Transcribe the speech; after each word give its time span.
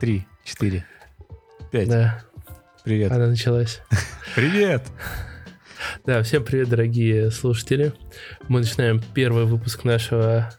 три, 0.00 0.26
четыре, 0.44 0.86
пять. 1.70 1.86
Да, 1.86 2.24
Привет. 2.84 3.12
она 3.12 3.26
началась. 3.26 3.82
Привет! 4.34 4.82
Да, 6.06 6.22
всем 6.22 6.42
привет, 6.42 6.70
дорогие 6.70 7.30
слушатели. 7.30 7.92
Мы 8.48 8.60
начинаем 8.60 9.02
первый 9.14 9.44
выпуск 9.44 9.84
нашего... 9.84 10.50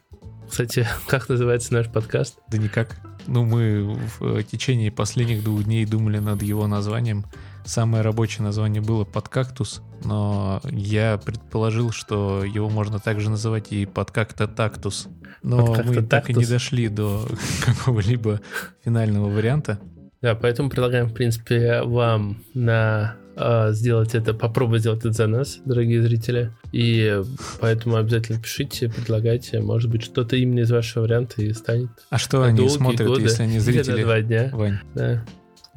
Кстати, 0.48 0.86
как 1.08 1.28
называется 1.28 1.72
наш 1.72 1.88
подкаст? 1.90 2.38
Да 2.48 2.56
никак. 2.56 2.96
Ну, 3.26 3.44
мы 3.44 3.98
в 4.20 4.44
течение 4.44 4.92
последних 4.92 5.42
двух 5.42 5.64
дней 5.64 5.86
думали 5.86 6.18
над 6.18 6.40
его 6.42 6.68
названием. 6.68 7.24
Самое 7.64 8.02
рабочее 8.02 8.44
название 8.44 8.82
было 8.82 9.04
«Подкактус», 9.04 9.82
но 10.04 10.60
я 10.64 11.18
предположил, 11.18 11.92
что 11.92 12.44
его 12.44 12.68
можно 12.68 12.98
также 12.98 13.30
называть 13.30 13.72
и 13.72 13.86
«Подкакта-тактус». 13.86 15.08
Но 15.42 15.76
мы 15.84 16.02
так 16.02 16.30
и 16.30 16.34
не 16.34 16.44
дошли 16.44 16.88
до 16.88 17.26
какого-либо 17.64 18.40
финального 18.84 19.28
варианта. 19.28 19.78
Да, 20.20 20.36
поэтому 20.36 20.70
предлагаем, 20.70 21.08
в 21.08 21.14
принципе, 21.14 21.82
вам 21.82 22.44
на 22.54 23.16
э, 23.36 23.72
сделать 23.72 24.14
это, 24.14 24.34
попробовать 24.34 24.82
сделать 24.82 25.00
это 25.00 25.12
за 25.12 25.26
нас, 25.26 25.58
дорогие 25.64 26.00
зрители. 26.00 26.52
И 26.70 27.20
поэтому 27.60 27.96
обязательно 27.96 28.40
пишите, 28.40 28.88
предлагайте. 28.88 29.60
Может 29.60 29.90
быть, 29.90 30.04
что-то 30.04 30.36
именно 30.36 30.60
из 30.60 30.70
вашего 30.70 31.02
варианта 31.02 31.42
и 31.42 31.52
станет. 31.52 31.90
А 32.10 32.18
что 32.18 32.42
они 32.42 32.68
смотрят, 32.68 33.08
годы, 33.08 33.22
если 33.22 33.42
они 33.42 33.58
зрители? 33.60 34.02
два 34.02 34.20
дня. 34.20 34.50
Вань, 34.52 34.78
Да. 34.94 35.24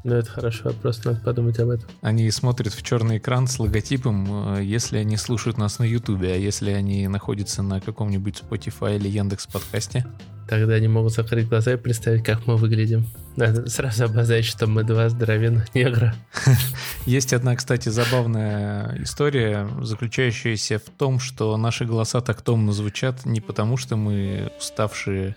Ну, 0.05 0.13
это 0.13 0.29
хороший 0.29 0.65
вопрос, 0.65 1.03
надо 1.03 1.19
подумать 1.19 1.57
об 1.57 1.69
этом. 1.69 1.89
они 2.01 2.29
смотрят 2.29 2.71
в 2.75 2.83
черный 2.83 3.17
экран 3.17 3.47
с 3.47 3.57
логотипом, 3.57 4.55
э, 4.55 4.63
если 4.63 4.99
они 4.99 5.17
слушают 5.17 5.57
нас 5.57 5.79
на 5.79 5.83
Ютубе, 5.83 6.31
а 6.31 6.35
если 6.35 6.69
они 6.69 7.07
находятся 7.07 7.63
на 7.63 7.81
каком-нибудь 7.81 8.43
Spotify 8.47 8.97
или 8.97 9.07
Яндекс 9.07 9.47
подкасте. 9.47 10.05
Тогда 10.47 10.75
они 10.75 10.87
могут 10.87 11.11
закрыть 11.11 11.49
глаза 11.49 11.73
и 11.73 11.77
представить, 11.77 12.23
как 12.23 12.45
мы 12.45 12.55
выглядим. 12.55 13.07
Надо 13.35 13.67
сразу 13.67 14.05
обозначить, 14.05 14.51
что 14.51 14.67
мы 14.67 14.83
два 14.83 15.09
здоровенных 15.09 15.73
негра. 15.73 16.13
Есть 17.07 17.33
одна, 17.33 17.55
кстати, 17.55 17.89
забавная 17.89 19.01
история, 19.01 19.67
заключающаяся 19.81 20.77
в 20.77 20.87
том, 20.99 21.19
что 21.19 21.57
наши 21.57 21.83
голоса 21.83 22.21
так 22.21 22.43
томно 22.43 22.73
звучат 22.73 23.25
не 23.25 23.41
потому, 23.41 23.75
что 23.75 23.95
мы 23.95 24.51
уставшие 24.59 25.35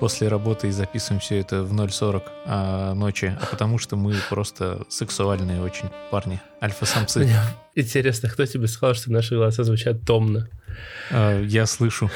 после 0.00 0.28
работы 0.28 0.68
и 0.68 0.70
записываем 0.70 1.20
все 1.20 1.38
это 1.38 1.62
в 1.62 1.72
0.40 1.74 2.22
а, 2.46 2.94
ночи, 2.94 3.36
а 3.40 3.46
потому 3.46 3.78
что 3.78 3.96
мы 3.96 4.14
просто 4.30 4.82
сексуальные 4.88 5.60
очень 5.60 5.90
парни, 6.10 6.40
альфа-самцы. 6.62 7.20
Мне 7.20 7.36
Интересно, 7.74 8.28
кто 8.28 8.46
тебе 8.46 8.66
сказал, 8.66 8.94
что 8.94 9.12
наши 9.12 9.36
голоса 9.36 9.62
звучат 9.62 10.04
томно? 10.04 10.48
А, 11.10 11.40
Я 11.42 11.66
слышу. 11.66 12.10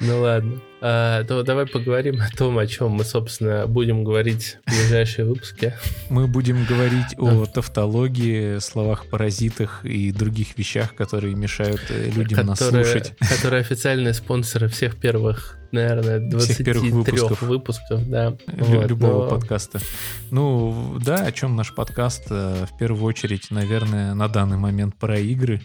Ну 0.00 0.20
ладно. 0.20 0.60
А, 0.84 1.22
то 1.24 1.42
давай 1.44 1.66
поговорим 1.66 2.20
о 2.20 2.28
том, 2.36 2.58
о 2.58 2.66
чем 2.66 2.90
мы, 2.92 3.04
собственно, 3.04 3.66
будем 3.68 4.02
говорить 4.02 4.58
в 4.66 4.70
ближайшие 4.70 5.24
выпуски. 5.26 5.74
Мы 6.10 6.26
будем 6.26 6.64
говорить 6.64 7.16
о 7.18 7.46
тавтологии, 7.46 8.58
словах-паразитах 8.58 9.84
и 9.84 10.10
других 10.12 10.58
вещах, 10.58 10.94
которые 10.96 11.34
мешают 11.36 11.80
э, 11.88 12.10
людям 12.10 12.46
нас 12.46 12.58
которые, 12.58 12.84
слушать. 12.84 13.12
которые 13.18 13.60
официальные 13.60 14.12
спонсоры 14.14 14.66
всех 14.68 14.96
первых, 14.96 15.56
наверное, 15.70 16.18
23 16.18 16.54
Всех 16.54 16.66
первых 16.66 16.92
выпусков. 16.92 17.42
выпусков. 17.42 18.08
да. 18.08 18.30
Лю- 18.48 18.64
Вот, 18.80 18.86
любого 18.88 19.24
но- 19.24 19.30
подкаста. 19.30 19.78
Ну, 20.32 20.98
да, 21.04 21.16
о 21.26 21.30
чем 21.32 21.54
наш 21.54 21.72
подкаст? 21.74 22.24
Э, 22.30 22.66
В 22.72 22.76
первую 22.76 23.04
очередь, 23.04 23.50
наверное, 23.52 24.14
на 24.14 24.26
данный 24.28 24.56
момент 24.56 24.96
про 24.96 25.16
игры, 25.18 25.60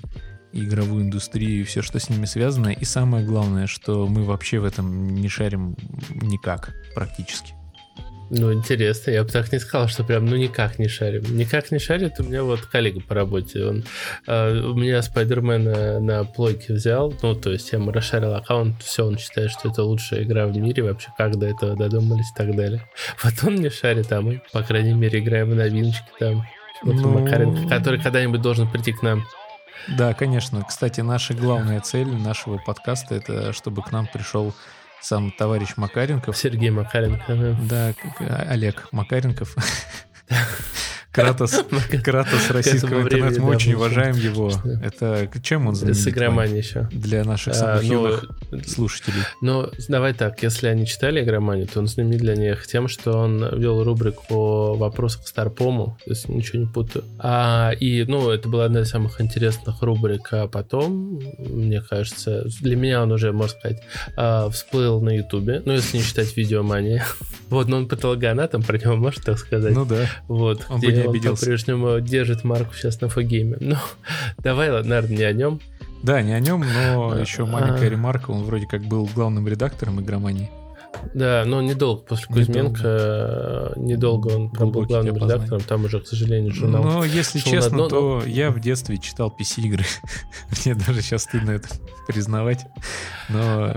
игровую 0.63 1.03
индустрию 1.03 1.61
и 1.61 1.63
все, 1.63 1.81
что 1.81 1.99
с 1.99 2.09
ними 2.09 2.25
связано. 2.25 2.69
И 2.69 2.85
самое 2.85 3.25
главное, 3.25 3.67
что 3.67 4.07
мы 4.07 4.23
вообще 4.23 4.59
в 4.59 4.65
этом 4.65 5.15
не 5.15 5.29
шарим 5.29 5.75
никак 6.09 6.73
практически. 6.95 7.53
Ну, 8.29 8.51
интересно, 8.51 9.11
я 9.11 9.23
бы 9.23 9.29
так 9.29 9.51
не 9.53 9.59
сказал, 9.59 9.87
что 9.87 10.03
прям, 10.03 10.25
ну, 10.25 10.35
никак 10.35 10.79
не 10.79 10.89
шарим. 10.89 11.23
Никак 11.37 11.71
не 11.71 11.79
шарит 11.79 12.19
у 12.19 12.23
меня 12.23 12.43
вот 12.43 12.61
коллега 12.61 12.99
по 12.99 13.15
работе. 13.15 13.63
Он 13.63 13.85
э, 14.27 14.59
у 14.59 14.73
меня 14.73 15.01
Спайдермена 15.01 15.99
на 16.01 16.25
плойке 16.25 16.73
взял, 16.73 17.13
ну, 17.21 17.35
то 17.35 17.51
есть 17.51 17.71
я 17.71 17.79
ему 17.79 17.91
расшарил 17.91 18.33
аккаунт, 18.33 18.81
все, 18.83 19.05
он 19.05 19.17
считает, 19.17 19.51
что 19.51 19.69
это 19.69 19.83
лучшая 19.83 20.23
игра 20.23 20.45
в 20.45 20.57
мире, 20.57 20.83
вообще 20.83 21.09
как 21.17 21.37
до 21.37 21.47
этого 21.47 21.77
додумались 21.77 22.31
и 22.31 22.37
так 22.37 22.55
далее. 22.55 22.81
Вот 23.23 23.33
он 23.43 23.55
не 23.55 23.69
шарит, 23.69 24.11
а 24.11 24.21
мы, 24.21 24.41
по 24.51 24.61
крайней 24.61 24.93
мере, 24.93 25.19
играем 25.19 25.51
в 25.51 25.55
новиночки 25.55 26.07
там. 26.19 26.45
Вот 26.83 26.95
Ну. 26.95 27.19
Макаренко, 27.19 27.67
который 27.69 27.99
когда-нибудь 27.99 28.41
должен 28.41 28.69
прийти 28.69 28.91
к 28.91 29.01
нам. 29.01 29.23
Да, 29.87 30.13
конечно. 30.13 30.63
Кстати, 30.63 31.01
наша 31.01 31.33
главная 31.33 31.79
цель 31.81 32.07
нашего 32.07 32.57
подкаста 32.57 33.15
это 33.15 33.53
чтобы 33.53 33.81
к 33.81 33.91
нам 33.91 34.07
пришел 34.07 34.53
сам 35.01 35.31
товарищ 35.31 35.77
Макаренков. 35.77 36.37
Сергей 36.37 36.69
Макаренко. 36.69 37.57
да. 37.61 37.93
Олег 38.49 38.89
Макаренков. 38.91 39.55
Кратос, 41.17 41.65
Кратос 42.03 42.49
российского 42.51 43.01
интернета. 43.01 43.41
Мы 43.41 43.49
очень 43.49 43.73
уважаем 43.73 44.15
его. 44.15 44.51
Это 44.83 45.29
чем 45.41 45.67
он 45.67 45.75
знаменит? 45.75 45.99
С 45.99 46.05
Вань? 46.05 46.13
игроманией 46.13 46.57
еще. 46.59 46.87
Для 46.91 47.23
наших 47.23 47.53
А, 47.53 47.55
самых 47.55 47.83
ну, 47.83 47.89
юных 47.89 48.67
слушателей. 48.67 49.21
Ну, 49.41 49.69
давай 49.87 50.13
так, 50.13 50.41
если 50.43 50.67
они 50.67 50.85
читали 50.85 51.23
игроманию, 51.23 51.67
то 51.67 51.79
он 51.79 51.87
знаменит 51.87 52.19
для 52.19 52.35
них 52.35 52.67
тем, 52.67 52.87
что 52.87 53.17
он 53.17 53.43
вел 53.57 53.83
рубрику 53.83 54.75
«Вопросы 54.75 55.19
к 55.23 55.27
Старпому», 55.27 55.97
если 56.05 56.31
ничего 56.31 56.59
не 56.59 56.67
путаю. 56.67 57.03
А, 57.19 57.71
и, 57.71 58.03
ну, 58.03 58.29
это 58.29 58.47
была 58.49 58.65
одна 58.65 58.81
из 58.81 58.89
самых 58.89 59.19
интересных 59.21 59.81
рубрик, 59.81 60.29
а 60.31 60.47
потом, 60.47 61.19
мне 61.39 61.81
кажется, 61.81 62.45
для 62.61 62.75
меня 62.75 63.03
он 63.03 63.11
уже, 63.11 63.31
можно 63.31 63.57
сказать, 63.57 63.81
а, 64.15 64.49
всплыл 64.49 65.01
на 65.01 65.15
Ютубе, 65.15 65.61
ну, 65.65 65.73
если 65.73 65.97
не 65.97 66.03
считать 66.03 66.35
видеомании. 66.37 67.01
Вот, 67.49 67.69
но 67.69 67.77
он 67.77 67.87
патологоанатом, 67.87 68.61
про 68.61 68.77
него 68.77 68.97
можно 68.97 69.23
так 69.23 69.39
сказать. 69.39 69.73
Ну 69.73 69.85
да. 69.85 70.09
Вот, 70.27 70.65
Он 70.67 70.81
где 70.81 71.06
он 71.09 71.15
обиделся. 71.15 71.41
по-прежнему 71.41 71.99
держит 71.99 72.43
марку 72.43 72.73
сейчас 72.73 73.01
на 73.01 73.09
фогейме. 73.09 73.57
Ну, 73.59 73.75
давай, 74.39 74.69
ладно, 74.71 74.89
наверное, 74.89 75.17
не 75.17 75.23
о 75.23 75.33
нем. 75.33 75.59
Да, 76.03 76.21
не 76.21 76.33
о 76.33 76.39
нем, 76.39 76.61
но 76.61 77.11
А, 77.11 77.19
еще 77.19 77.45
маленькая 77.45 77.87
а. 77.87 77.89
ремарка. 77.89 78.31
Он 78.31 78.43
вроде 78.43 78.67
как 78.67 78.83
был 78.83 79.09
главным 79.13 79.47
редактором 79.47 79.99
игромании. 79.99 80.49
Да, 81.13 81.43
но 81.45 81.61
недолго 81.61 82.01
после 82.01 82.25
Недолго. 82.29 82.69
Кузьменко, 82.69 82.81
э, 82.83 83.73
недолго 83.77 84.27
он 84.29 84.49
прям 84.49 84.71
был 84.71 84.83
главным 84.83 85.15
редактором, 85.15 85.61
там 85.61 85.85
уже, 85.85 85.99
к 85.99 86.07
сожалению, 86.07 86.53
журнал. 86.53 86.83
Но 86.83 87.03
если 87.05 87.39
честно, 87.39 87.77
дно, 87.77 87.87
то 87.87 88.23
я 88.25 88.51
в 88.51 88.59
детстве 88.59 88.97
читал 88.97 89.33
PC-игры. 89.37 89.85
Мне 90.65 90.75
даже 90.75 91.01
сейчас 91.01 91.23
стыдно 91.23 91.51
это 91.51 91.69
признавать. 92.07 92.65
Но 93.29 93.73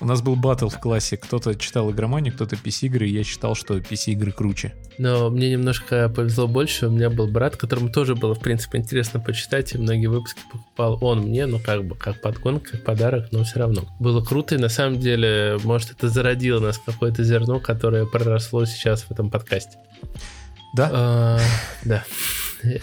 у 0.00 0.06
нас 0.06 0.22
был 0.22 0.36
батл 0.36 0.68
в 0.68 0.78
классе. 0.78 1.16
Кто-то 1.16 1.54
читал 1.54 1.90
игроманию, 1.90 2.32
кто-то 2.32 2.56
PC-игры, 2.56 3.08
и 3.08 3.12
я 3.12 3.24
считал, 3.24 3.54
что 3.54 3.76
PC-игры 3.78 4.32
круче. 4.32 4.74
Но 4.98 5.30
мне 5.30 5.50
немножко 5.50 6.08
повезло 6.08 6.46
больше, 6.46 6.88
у 6.88 6.90
меня 6.90 7.10
был 7.10 7.28
брат, 7.28 7.56
которому 7.56 7.88
тоже 7.88 8.14
было, 8.14 8.34
в 8.34 8.40
принципе, 8.40 8.78
интересно 8.78 9.20
почитать, 9.20 9.74
и 9.74 9.78
многие 9.78 10.08
выпуски 10.08 10.40
покупал 10.50 10.98
он 11.00 11.20
мне, 11.20 11.46
ну, 11.46 11.60
как 11.60 11.84
бы, 11.84 11.94
как 11.94 12.20
подгонка, 12.20 12.72
как 12.72 12.84
подарок, 12.84 13.28
но 13.30 13.44
все 13.44 13.60
равно. 13.60 13.82
Было 14.00 14.24
круто, 14.24 14.54
и 14.54 14.58
на 14.58 14.68
самом 14.68 14.98
деле, 14.98 15.58
может, 15.64 15.92
это 15.92 16.08
зародило 16.08 16.60
нас 16.60 16.78
какое-то 16.84 17.22
зерно, 17.22 17.60
которое 17.60 18.06
проросло 18.06 18.64
сейчас 18.64 19.02
в 19.02 19.10
этом 19.10 19.30
подкасте. 19.30 19.78
Да? 20.74 20.90
А, 20.92 21.40
Да. 21.84 22.04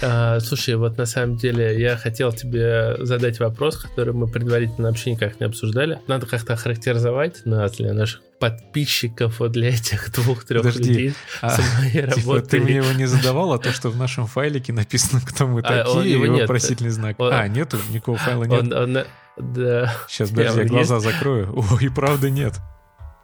А, 0.02 0.40
Слушай, 0.40 0.76
вот 0.76 0.98
на 0.98 1.06
самом 1.06 1.38
деле 1.38 1.80
я 1.80 1.98
хотел 1.98 2.32
тебе 2.32 2.96
задать 3.06 3.40
вопрос, 3.40 3.78
который 3.78 4.14
мы 4.14 4.28
предварительно 4.28 4.88
вообще 4.90 5.12
никак 5.12 5.40
не 5.40 5.46
обсуждали. 5.46 6.00
Надо 6.08 6.26
как-то 6.26 6.54
охарактеризовать 6.54 7.46
нас 7.46 7.74
для 7.74 7.94
наших 7.94 8.22
подписчиков, 8.40 9.40
вот 9.40 9.52
для 9.54 9.70
этих 9.70 10.12
двух-трех 10.14 10.62
Подожди, 10.64 10.84
людей 10.90 11.14
А, 11.42 11.50
с 11.52 11.80
моей 11.80 12.12
Типа, 12.12 12.42
ты 12.42 12.60
мне 12.60 12.78
его 12.78 12.92
не 12.92 13.06
задавал, 13.06 13.54
а 13.54 13.60
то, 13.60 13.72
что 13.72 13.90
в 13.90 13.98
нашем 13.98 14.28
файлике 14.28 14.74
написано, 14.74 15.22
кто 15.26 15.48
мы 15.48 15.62
А, 15.62 15.84
такие, 15.84 16.12
его 16.14 16.26
и 16.26 16.30
нет. 16.30 16.42
вопросительный 16.42 16.92
знак. 16.92 17.20
Он- 17.20 17.34
А, 17.34 17.48
нету? 17.48 17.78
Никакого 17.92 18.18
файла 18.18 18.44
нет? 18.44 18.62
Он- 18.62 18.74
он- 18.74 19.04
да. 19.38 19.94
Сейчас, 20.08 20.30
подожди, 20.30 20.62
я 20.62 20.66
глаза 20.66 21.00
закрою. 21.00 21.54
О, 21.58 21.78
и 21.80 21.90
правда 21.90 22.30
нет. 22.30 22.54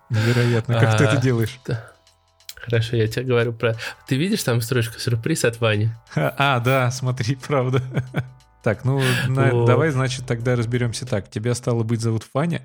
Невероятно. 0.09 0.77
Как 0.79 0.97
ты 0.97 1.05
А, 1.05 1.07
это 1.13 1.21
делаешь? 1.21 1.59
Хорошо, 2.61 2.95
я 2.95 3.07
тебе 3.07 3.25
говорю 3.25 3.53
про... 3.53 3.75
Ты 4.07 4.15
видишь 4.15 4.43
там 4.43 4.61
строчку 4.61 4.99
сюрприз 4.99 5.45
от 5.45 5.59
Вани? 5.59 5.89
А, 6.15 6.59
да, 6.59 6.91
смотри, 6.91 7.35
правда. 7.47 7.81
Так, 8.63 8.85
ну, 8.85 9.01
на- 9.27 9.65
давай, 9.65 9.89
значит, 9.89 10.27
тогда 10.27 10.55
разберемся 10.55 11.07
так. 11.07 11.27
Тебя, 11.31 11.55
стало 11.55 11.81
быть, 11.81 11.99
зовут 11.99 12.21
Фаня? 12.31 12.61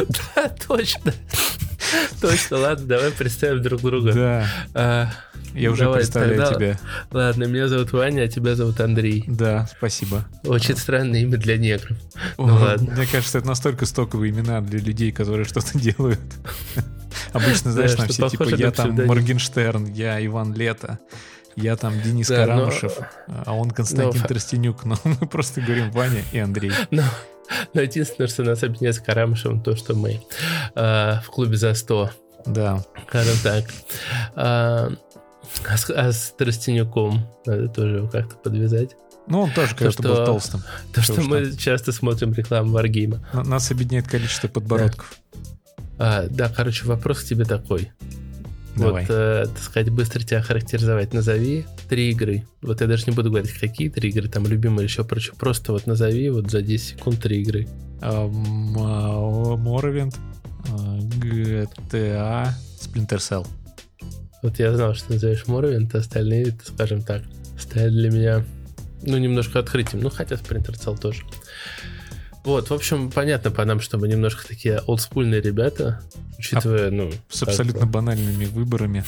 Да, 0.36 0.48
точно. 0.66 1.12
Точно, 2.20 2.56
ладно, 2.58 2.86
давай 2.86 3.10
представим 3.10 3.62
друг 3.62 3.82
друга. 3.82 4.12
Да, 4.12 4.46
А, 4.74 5.10
я 5.54 5.70
уже 5.70 5.82
Давай, 5.84 5.98
представляю 6.00 6.38
тогда- 6.40 6.54
тебя. 6.54 6.78
Ладно, 7.10 7.44
меня 7.44 7.68
зовут 7.68 7.92
Ваня, 7.92 8.22
а 8.22 8.28
тебя 8.28 8.54
зовут 8.54 8.80
Андрей. 8.80 9.24
Да, 9.26 9.68
спасибо. 9.76 10.24
Очень 10.44 10.76
странное 10.76 11.20
имя 11.20 11.36
для 11.36 11.58
негров. 11.58 11.98
О, 12.38 12.46
Ну 12.46 12.54
ладно. 12.54 12.92
Мне 12.92 13.06
кажется, 13.06 13.38
это 13.38 13.46
настолько 13.48 13.84
стоковые 13.84 14.30
имена 14.32 14.60
для 14.62 14.78
людей, 14.78 15.12
которые 15.12 15.44
что-то 15.44 15.78
делают. 15.78 16.20
Обычно, 17.32 17.72
знаешь, 17.72 17.94
там 17.94 18.08
все 18.08 18.28
типа, 18.30 18.44
я 18.54 18.70
там. 18.70 18.92
Моргенштерн, 18.94 19.86
я 19.92 20.24
Иван 20.24 20.54
Лето, 20.54 20.98
я 21.56 21.76
там 21.76 22.00
Денис 22.00 22.28
Да, 22.28 22.38
но- 22.38 22.44
Карамышев, 22.46 22.92
а 23.26 23.52
он 23.54 23.70
Константин 23.70 24.22
но- 24.22 24.28
Тростенюк. 24.28 24.84
Но 24.84 24.96
мы 25.04 25.16
просто 25.28 25.60
говорим 25.60 25.90
Ваня 25.90 26.22
и 26.32 26.38
Андрей. 26.38 26.72
Но, 26.90 27.02
но 27.74 27.80
единственное, 27.80 28.28
что 28.28 28.42
нас 28.42 28.62
объединяет 28.62 28.96
с 28.96 29.00
Карамышевым, 29.00 29.62
то, 29.62 29.76
что 29.76 29.94
мы 29.94 30.20
э, 30.74 31.20
в 31.20 31.26
клубе 31.30 31.56
за 31.56 31.74
100 31.74 32.10
Да. 32.46 32.84
Скажем 33.08 33.36
так. 33.42 33.64
А, 34.34 34.90
а, 35.68 35.76
с, 35.76 35.90
а 35.90 36.12
с 36.12 36.34
Тростенюком 36.36 37.26
надо 37.46 37.68
тоже 37.68 37.96
его 37.98 38.08
как-то 38.08 38.36
подвязать. 38.36 38.96
Ну, 39.28 39.42
он 39.42 39.52
тоже 39.52 39.74
когда-то 39.76 40.02
был 40.02 40.24
толстым. 40.24 40.62
То, 40.92 41.00
что, 41.00 41.12
что 41.14 41.22
мы 41.22 41.52
часто 41.56 41.92
смотрим 41.92 42.32
рекламу 42.32 42.76
Wargame. 42.78 43.20
Нас 43.32 43.70
объединяет 43.70 44.08
количество 44.08 44.48
подбородков. 44.48 45.16
Да. 45.32 46.24
А, 46.24 46.26
да, 46.28 46.48
короче, 46.48 46.86
вопрос 46.86 47.20
к 47.20 47.24
тебе 47.24 47.44
такой. 47.44 47.92
Давай. 48.76 49.04
Вот, 49.04 49.14
э, 49.14 49.46
так 49.46 49.62
сказать, 49.62 49.90
быстро 49.90 50.20
тебя 50.20 50.40
характеризовать. 50.42 51.12
Назови 51.12 51.66
три 51.88 52.10
игры. 52.10 52.46
Вот 52.62 52.80
я 52.80 52.86
даже 52.86 53.04
не 53.06 53.12
буду 53.12 53.30
говорить, 53.30 53.52
какие 53.52 53.88
три 53.88 54.08
игры, 54.10 54.28
там 54.28 54.46
любимые 54.46 54.84
еще 54.84 55.04
прочее. 55.04 55.34
Просто 55.38 55.72
вот 55.72 55.86
назови 55.86 56.30
вот 56.30 56.50
за 56.50 56.62
10 56.62 56.98
секунд 56.98 57.20
три 57.20 57.42
игры. 57.42 57.68
Моровинд, 59.58 60.14
GTA, 60.64 62.48
Splinter 62.80 63.18
Cell. 63.18 63.46
Вот 64.42 64.58
я 64.58 64.74
знал, 64.74 64.94
что 64.94 65.12
назовешь 65.12 65.44
Morrowind, 65.46 65.96
остальные, 65.96 66.58
скажем 66.64 67.02
так, 67.02 67.22
стали 67.58 67.90
для 67.90 68.10
меня, 68.10 68.44
ну, 69.02 69.16
немножко 69.18 69.60
открытием. 69.60 70.02
Ну, 70.02 70.10
хотя 70.10 70.34
Splinter 70.34 70.74
Cell 70.74 70.98
тоже. 70.98 71.22
Вот, 72.44 72.70
в 72.70 72.74
общем, 72.74 73.10
понятно 73.12 73.52
по 73.52 73.64
нам, 73.64 73.80
что 73.80 73.98
мы 73.98 74.08
немножко 74.08 74.46
такие 74.46 74.80
олдскульные 74.80 75.40
ребята, 75.40 76.00
учитывая, 76.42 76.88
а 76.88 76.90
ну... 76.90 77.10
С 77.28 77.42
абсолютно 77.44 77.86
бы. 77.86 77.92
банальными 77.92 78.46
выборами. 78.46 79.04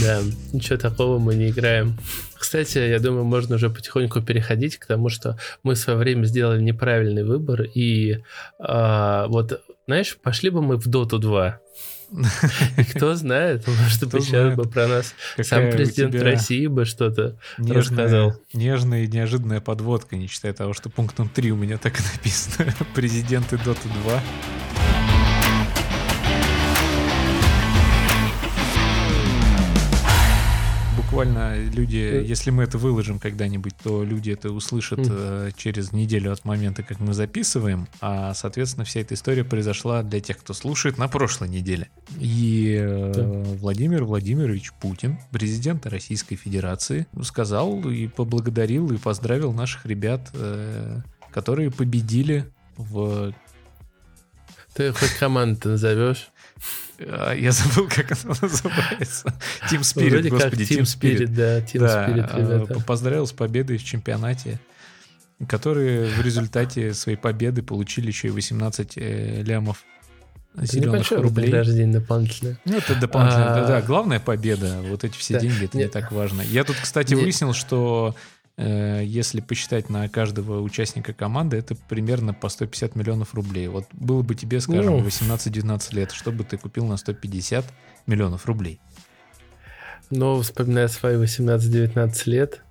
Да, 0.00 0.20
ничего 0.52 0.78
такого 0.78 1.18
мы 1.18 1.34
не 1.34 1.50
играем. 1.50 1.98
Кстати, 2.34 2.78
я 2.78 3.00
думаю, 3.00 3.24
можно 3.24 3.56
уже 3.56 3.68
потихоньку 3.68 4.20
переходить 4.22 4.76
к 4.76 4.86
тому, 4.86 5.08
что 5.08 5.36
мы 5.64 5.74
в 5.74 5.78
свое 5.78 5.98
время 5.98 6.24
сделали 6.24 6.62
неправильный 6.62 7.24
выбор, 7.24 7.62
и 7.62 8.22
а, 8.58 9.26
вот, 9.26 9.60
знаешь, 9.86 10.16
пошли 10.22 10.50
бы 10.50 10.62
мы 10.62 10.76
в 10.76 10.86
Доту 10.86 11.18
2. 11.18 11.58
И 12.76 12.84
кто 12.84 13.14
знает, 13.14 13.66
может 13.66 14.08
быть, 14.08 14.24
сейчас 14.24 14.54
бы 14.54 14.64
про 14.64 14.86
нас 14.86 15.14
сам 15.40 15.70
президент 15.70 16.14
России 16.14 16.66
бы 16.66 16.84
что-то 16.84 17.38
рассказал. 17.58 18.34
Нежная 18.52 19.04
и 19.04 19.08
неожиданная 19.08 19.60
подводка, 19.60 20.16
не 20.16 20.26
считая 20.26 20.52
того, 20.52 20.74
что 20.74 20.90
пунктом 20.90 21.28
3 21.28 21.52
у 21.52 21.56
меня 21.56 21.78
так 21.78 21.98
и 21.98 22.02
написано. 22.12 22.72
Президенты 22.94 23.58
Доты 23.64 23.88
2. 24.04 24.81
Буквально 31.12 31.62
люди, 31.62 32.24
если 32.26 32.50
мы 32.50 32.62
это 32.62 32.78
выложим 32.78 33.18
когда-нибудь, 33.18 33.74
то 33.82 34.02
люди 34.02 34.30
это 34.30 34.50
услышат 34.50 35.00
э, 35.02 35.50
через 35.54 35.92
неделю 35.92 36.32
от 36.32 36.46
момента, 36.46 36.82
как 36.82 37.00
мы 37.00 37.12
записываем, 37.12 37.86
а, 38.00 38.32
соответственно, 38.32 38.86
вся 38.86 39.00
эта 39.00 39.12
история 39.12 39.44
произошла 39.44 40.02
для 40.02 40.20
тех, 40.20 40.38
кто 40.38 40.54
слушает 40.54 40.96
на 40.96 41.08
прошлой 41.08 41.50
неделе. 41.50 41.90
И 42.18 42.78
э, 42.80 43.42
Владимир 43.60 44.04
Владимирович 44.04 44.72
Путин, 44.72 45.18
президент 45.30 45.84
Российской 45.84 46.36
Федерации, 46.36 47.06
сказал 47.22 47.80
и 47.90 48.06
поблагодарил 48.06 48.90
и 48.90 48.96
поздравил 48.96 49.52
наших 49.52 49.84
ребят, 49.84 50.30
э, 50.32 51.02
которые 51.30 51.70
победили 51.70 52.46
в... 52.78 53.34
Ты 54.72 54.92
хоть 54.94 55.12
команду 55.18 55.68
назовешь? 55.68 56.31
А, 56.98 57.34
я 57.34 57.52
забыл, 57.52 57.88
как 57.88 58.12
она 58.12 58.34
называется. 58.42 59.34
Team 59.70 59.80
Spirit, 59.80 60.10
Вроде 60.10 60.30
господи, 60.30 60.62
Team 60.62 60.82
Spirit. 60.82 61.26
Да, 61.28 61.58
Team 61.60 61.80
да, 61.80 62.08
Spirit, 62.08 62.30
а, 62.32 62.38
ребята. 62.38 62.80
Поздравил 62.80 63.26
с 63.26 63.32
победой 63.32 63.78
в 63.78 63.84
чемпионате, 63.84 64.60
которые 65.48 66.06
в 66.06 66.20
результате 66.22 66.94
своей 66.94 67.18
победы 67.18 67.62
получили 67.62 68.08
еще 68.08 68.28
и 68.28 68.30
18 68.30 68.92
э, 68.96 69.42
лямов 69.42 69.84
зеленых 70.54 71.10
рублей. 71.12 71.50
рождения 71.50 71.94
дополнительное. 71.94 72.58
Ну, 72.64 72.76
это 72.76 72.94
дополнительно, 72.94 73.52
а... 73.52 73.60
да, 73.60 73.66
да, 73.66 73.82
главная 73.82 74.20
победа, 74.20 74.80
вот 74.82 75.04
эти 75.04 75.16
все 75.16 75.34
да. 75.34 75.40
деньги, 75.40 75.64
это 75.64 75.78
Нет. 75.78 75.86
не 75.86 75.92
так 75.92 76.12
важно. 76.12 76.42
Я 76.42 76.64
тут, 76.64 76.76
кстати, 76.76 77.14
Нет. 77.14 77.22
выяснил, 77.22 77.54
что 77.54 78.14
если 78.58 79.40
посчитать 79.40 79.88
на 79.88 80.08
каждого 80.08 80.60
участника 80.60 81.12
команды, 81.12 81.56
это 81.56 81.74
примерно 81.74 82.34
по 82.34 82.48
150 82.48 82.96
миллионов 82.96 83.34
рублей. 83.34 83.68
Вот 83.68 83.86
было 83.92 84.22
бы 84.22 84.34
тебе, 84.34 84.60
скажем, 84.60 84.96
18-19 84.96 85.94
лет, 85.94 86.12
что 86.12 86.32
бы 86.32 86.44
ты 86.44 86.58
купил 86.58 86.86
на 86.86 86.96
150 86.96 87.64
миллионов 88.06 88.46
рублей? 88.46 88.80
Но, 90.10 90.40
вспоминая 90.42 90.88
свои 90.88 91.16
18-19 91.16 92.12
лет, 92.26 92.62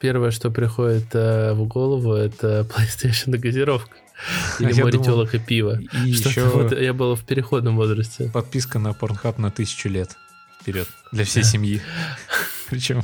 первое, 0.00 0.32
что 0.32 0.50
приходит 0.50 1.14
э, 1.14 1.52
в 1.54 1.66
голову, 1.66 2.14
это 2.14 2.66
PlayStation 2.76 3.36
и 3.36 3.38
газировка. 3.38 3.96
Или 4.58 4.72
море 4.82 4.98
телок 4.98 5.34
и 5.34 5.38
пиво. 5.38 5.78
И 5.80 5.96
еще 6.10 6.44
вот 6.48 6.72
я 6.72 6.92
был 6.92 7.14
в 7.14 7.24
переходном 7.24 7.76
возрасте. 7.76 8.30
Подписка 8.32 8.78
на 8.78 8.88
Pornhub 8.88 9.40
на 9.40 9.50
тысячу 9.50 9.88
лет 9.88 10.16
вперед 10.60 10.88
для 11.12 11.24
всей 11.24 11.44
семьи. 11.44 11.80
Причем 12.70 13.02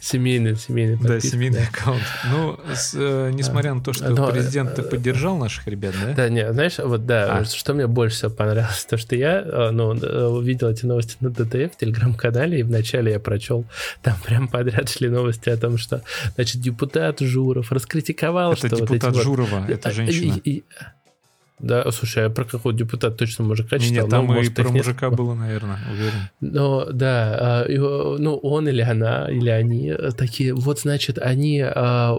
семейный, 0.00 0.56
семейный 0.56 0.98
Да, 1.00 1.20
семейный 1.20 1.66
аккаунт. 1.66 2.02
Ну, 2.30 2.58
с, 2.74 2.94
э, 2.94 3.30
несмотря 3.32 3.74
на 3.74 3.82
то, 3.82 3.92
что 3.92 4.08
Но, 4.08 4.30
президент 4.30 4.78
э, 4.78 4.82
поддержал 4.82 5.36
наших 5.36 5.66
ребят, 5.66 5.94
да? 6.00 6.12
Да, 6.12 6.28
не, 6.28 6.52
знаешь, 6.52 6.78
вот 6.78 7.06
да, 7.06 7.38
а. 7.38 7.44
что 7.44 7.74
мне 7.74 7.86
больше 7.86 8.16
всего 8.16 8.30
понравилось, 8.30 8.84
то, 8.88 8.96
что 8.96 9.16
я, 9.16 9.40
э, 9.40 9.70
ну, 9.70 9.94
э, 9.94 10.26
увидел 10.26 10.68
эти 10.68 10.86
новости 10.86 11.16
на 11.20 11.30
ДТФ, 11.30 11.74
в 11.74 11.76
телеграм-канале, 11.78 12.60
и 12.60 12.62
вначале 12.62 13.12
я 13.12 13.20
прочел, 13.20 13.64
там 14.02 14.16
прям 14.24 14.48
подряд 14.48 14.88
шли 14.88 15.08
новости 15.08 15.48
о 15.48 15.56
том, 15.56 15.78
что, 15.78 16.02
значит, 16.34 16.60
депутат 16.60 17.20
Журов 17.20 17.72
раскритиковал, 17.72 18.52
это 18.52 18.68
что 18.68 18.76
депутат 18.76 19.02
вот 19.02 19.16
эти 19.16 19.24
Журова, 19.24 19.60
вот... 19.60 19.70
это 19.70 19.90
женщина. 19.90 20.40
И, 20.44 20.50
и, 20.50 20.64
да, 21.58 21.90
слушай, 21.90 22.26
а 22.26 22.30
про 22.30 22.44
какого 22.44 22.74
депутата 22.74 23.16
точно 23.16 23.44
мужика 23.44 23.78
читал? 23.78 24.04
Нет, 24.04 24.10
там 24.10 24.26
ну, 24.26 24.42
и 24.42 24.50
про 24.50 24.68
мужика 24.68 25.06
нет. 25.06 25.16
было, 25.16 25.32
наверное, 25.32 25.78
уверен. 25.90 26.28
Но, 26.40 26.84
да, 26.92 27.64
а, 27.64 27.66
ну, 27.66 28.36
он 28.36 28.68
или 28.68 28.82
она, 28.82 29.30
или 29.30 29.48
они 29.48 29.94
такие, 30.18 30.52
вот, 30.52 30.80
значит, 30.80 31.18
они 31.18 31.62
а, 31.64 32.18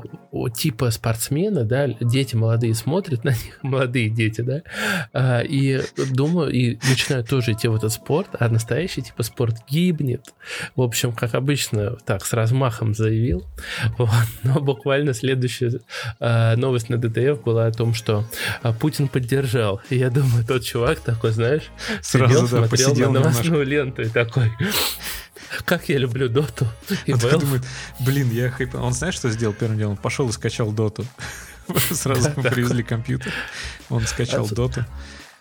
типа 0.55 0.89
спортсмены, 0.89 1.65
да, 1.65 1.87
дети 1.87 2.35
молодые 2.35 2.73
смотрят 2.73 3.23
на 3.23 3.29
них, 3.29 3.59
молодые 3.61 4.09
дети, 4.09 4.41
да, 4.41 5.43
и 5.43 5.81
думаю, 6.11 6.51
и 6.51 6.79
начинают 6.89 7.29
тоже 7.29 7.51
идти 7.51 7.67
в 7.67 7.75
этот 7.75 7.91
спорт, 7.91 8.29
а 8.39 8.49
настоящий 8.49 9.03
типа 9.03 9.21
спорт 9.21 9.57
гибнет. 9.69 10.33
В 10.75 10.81
общем, 10.81 11.11
как 11.11 11.35
обычно, 11.35 11.95
так, 12.05 12.25
с 12.25 12.33
размахом 12.33 12.95
заявил. 12.95 13.45
Вот, 13.97 14.09
но 14.43 14.59
буквально 14.59 15.13
следующая 15.13 15.79
новость 16.19 16.89
на 16.89 16.97
ДТФ 16.97 17.43
была 17.43 17.65
о 17.65 17.71
том, 17.71 17.93
что 17.93 18.25
Путин 18.79 19.07
поддержал 19.07 19.26
поддержал. 19.27 19.81
И 19.89 19.97
я 19.97 20.09
думаю, 20.09 20.45
тот 20.45 20.63
чувак 20.63 20.99
такой, 20.99 21.31
знаешь, 21.31 21.63
сразу 22.01 22.33
сидел, 22.33 22.61
да, 22.61 22.67
смотрел 22.67 22.95
на 22.95 23.19
новостную 23.19 23.65
ленту 23.65 24.01
и 24.01 24.09
такой... 24.09 24.51
Как 25.63 25.87
я 25.87 25.97
люблю 25.97 26.27
доту. 26.27 26.67
И 27.05 27.13
Он 27.13 27.19
думает, 27.19 27.63
блин, 28.01 28.29
я 28.31 28.49
хайп... 28.49 28.75
Он 28.75 28.91
знаешь, 28.91 29.15
что 29.15 29.29
сделал 29.29 29.53
первым 29.53 29.77
делом? 29.77 29.95
Пошел 29.95 30.27
и 30.27 30.31
скачал 30.33 30.71
доту. 30.71 31.05
Сразу 31.91 32.31
привезли 32.31 32.83
компьютер. 32.83 33.31
Он 33.89 34.05
скачал 34.05 34.47
доту. 34.49 34.85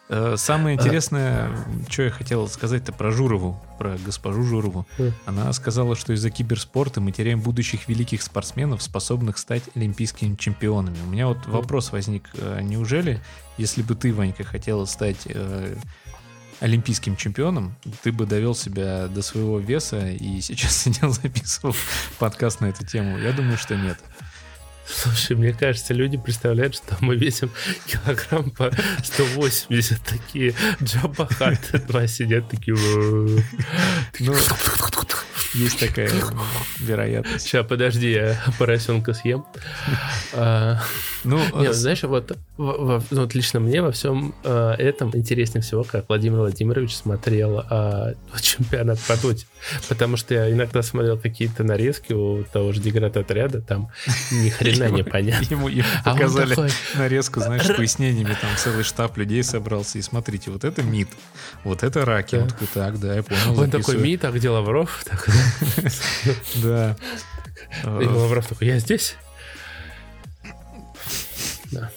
Э, 0.09 0.37
самое 0.37 0.77
интересное, 0.77 1.51
что 1.89 2.05
я 2.05 2.11
хотел 2.11 2.47
сказать-то 2.49 2.93
про 2.93 3.11
Журову, 3.11 3.61
про 3.79 3.97
госпожу 3.99 4.43
Журову. 4.45 4.87
Она 5.25 5.53
сказала, 5.53 5.97
что 5.97 6.13
из-за 6.13 6.31
киберспорта 6.31 7.01
мы 7.01 7.13
теряем 7.13 7.41
будущих 7.41 7.89
великих 7.89 8.23
спортсменов, 8.23 8.83
способных 8.83 9.39
стать 9.39 9.65
олимпийскими 9.75 10.37
чемпионами. 10.37 10.97
У 11.07 11.11
меня 11.11 11.27
вот 11.29 11.47
вопрос 11.47 11.93
возник. 11.93 12.31
Э, 12.35 12.61
неужели, 12.63 13.21
если 13.59 13.83
бы 13.83 13.95
ты, 13.95 14.13
Ванька, 14.13 14.45
хотела 14.45 14.85
стать 14.85 15.23
э, 15.25 15.77
олимпийским 16.61 17.17
чемпионом, 17.17 17.75
ты 18.03 18.13
бы 18.13 18.27
довел 18.27 18.55
себя 18.55 19.09
до 19.09 19.23
своего 19.23 19.59
веса 19.59 20.09
и 20.09 20.41
сейчас 20.41 20.77
сидел 20.83 21.11
записывал 21.11 21.75
подкаст 22.19 22.61
на 22.61 22.67
эту 22.67 22.87
тему? 22.87 23.19
Я 23.19 23.33
думаю, 23.33 23.59
что 23.59 23.77
нет. 23.77 23.99
Слушай, 24.89 25.37
мне 25.37 25.53
кажется, 25.53 25.95
люди 25.95 26.17
представляют, 26.17 26.77
что 26.77 26.97
мы 27.01 27.17
весим 27.17 27.51
килограмм 27.87 28.51
по 28.51 28.71
180, 29.03 30.01
такие 30.03 30.55
джабахаты, 30.83 31.79
два 31.79 32.07
сидят 32.07 32.49
такие... 32.49 32.77
Есть 35.55 35.79
такая 35.79 36.11
вероятность. 36.79 37.47
Сейчас, 37.47 37.67
подожди, 37.67 38.13
я 38.13 38.41
поросенка 38.59 39.15
съем. 39.15 39.45
А, 40.33 40.81
ну, 41.25 41.41
Нет, 41.61 41.75
знаешь, 41.75 42.03
вот, 42.03 42.37
ну, 42.57 43.03
вот 43.11 43.35
лично 43.35 43.61
мне 43.61 43.83
во 43.83 43.91
всем 43.91 44.35
а, 44.45 44.75
этом 44.75 45.17
интереснее 45.17 45.63
всего, 45.63 45.85
как 45.85 46.09
Владимир 46.09 46.39
Владимирович 46.39 46.95
смотрел 46.95 47.65
а, 47.69 48.15
чемпионат 48.41 48.99
по 49.01 49.17
доте. 49.17 49.47
Потому 49.89 50.17
что 50.17 50.35
я 50.35 50.53
иногда 50.53 50.83
смотрел 50.83 51.19
какие-то 51.19 51.65
нарезки 51.65 52.13
у 52.13 52.45
того 52.45 52.73
же 52.73 52.81
деград-отряда, 52.81 53.61
там 53.61 53.91
ни 54.31 54.51
хрена 54.51 54.91
не 54.91 55.03
понятно. 55.03 55.47
Ему, 55.49 55.69
ему 55.69 55.89
показали 56.05 56.57
нарезку, 56.95 57.41
знаешь, 57.41 57.65
с 57.65 57.75
пояснениями, 57.75 58.37
там 58.41 58.51
целый 58.57 58.85
штаб 58.85 59.17
людей 59.17 59.43
собрался, 59.43 59.99
и 59.99 60.03
смотрите, 60.03 60.51
вот 60.51 60.65
это 60.65 60.83
МИД, 60.83 61.09
вот 61.65 61.83
это 61.83 62.05
раки. 62.05 62.37
Он 62.37 62.49
такой, 62.49 62.69
так, 62.73 63.01
да, 63.01 63.15
я 63.15 63.23
понял. 63.23 63.61
Он 63.61 63.71
такой 63.71 63.97
МИД, 63.97 64.27
а 64.27 64.31
где 64.31 64.51
Лавров? 64.51 65.05
Да. 66.63 66.97
И 67.85 68.05
Лавров 68.05 68.47
такой, 68.47 68.69
я 68.69 68.79
здесь? 68.79 69.17
Да. 71.73 71.91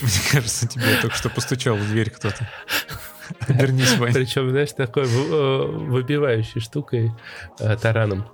Мне 0.00 0.12
кажется, 0.30 0.68
тебе 0.68 0.96
только 1.00 1.16
что 1.16 1.30
постучал 1.30 1.76
в 1.76 1.86
дверь 1.88 2.10
кто-то. 2.10 2.48
Обернись, 3.48 3.96
Вань. 3.96 4.12
Причем, 4.12 4.50
знаешь, 4.50 4.72
такой 4.72 5.04
э, 5.04 5.66
выбивающей 5.66 6.60
штукой 6.60 7.12
э, 7.58 7.76
тараном. 7.76 8.26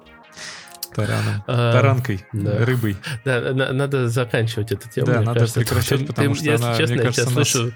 Тараном. 0.95 1.43
А, 1.47 1.73
Таранкой, 1.73 2.27
да. 2.33 2.65
рыбой. 2.65 2.97
Да, 3.25 3.41
на, 3.53 3.73
надо 3.73 4.09
заканчивать 4.09 4.73
эту 4.73 4.89
тему. 4.89 5.07
Да, 5.07 5.23
надо 5.23 5.41
кажется, 5.41 5.61
прекращать, 5.61 6.01
ты, 6.01 6.07
потому 6.07 6.35
ты, 6.35 6.41
что 6.41 6.55
она, 6.57 6.77
честно, 6.77 6.95
мне 6.95 7.05
кажется, 7.05 7.23
я 7.23 7.31
слышу, 7.31 7.73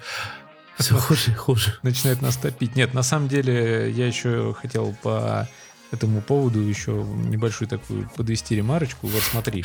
все 0.79 0.95
хуже 0.97 1.31
и 1.31 1.35
хуже. 1.35 1.75
Начинает 1.83 2.21
нас 2.21 2.37
топить. 2.37 2.77
Нет, 2.77 2.93
на 2.93 3.03
самом 3.03 3.29
деле 3.29 3.91
я 3.91 4.07
еще 4.07 4.55
хотел 4.61 4.95
по 5.03 5.49
этому 5.93 6.21
поводу 6.21 6.61
еще 6.61 6.93
небольшую 6.93 7.69
такую 7.69 8.09
подвести 8.17 8.57
ремарочку. 8.57 9.07
Вот 9.07 9.23
смотри. 9.23 9.65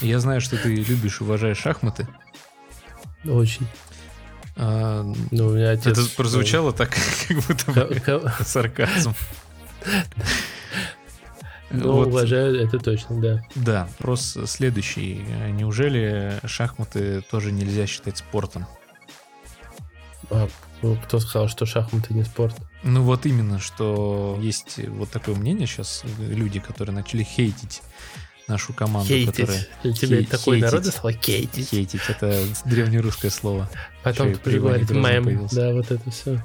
Я 0.00 0.20
знаю, 0.20 0.40
что 0.40 0.56
ты 0.56 0.74
любишь 0.74 1.20
и 1.20 1.24
уважаешь 1.24 1.58
шахматы. 1.58 2.06
Очень. 3.24 3.66
А, 4.56 5.02
ну, 5.30 5.48
у 5.48 5.50
меня 5.52 5.70
отец... 5.70 5.98
Это 5.98 6.16
прозвучало 6.16 6.72
так, 6.72 6.96
как 7.28 7.36
будто 7.38 7.72
бы 7.72 8.32
сарказм. 8.44 9.14
Ну, 11.70 11.92
вот. 11.92 12.08
уважаю, 12.08 12.62
это 12.62 12.78
точно, 12.78 13.20
да. 13.20 13.42
Да, 13.54 13.88
вопрос 13.98 14.38
следующий. 14.46 15.24
Неужели 15.50 16.38
шахматы 16.44 17.22
тоже 17.22 17.52
нельзя 17.52 17.86
считать 17.86 18.18
спортом? 18.18 18.66
А 20.30 20.48
кто 21.04 21.20
сказал, 21.20 21.48
что 21.48 21.66
шахматы 21.66 22.14
не 22.14 22.24
спорт? 22.24 22.56
Ну 22.86 23.02
вот 23.02 23.26
именно, 23.26 23.58
что 23.58 24.38
есть 24.40 24.78
вот 24.86 25.10
такое 25.10 25.34
мнение 25.34 25.66
сейчас, 25.66 26.04
люди, 26.18 26.60
которые 26.60 26.94
начали 26.94 27.24
хейтить 27.24 27.82
нашу 28.46 28.72
команду, 28.72 29.08
хейтить. 29.08 29.34
которая... 29.34 29.66
Тебя 29.82 30.16
Хей... 30.18 30.26
такое 30.26 30.60
народное 30.60 30.92
слово 30.92 31.12
хейтить. 31.12 31.68
Хейтить, 31.68 32.02
это 32.08 32.44
древнерусское 32.64 33.32
слово. 33.32 33.68
Потом 34.04 34.34
ты 34.36 34.60
говорит 34.60 34.88
мем, 34.90 35.48
да, 35.50 35.72
вот 35.72 35.90
это 35.90 36.10
все. 36.12 36.40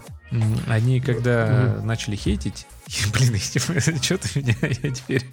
Они 0.67 1.00
когда 1.00 1.48
mm-hmm. 1.48 1.81
начали 1.83 2.15
хейтить, 2.15 2.65
блин, 3.13 3.38
что 4.01 4.17
ты 4.17 4.39
меня, 4.39 4.55
я 4.62 4.91
теперь... 4.91 5.24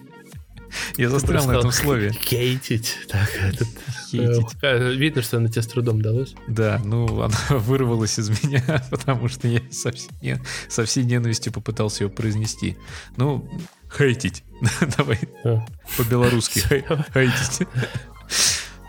Я 0.99 1.09
застрял 1.09 1.47
на 1.47 1.53
этом 1.53 1.73
слове. 1.73 2.13
Хейтить. 2.13 2.97
Так, 3.09 3.31
этот, 3.35 3.69
Хейтить. 4.11 4.57
Э, 4.63 4.93
видно, 4.95 5.23
что 5.23 5.37
она 5.37 5.49
тебе 5.49 5.63
с 5.63 5.67
трудом 5.67 6.01
далась. 6.01 6.35
Да, 6.47 6.81
ну, 6.85 7.23
она 7.23 7.37
вырвалась 7.51 8.19
из 8.19 8.31
меня, 8.43 8.63
потому 8.91 9.29
что 9.29 9.49
я 9.49 9.61
со 9.71 9.93
всей, 9.93 10.37
со 10.69 10.85
всей 10.85 11.05
ненавистью 11.05 11.53
попытался 11.53 12.05
ее 12.05 12.11
произнести. 12.11 12.77
Ну, 13.17 13.49
хейтить. 13.97 14.45
Давай 14.97 15.21
а. 15.45 15.65
по-белорусски. 15.97 16.61
Хейтить. 16.61 17.69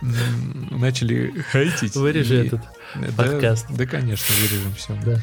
Начали 0.01 1.33
хейтить. 1.51 1.95
Вырежи 1.95 2.47
этот 2.47 2.61
подкаст. 3.17 3.67
Да, 3.69 3.85
конечно, 3.85 4.33
вырежем 4.35 4.73
все. 4.75 4.97
Да. 5.05 5.19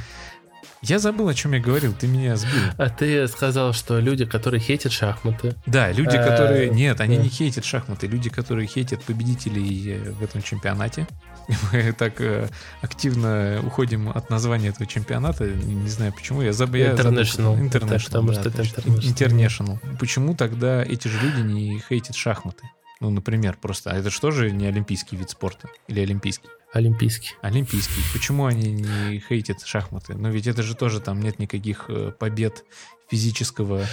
Я 0.88 1.00
забыл, 1.00 1.28
о 1.28 1.34
чем 1.34 1.52
я 1.52 1.60
говорил, 1.60 1.92
ты 1.92 2.06
меня 2.06 2.36
сбил. 2.36 2.62
А 2.78 2.88
ты 2.88 3.26
сказал, 3.26 3.72
что 3.72 3.98
люди, 3.98 4.24
которые 4.24 4.60
хейтят 4.60 4.92
шахматы. 4.92 5.56
Да, 5.66 5.90
люди, 5.90 6.16
которые... 6.16 6.70
Нет, 6.70 7.00
они 7.00 7.16
не 7.16 7.28
хейтят 7.28 7.64
шахматы. 7.64 8.06
Люди, 8.06 8.30
которые 8.30 8.68
хейтят 8.68 9.02
победителей 9.02 9.98
в 10.10 10.22
этом 10.22 10.42
чемпионате. 10.42 11.08
Мы 11.72 11.92
так 11.92 12.20
э, 12.20 12.48
активно 12.82 13.60
уходим 13.64 14.10
от 14.10 14.30
названия 14.30 14.68
этого 14.68 14.86
чемпионата. 14.86 15.46
Не 15.46 15.88
знаю 15.88 16.12
почему. 16.12 16.42
Я 16.42 16.52
забыл. 16.52 16.80
International. 16.80 17.58
International. 17.58 18.04
Потому 18.04 18.32
что 18.32 18.48
это 18.48 18.62
International. 18.62 19.78
Почему 19.98 20.34
тогда 20.34 20.84
эти 20.84 21.08
же 21.08 21.18
люди 21.20 21.40
не 21.40 21.80
хейтят 21.80 22.14
шахматы? 22.14 22.62
Ну, 23.00 23.10
например, 23.10 23.58
просто. 23.60 23.90
А 23.90 23.96
это 23.96 24.10
что 24.10 24.30
же 24.30 24.50
не 24.52 24.66
олимпийский 24.66 25.16
вид 25.16 25.30
спорта? 25.30 25.68
Или 25.88 26.00
олимпийский? 26.00 26.48
Олимпийский. 26.76 27.30
Олимпийский. 27.40 28.02
Почему 28.12 28.44
они 28.44 28.70
не 28.70 29.18
хейтят 29.18 29.62
шахматы? 29.62 30.14
Но 30.14 30.28
ведь 30.28 30.46
это 30.46 30.62
же 30.62 30.76
тоже 30.76 31.00
там 31.00 31.20
нет 31.20 31.38
никаких 31.38 31.86
э, 31.88 32.12
побед 32.12 32.66
физического 33.10 33.86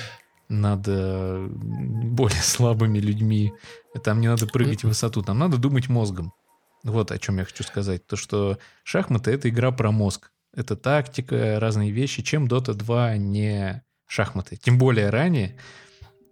над 0.50 0.84
э, 0.88 1.48
более 1.48 2.42
слабыми 2.42 3.00
людьми. 3.00 3.54
Там 4.04 4.20
не 4.20 4.28
надо 4.28 4.48
прыгать 4.48 4.84
в 4.84 4.90
высоту, 4.90 5.22
там 5.22 5.40
надо 5.40 5.58
думать 5.58 5.88
мозгом. 5.88 6.34
Вот 6.84 7.12
о 7.12 7.18
чем 7.20 7.38
я 7.38 7.46
хочу 7.46 7.63
сказать. 7.63 8.06
То, 8.06 8.18
что 8.18 8.58
шахматы— 8.84 9.32
это 9.34 9.48
игра 9.48 9.72
про 9.72 9.94
мозг. 9.94 10.32
Это 10.54 10.75
тактика, 10.75 11.62
разные 11.62 11.92
вещи, 11.92 12.22
чем 12.22 12.48
Dota 12.48 12.74
2 12.74 13.16
не 13.16 13.82
шахматы. 14.08 14.58
Тем 14.58 14.78
более 14.78 15.10
ранее 15.10 15.58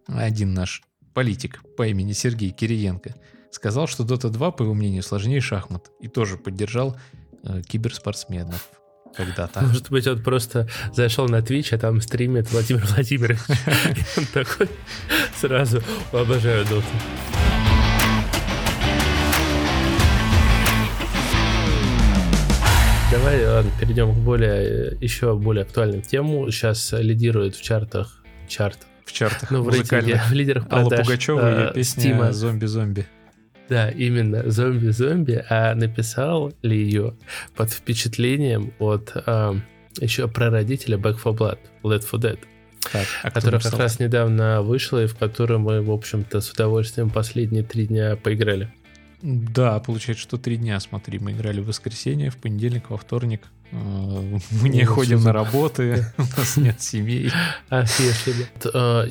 один 0.06 0.54
наш 0.54 0.84
политик 1.14 1.64
по 1.78 1.88
имени 1.88 2.12
Сергей 2.12 2.52
Кириенко— 2.52 3.16
сказал, 3.52 3.88
что 3.88 4.04
Dota 4.04 4.30
2, 4.30 4.52
по 4.52 4.64
его 4.64 4.74
мнению, 4.74 5.04
сложнее 5.04 5.42
шахмат. 5.42 5.92
И 6.00 6.08
тоже 6.08 6.38
поддержал 6.38 6.98
э, 7.44 7.62
киберспортсменов 7.62 8.70
когда-то. 9.16 9.62
Может 9.66 9.92
быть, 9.92 10.08
он 10.08 10.24
просто 10.24 10.68
зашел 10.94 11.28
на 11.28 11.40
Twitch, 11.40 11.76
а 11.76 11.78
там 11.78 12.02
стримит 12.02 12.52
Владимир 12.52 12.86
Владимирович. 12.88 13.40
Он 14.18 14.26
такой 14.34 14.70
сразу 15.40 15.84
обожаю 16.12 16.66
Доту. 16.66 16.86
Давай 23.12 23.46
ладно, 23.46 23.72
перейдем 23.78 24.14
к 24.14 24.18
более, 24.20 24.98
еще 25.02 25.36
более 25.36 25.64
актуальным 25.64 26.02
тему. 26.02 26.50
Сейчас 26.50 26.94
лидирует 26.94 27.56
в 27.56 27.62
чартах, 27.62 28.24
чарт. 28.48 28.88
В 29.06 29.12
чартах 29.12 29.52
ну, 29.52 29.64
в 29.64 29.68
рейтинге, 29.68 30.22
в 30.30 30.32
лидерах 30.32 30.70
продаж. 30.70 30.94
Алла 30.94 31.04
Пугачева 31.04 31.66
и 31.66 31.70
э, 31.72 31.74
песня 31.74 32.32
«Зомби-зомби». 32.32 33.06
Да, 33.72 33.88
именно 33.90 34.52
зомби-зомби, 34.52 35.46
а 35.50 35.74
написал 35.76 36.52
ли 36.62 36.78
ее 36.78 37.16
под 37.56 37.72
впечатлением 37.72 38.74
от 38.80 39.14
э, 39.16 39.54
еще 40.02 40.28
прародителя 40.28 40.98
Back 40.98 41.24
for 41.24 41.34
Blood, 41.34 41.58
Led 41.82 42.04
for 42.04 42.20
Dead. 42.20 42.38
Так, 42.92 43.08
а 43.24 43.32
которая 43.32 43.62
как 43.62 43.80
раз 43.80 43.98
недавно 43.98 44.62
вышла 44.62 45.06
и 45.06 45.08
в 45.08 45.16
которую 45.16 45.62
мы, 45.62 45.82
в 45.82 45.90
общем-то, 45.90 46.42
с 46.42 46.52
удовольствием 46.52 47.10
последние 47.10 47.64
три 47.64 47.88
дня 47.88 48.18
поиграли. 48.18 48.74
Да, 49.22 49.80
получается, 49.80 50.24
что 50.24 50.38
три 50.38 50.58
дня, 50.58 50.78
смотри, 50.82 51.20
мы 51.20 51.32
играли 51.32 51.62
в 51.62 51.68
воскресенье, 51.68 52.30
в 52.30 52.36
понедельник, 52.36 52.90
во 52.90 52.98
вторник, 52.98 53.44
мы 53.72 54.70
не 54.70 54.84
ходим 54.84 55.24
на 55.24 55.32
работы, 55.32 56.06
у 56.18 56.22
нас 56.22 56.58
нет 56.58 56.82
семей. 56.82 57.32
А, 57.70 57.86
э, 59.06 59.08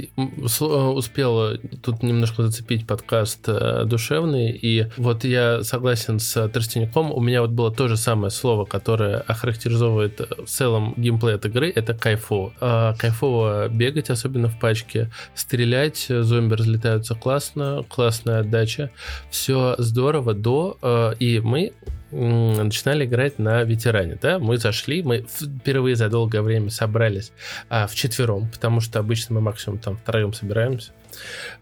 Успел 0.61 1.57
тут 1.83 2.03
немножко 2.03 2.43
зацепить 2.43 2.87
подкаст 2.87 3.45
э, 3.47 3.85
душевный, 3.87 4.51
и 4.51 4.87
вот 4.97 5.25
я 5.25 5.63
согласен 5.65 6.19
с 6.19 6.49
Тростеняком, 6.49 7.11
у 7.11 7.21
меня 7.21 7.41
вот 7.41 7.51
было 7.51 7.73
то 7.73 7.89
же 7.89 7.97
самое 7.97 8.31
слово, 8.31 8.65
которое 8.65 9.19
охарактеризовывает 9.19 10.21
в 10.21 10.47
целом 10.47 10.95
геймплей 10.97 11.35
этой 11.35 11.51
игры, 11.51 11.71
это 11.75 11.95
кайфово. 11.95 12.97
Кайфово 12.99 13.69
бегать, 13.69 14.11
особенно 14.11 14.49
в 14.49 14.59
пачке, 14.59 15.11
стрелять, 15.35 16.07
зомби 16.09 16.55
разлетаются 16.55 17.15
классно, 17.15 17.85
классная 17.89 18.41
отдача, 18.41 18.91
все 19.31 19.75
здорово 19.79 20.35
до, 20.35 21.15
и 21.19 21.41
мы 21.41 21.73
начинали 22.11 23.05
играть 23.05 23.39
на 23.39 23.63
ветеране, 23.63 24.19
да, 24.21 24.39
мы 24.39 24.59
зашли, 24.59 25.03
мы 25.03 25.27
впервые 25.29 25.97
за 25.97 26.09
долгое 26.09 26.43
время 26.43 26.71
собрались 26.71 27.33
а, 27.69 27.87
четвером, 27.95 28.49
потому 28.49 28.81
что 28.81 28.99
обычно 28.99 29.37
мы 29.37 29.41
максимум 29.41 29.79
там 29.79 29.97
втроем 29.97 30.33
собираемся, 30.33 30.93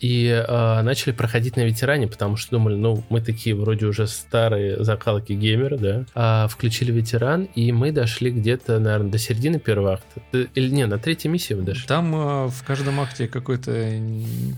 и 0.01 0.27
э, 0.27 0.83
начали 0.83 1.13
проходить 1.13 1.57
на 1.57 1.63
ветеране, 1.63 2.07
потому 2.07 2.37
что 2.37 2.53
думали, 2.53 2.77
ну, 2.77 3.05
мы 3.09 3.21
такие 3.21 3.55
вроде 3.55 3.87
уже 3.87 4.07
старые 4.07 4.83
закалки 4.83 5.33
геймеры, 5.33 5.79
да. 5.79 6.05
А 6.15 6.49
включили 6.49 6.93
ветеран, 6.93 7.45
и 7.55 7.73
мы 7.73 7.93
дошли 7.93 8.31
где-то, 8.31 8.79
наверное, 8.79 9.11
до 9.11 9.19
середины 9.19 9.59
первого 9.59 9.95
акта. 9.95 10.23
Или 10.33 10.71
не, 10.71 10.87
на 10.87 10.99
третьей 10.99 11.31
миссии 11.31 11.55
мы 11.55 11.63
дошли. 11.63 11.87
Там 11.87 12.15
э, 12.15 12.49
в 12.49 12.65
каждом 12.67 13.01
акте 13.01 13.29
какое-то, 13.29 13.71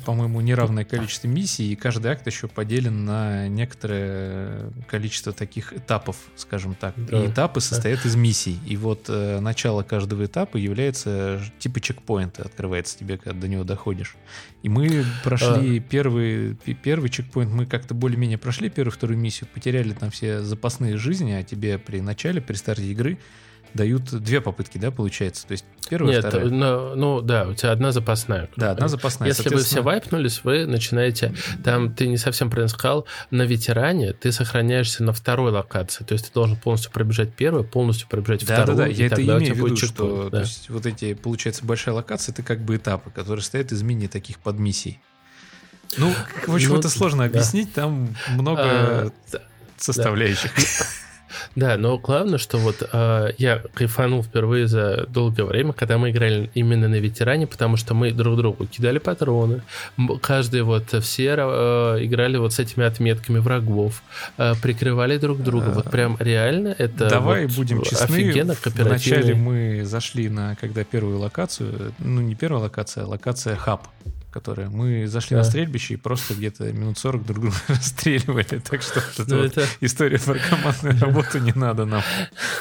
по-моему, 0.04 0.40
неравное 0.40 0.84
количество 0.84 1.28
миссий, 1.28 1.72
и 1.72 1.76
каждый 1.76 2.10
акт 2.10 2.26
еще 2.26 2.48
поделен 2.48 3.04
на 3.04 3.48
некоторое 3.48 4.70
количество 4.88 5.32
таких 5.32 5.72
этапов, 5.72 6.16
скажем 6.36 6.74
так. 6.74 6.94
Да. 6.96 7.22
И 7.22 7.28
этапы 7.28 7.60
состоят 7.60 8.00
да. 8.02 8.08
из 8.08 8.16
миссий. 8.16 8.58
И 8.66 8.76
вот 8.76 9.06
э, 9.08 9.40
начало 9.40 9.82
каждого 9.82 10.24
этапа 10.24 10.56
является 10.56 11.40
типа 11.58 11.80
чекпоинта, 11.80 12.42
открывается 12.42 12.98
тебе, 12.98 13.18
когда 13.18 13.40
до 13.40 13.48
него 13.48 13.64
доходишь. 13.64 14.16
И 14.62 14.68
мы 14.68 14.86
прошли 15.24 15.78
а... 15.78 15.80
первый, 15.80 16.54
первый 16.82 17.10
чекпоинт, 17.10 17.52
мы 17.52 17.66
как-то 17.66 17.94
более-менее 17.94 18.38
прошли 18.38 18.70
первую, 18.70 18.92
вторую 18.92 19.18
миссию, 19.18 19.48
потеряли 19.52 19.92
там 19.92 20.10
все 20.10 20.42
запасные 20.42 20.96
жизни, 20.96 21.32
а 21.32 21.42
тебе 21.42 21.78
при 21.78 22.00
начале, 22.00 22.40
при 22.40 22.54
старте 22.54 22.84
игры 22.84 23.18
дают 23.74 24.04
две 24.10 24.40
попытки, 24.40 24.78
да, 24.78 24.90
получается? 24.90 25.46
То 25.46 25.52
есть 25.52 25.64
первая, 25.88 26.16
Нет, 26.16 26.24
вторая? 26.24 26.48
Ну, 26.48 26.94
ну 26.94 27.20
да, 27.20 27.48
у 27.48 27.54
тебя 27.54 27.72
одна 27.72 27.92
запасная. 27.92 28.48
Да, 28.56 28.72
одна 28.72 28.88
запасная. 28.88 29.28
Если 29.28 29.48
вы 29.48 29.62
все 29.62 29.82
вайпнулись, 29.82 30.42
вы 30.44 30.66
начинаете, 30.66 31.34
там 31.64 31.94
ты 31.94 32.06
не 32.06 32.16
совсем 32.16 32.50
правильно 32.50 32.68
сказал, 32.68 33.06
на 33.30 33.42
ветеране 33.42 34.12
ты 34.12 34.32
сохраняешься 34.32 35.04
на 35.04 35.12
второй 35.12 35.52
локации, 35.52 36.04
то 36.04 36.12
есть 36.12 36.28
ты 36.28 36.32
должен 36.32 36.56
полностью 36.56 36.92
пробежать 36.92 37.34
первую, 37.34 37.64
полностью 37.64 38.08
пробежать 38.08 38.46
да, 38.46 38.54
вторую. 38.54 38.78
Да, 38.78 38.84
да, 38.84 38.90
я 38.90 39.06
это 39.06 39.22
имею 39.22 39.54
в 39.54 39.58
виду, 39.58 39.76
что 39.76 40.24
да. 40.24 40.30
то 40.30 40.40
есть, 40.40 40.70
вот 40.70 40.86
эти, 40.86 41.14
получается, 41.14 41.64
большая 41.64 41.94
локация, 41.94 42.32
это 42.32 42.42
как 42.42 42.60
бы 42.60 42.76
этапы, 42.76 43.10
которые 43.10 43.42
стоят 43.42 43.72
из 43.72 43.82
мини 43.82 44.06
таких 44.06 44.38
подмиссий. 44.38 45.00
Ну, 45.96 46.12
в 46.46 46.54
общем, 46.54 46.70
ну, 46.70 46.78
это 46.78 46.88
сложно 46.88 47.18
да. 47.18 47.24
объяснить, 47.24 47.72
там 47.72 48.14
много 48.28 48.62
а, 48.62 49.12
составляющих. 49.76 50.52
Да, 50.54 50.62
но 51.54 51.98
главное, 51.98 52.38
что 52.38 52.58
вот 52.58 52.88
э, 52.92 53.28
я 53.38 53.62
кайфанул 53.74 54.22
впервые 54.22 54.66
за 54.66 55.06
долгое 55.08 55.44
время, 55.44 55.72
когда 55.72 55.98
мы 55.98 56.10
играли 56.10 56.50
именно 56.54 56.88
на 56.88 56.96
ветеране, 56.96 57.46
потому 57.46 57.76
что 57.76 57.94
мы 57.94 58.12
друг 58.12 58.36
другу 58.36 58.66
кидали 58.66 58.98
патроны, 58.98 59.62
каждый 60.20 60.62
вот 60.62 60.94
все 61.02 61.36
э, 61.36 61.98
играли 62.04 62.36
вот 62.36 62.52
с 62.52 62.58
этими 62.58 62.84
отметками 62.84 63.38
врагов, 63.38 64.02
э, 64.38 64.54
прикрывали 64.62 65.18
друг 65.18 65.42
друга. 65.42 65.70
Вот 65.70 65.86
а, 65.86 65.90
прям 65.90 66.16
реально 66.18 66.74
это 66.76 67.08
Давай 67.08 67.46
вот 67.46 67.56
будем 67.56 67.82
честны. 67.82 68.04
Офигенно, 68.04 68.54
Вначале 68.64 69.34
мы 69.34 69.82
зашли 69.84 70.28
на 70.28 70.56
когда 70.56 70.84
первую 70.84 71.18
локацию, 71.18 71.92
ну 71.98 72.20
не 72.20 72.34
первая 72.34 72.62
локация, 72.62 73.04
а 73.04 73.06
локация 73.06 73.56
хаб 73.56 73.86
которая 74.30 74.68
мы 74.68 75.06
зашли 75.06 75.36
да. 75.36 75.42
на 75.42 75.44
стрельбище 75.44 75.94
и 75.94 75.96
просто 75.96 76.34
где-то 76.34 76.72
минут 76.72 76.98
40 76.98 77.26
друг 77.26 77.40
друга 77.40 77.56
расстреливали. 77.68 78.60
Так 78.60 78.82
что 78.82 79.02
ну, 79.26 79.42
вот 79.42 79.46
это... 79.56 79.66
история 79.80 80.18
про 80.18 80.34
командную 80.34 80.98
работу 81.00 81.38
не 81.38 81.52
надо 81.52 81.84
нам 81.84 82.02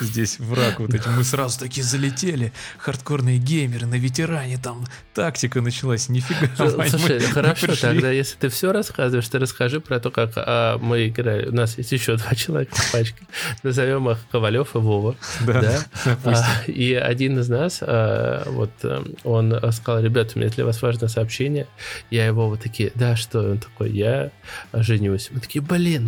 здесь 0.02 0.40
враг 0.40 0.80
вот 0.80 0.94
этим. 0.94 1.14
Мы 1.14 1.24
сразу 1.24 1.60
такие 1.60 1.84
залетели, 1.84 2.52
хардкорные 2.78 3.38
геймеры 3.38 3.86
на 3.86 3.96
ветеране, 3.96 4.58
там 4.58 4.86
тактика 5.14 5.62
началась, 5.62 6.10
нифига. 6.10 6.50
Слушай, 6.56 7.00
мы, 7.00 7.20
хорошо, 7.20 7.68
мы 7.68 7.76
тогда 7.76 8.12
если 8.12 8.38
ты 8.38 8.50
все 8.50 8.72
рассказываешь, 8.72 9.28
ты 9.28 9.40
расскажи 9.40 9.80
про 9.80 10.00
то, 10.00 10.12
как 10.12 10.32
а, 10.36 10.78
мы 10.78 11.08
играли. 11.08 11.48
У 11.48 11.54
нас 11.54 11.78
есть 11.78 11.92
еще 11.92 12.16
два 12.16 12.36
человека 12.36 12.76
в 12.76 12.92
пачке. 12.92 13.22
Назовем 13.64 14.10
их 14.10 14.18
Ковалев 14.32 14.76
и 14.76 14.80
Вова. 14.80 15.16
Да, 15.46 15.62
да? 15.62 16.18
А, 16.26 16.64
и 16.70 16.94
один 16.94 17.40
из 17.40 17.50
нас, 17.50 17.80
а, 17.82 18.44
вот 18.48 18.72
э, 18.84 19.04
он 19.24 19.54
сказал, 19.72 20.04
ребята, 20.04 20.34
у 20.36 20.40
меня 20.40 20.50
для 20.50 20.66
вас 20.66 20.82
важное 20.82 21.10
сообщение, 21.10 21.59
отношения. 21.62 21.68
Я 22.10 22.26
его 22.26 22.50
вот 22.50 22.62
такие, 22.62 22.92
да, 22.96 23.16
что? 23.16 23.52
Он 23.52 23.60
такой, 23.60 23.92
я 23.92 24.32
женюсь. 24.74 25.30
Мы 25.32 25.40
такие, 25.40 25.62
блин, 25.62 26.08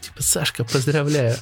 типа, 0.00 0.22
Сашка, 0.22 0.64
поздравляю. 0.64 1.36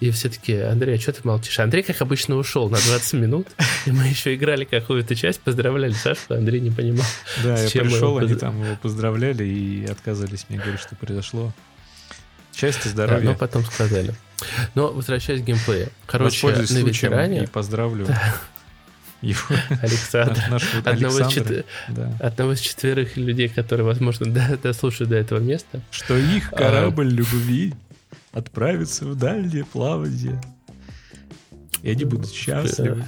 И 0.00 0.10
все 0.10 0.28
таки 0.28 0.56
Андрей, 0.56 0.96
а 0.96 1.00
что 1.00 1.12
ты 1.12 1.20
молчишь? 1.24 1.58
Андрей, 1.58 1.82
как 1.82 2.00
обычно, 2.02 2.36
ушел 2.36 2.68
на 2.68 2.78
20 2.78 3.12
минут, 3.14 3.48
и 3.86 3.92
мы 3.92 4.04
еще 4.04 4.34
играли 4.34 4.64
какую-то 4.64 5.14
часть, 5.14 5.40
поздравляли 5.40 5.92
Сашку, 5.92 6.34
Андрей 6.34 6.60
не 6.60 6.70
понимал. 6.70 7.06
Да, 7.42 7.58
я 7.58 7.68
пришел, 7.68 8.18
они 8.18 8.34
там 8.34 8.62
его 8.62 8.76
поздравляли 8.76 9.44
и 9.44 9.86
отказались 9.86 10.46
мне 10.48 10.58
говорить, 10.58 10.80
что 10.80 10.96
произошло. 10.96 11.52
Счастья, 12.54 12.90
здоровья. 12.90 13.24
Да, 13.24 13.30
но 13.30 13.34
потом 13.34 13.64
сказали. 13.64 14.14
Но 14.74 14.92
возвращаясь 14.92 15.40
к 15.40 15.44
геймплею. 15.44 15.88
Короче, 16.06 16.46
на 16.48 16.78
ветеране... 16.78 17.44
И 17.44 17.46
поздравлю 17.46 18.06
Александр. 19.82 20.42
Одного, 20.84 21.18
из 21.20 21.64
одного 22.20 22.52
из 22.52 22.60
четверых 22.60 23.16
людей, 23.16 23.48
которые, 23.48 23.86
возможно, 23.86 24.26
дослушают 24.62 25.10
до 25.10 25.16
этого 25.16 25.38
места. 25.38 25.80
Что 25.90 26.16
их 26.16 26.52
а, 26.52 26.56
корабль 26.56 27.08
любви 27.08 27.74
отправится 28.32 29.04
в 29.04 29.16
дальнее 29.16 29.64
плавание. 29.64 30.40
И 31.82 31.90
они 31.90 32.04
будут 32.04 32.32
счастливы. 32.32 33.04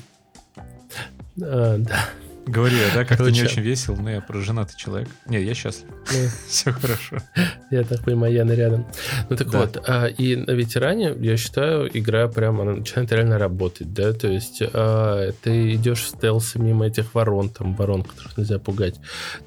А, 1.41 1.79
да. 1.79 2.09
Говорю 2.47 2.77
я, 2.77 2.95
да, 2.95 3.05
как-то 3.05 3.31
не 3.31 3.43
очень 3.43 3.63
весело, 3.63 3.97
но 3.97 4.11
я 4.11 4.21
про 4.21 4.41
женатый 4.41 4.77
человек. 4.77 5.09
Не, 5.27 5.43
я 5.43 5.55
счастлив. 5.55 5.89
Все 6.49 6.73
хорошо. 6.73 7.17
Я 7.71 7.85
так 7.85 8.05
понимаю, 8.05 8.35
Яна 8.35 8.53
рядом. 8.53 8.87
Ну 9.31 9.37
так 9.37 9.53
вот, 9.53 9.83
а, 9.87 10.07
и 10.07 10.37
на 10.37 10.51
ветеране, 10.51 11.15
я 11.21 11.37
считаю, 11.37 11.89
игра 11.97 12.29
прям, 12.29 12.61
она 12.61 12.75
начинает 12.75 13.13
реально 13.13 13.39
работать, 13.39 13.93
да, 13.95 14.13
то 14.13 14.29
есть 14.29 14.63
а, 14.63 15.33
ты 15.43 15.75
идешь 15.75 16.03
в 16.03 16.09
стелсе 16.09 16.59
мимо 16.59 16.87
этих 16.87 17.15
ворон, 17.15 17.49
там 17.49 17.75
ворон, 17.75 18.03
которых 18.03 18.37
нельзя 18.37 18.59
пугать, 18.59 19.01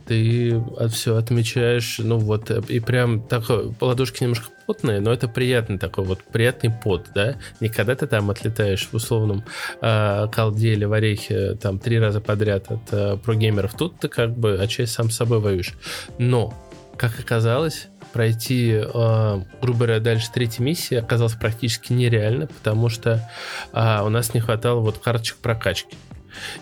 ты 0.05 0.61
все 0.89 1.15
отмечаешь, 1.15 1.99
ну 1.99 2.17
вот, 2.17 2.49
и 2.69 2.79
прям 2.79 3.21
так, 3.21 3.43
ладошки 3.79 4.23
немножко 4.23 4.47
потные, 4.67 4.99
но 4.99 5.11
это 5.11 5.27
приятный 5.27 5.79
такой 5.79 6.03
вот 6.03 6.23
приятный 6.23 6.69
пот, 6.69 7.07
да, 7.15 7.37
не 7.59 7.69
когда 7.69 7.95
ты 7.95 8.05
там 8.05 8.29
отлетаешь 8.29 8.87
в 8.91 8.93
условном 8.93 9.43
э, 9.81 10.27
колде 10.31 10.73
или 10.73 10.85
в 10.85 10.93
орехе 10.93 11.55
там 11.55 11.79
три 11.79 11.97
раза 11.99 12.21
подряд 12.21 12.69
от 12.69 12.81
э, 12.91 13.17
прогеймеров, 13.17 13.73
тут 13.75 13.99
ты 13.99 14.09
как 14.09 14.37
бы 14.37 14.59
отчасти 14.61 14.93
сам 14.93 15.09
с 15.09 15.15
собой 15.15 15.39
воюешь. 15.39 15.73
Но, 16.19 16.53
как 16.97 17.19
оказалось, 17.19 17.87
пройти, 18.11 18.73
э, 18.73 19.41
грубо 19.61 19.77
говоря, 19.77 19.99
дальше 19.99 20.27
третьей 20.33 20.65
миссии 20.65 20.95
оказалось 20.95 21.33
практически 21.33 21.93
нереально, 21.93 22.47
потому 22.47 22.89
что 22.89 23.27
э, 23.73 24.01
у 24.03 24.09
нас 24.09 24.33
не 24.33 24.41
хватало 24.41 24.81
вот 24.81 24.97
карточек 24.99 25.37
прокачки. 25.37 25.95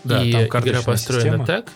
Да, 0.04 0.22
и 0.22 0.30
игра 0.30 0.80
построена 0.82 1.38
система. 1.38 1.46
так, 1.46 1.66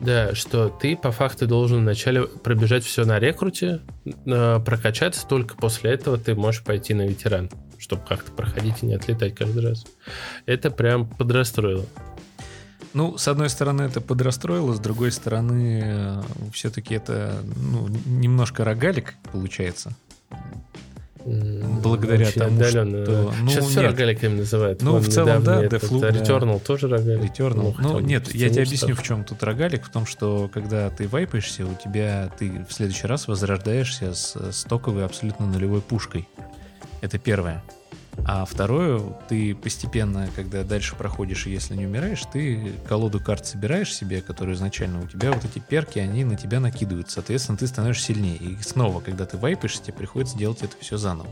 да, 0.00 0.34
что 0.34 0.68
ты 0.68 0.96
по 0.96 1.10
факту 1.10 1.46
должен 1.46 1.80
вначале 1.80 2.22
пробежать 2.22 2.84
все 2.84 3.04
на 3.04 3.18
рекруте, 3.18 3.80
э, 4.04 4.60
прокачаться, 4.64 5.26
только 5.26 5.56
после 5.56 5.92
этого 5.92 6.18
ты 6.18 6.34
можешь 6.34 6.62
пойти 6.62 6.94
на 6.94 7.06
ветеран, 7.06 7.50
чтобы 7.78 8.02
как-то 8.06 8.30
проходить 8.32 8.82
и 8.82 8.86
не 8.86 8.94
отлетать 8.94 9.34
каждый 9.34 9.62
раз. 9.62 9.86
Это 10.46 10.70
прям 10.70 11.06
подрастроило. 11.06 11.86
Ну, 12.94 13.18
с 13.18 13.28
одной 13.28 13.50
стороны, 13.50 13.82
это 13.82 14.00
подрастроило, 14.00 14.72
с 14.72 14.80
другой 14.80 15.12
стороны, 15.12 15.82
э, 15.84 16.22
все-таки 16.52 16.94
это 16.94 17.42
ну, 17.56 17.88
немножко 18.06 18.64
рогалик 18.64 19.14
получается. 19.32 19.94
Благодаря 21.24 22.26
Очень 22.26 22.40
тому, 22.40 22.56
отдаленно. 22.56 23.04
что... 23.04 23.32
Ну, 23.42 23.50
Сейчас 23.50 23.66
все 23.66 23.80
рогаликами 23.82 24.36
называют. 24.38 24.82
Ну, 24.82 24.92
Вон 24.92 25.02
в 25.02 25.08
целом, 25.08 25.42
да, 25.44 25.64
Deathloop, 25.64 26.00
да. 26.00 26.10
Returnal 26.10 26.60
тоже 26.64 26.88
рогалик. 26.88 27.30
Returnal. 27.30 27.74
Ну, 27.78 27.92
ну 27.92 28.00
нет, 28.00 28.34
я 28.34 28.48
тебе 28.48 28.62
объясню, 28.62 28.94
в 28.94 29.02
чем 29.02 29.24
тут 29.24 29.42
рогалик. 29.42 29.84
В 29.84 29.90
том, 29.90 30.06
что 30.06 30.50
когда 30.52 30.90
ты 30.90 31.08
вайпаешься, 31.08 31.66
у 31.66 31.74
тебя 31.74 32.30
ты 32.38 32.64
в 32.68 32.72
следующий 32.72 33.06
раз 33.06 33.28
возрождаешься 33.28 34.14
с 34.14 34.52
стоковой 34.52 35.04
абсолютно 35.04 35.46
нулевой 35.46 35.80
пушкой. 35.80 36.28
Это 37.00 37.18
первое. 37.18 37.62
А 38.24 38.44
второе, 38.44 39.00
ты 39.28 39.54
постепенно, 39.54 40.28
когда 40.34 40.64
дальше 40.64 40.96
проходишь, 40.96 41.46
если 41.46 41.74
не 41.74 41.86
умираешь, 41.86 42.22
ты 42.32 42.72
колоду 42.86 43.20
карт 43.20 43.46
собираешь 43.46 43.94
себе, 43.94 44.20
которую 44.20 44.54
изначально 44.56 45.00
у 45.00 45.06
тебя 45.06 45.32
вот 45.32 45.44
эти 45.44 45.58
перки, 45.58 45.98
они 45.98 46.24
на 46.24 46.36
тебя 46.36 46.60
накидывают. 46.60 47.10
Соответственно, 47.10 47.56
ты 47.58 47.66
становишься 47.66 48.06
сильнее. 48.06 48.36
И 48.36 48.56
снова, 48.62 49.00
когда 49.00 49.24
ты 49.24 49.36
вайпаешься, 49.36 49.82
тебе 49.82 49.94
приходится 49.94 50.36
делать 50.36 50.62
это 50.62 50.74
все 50.80 50.96
заново. 50.96 51.28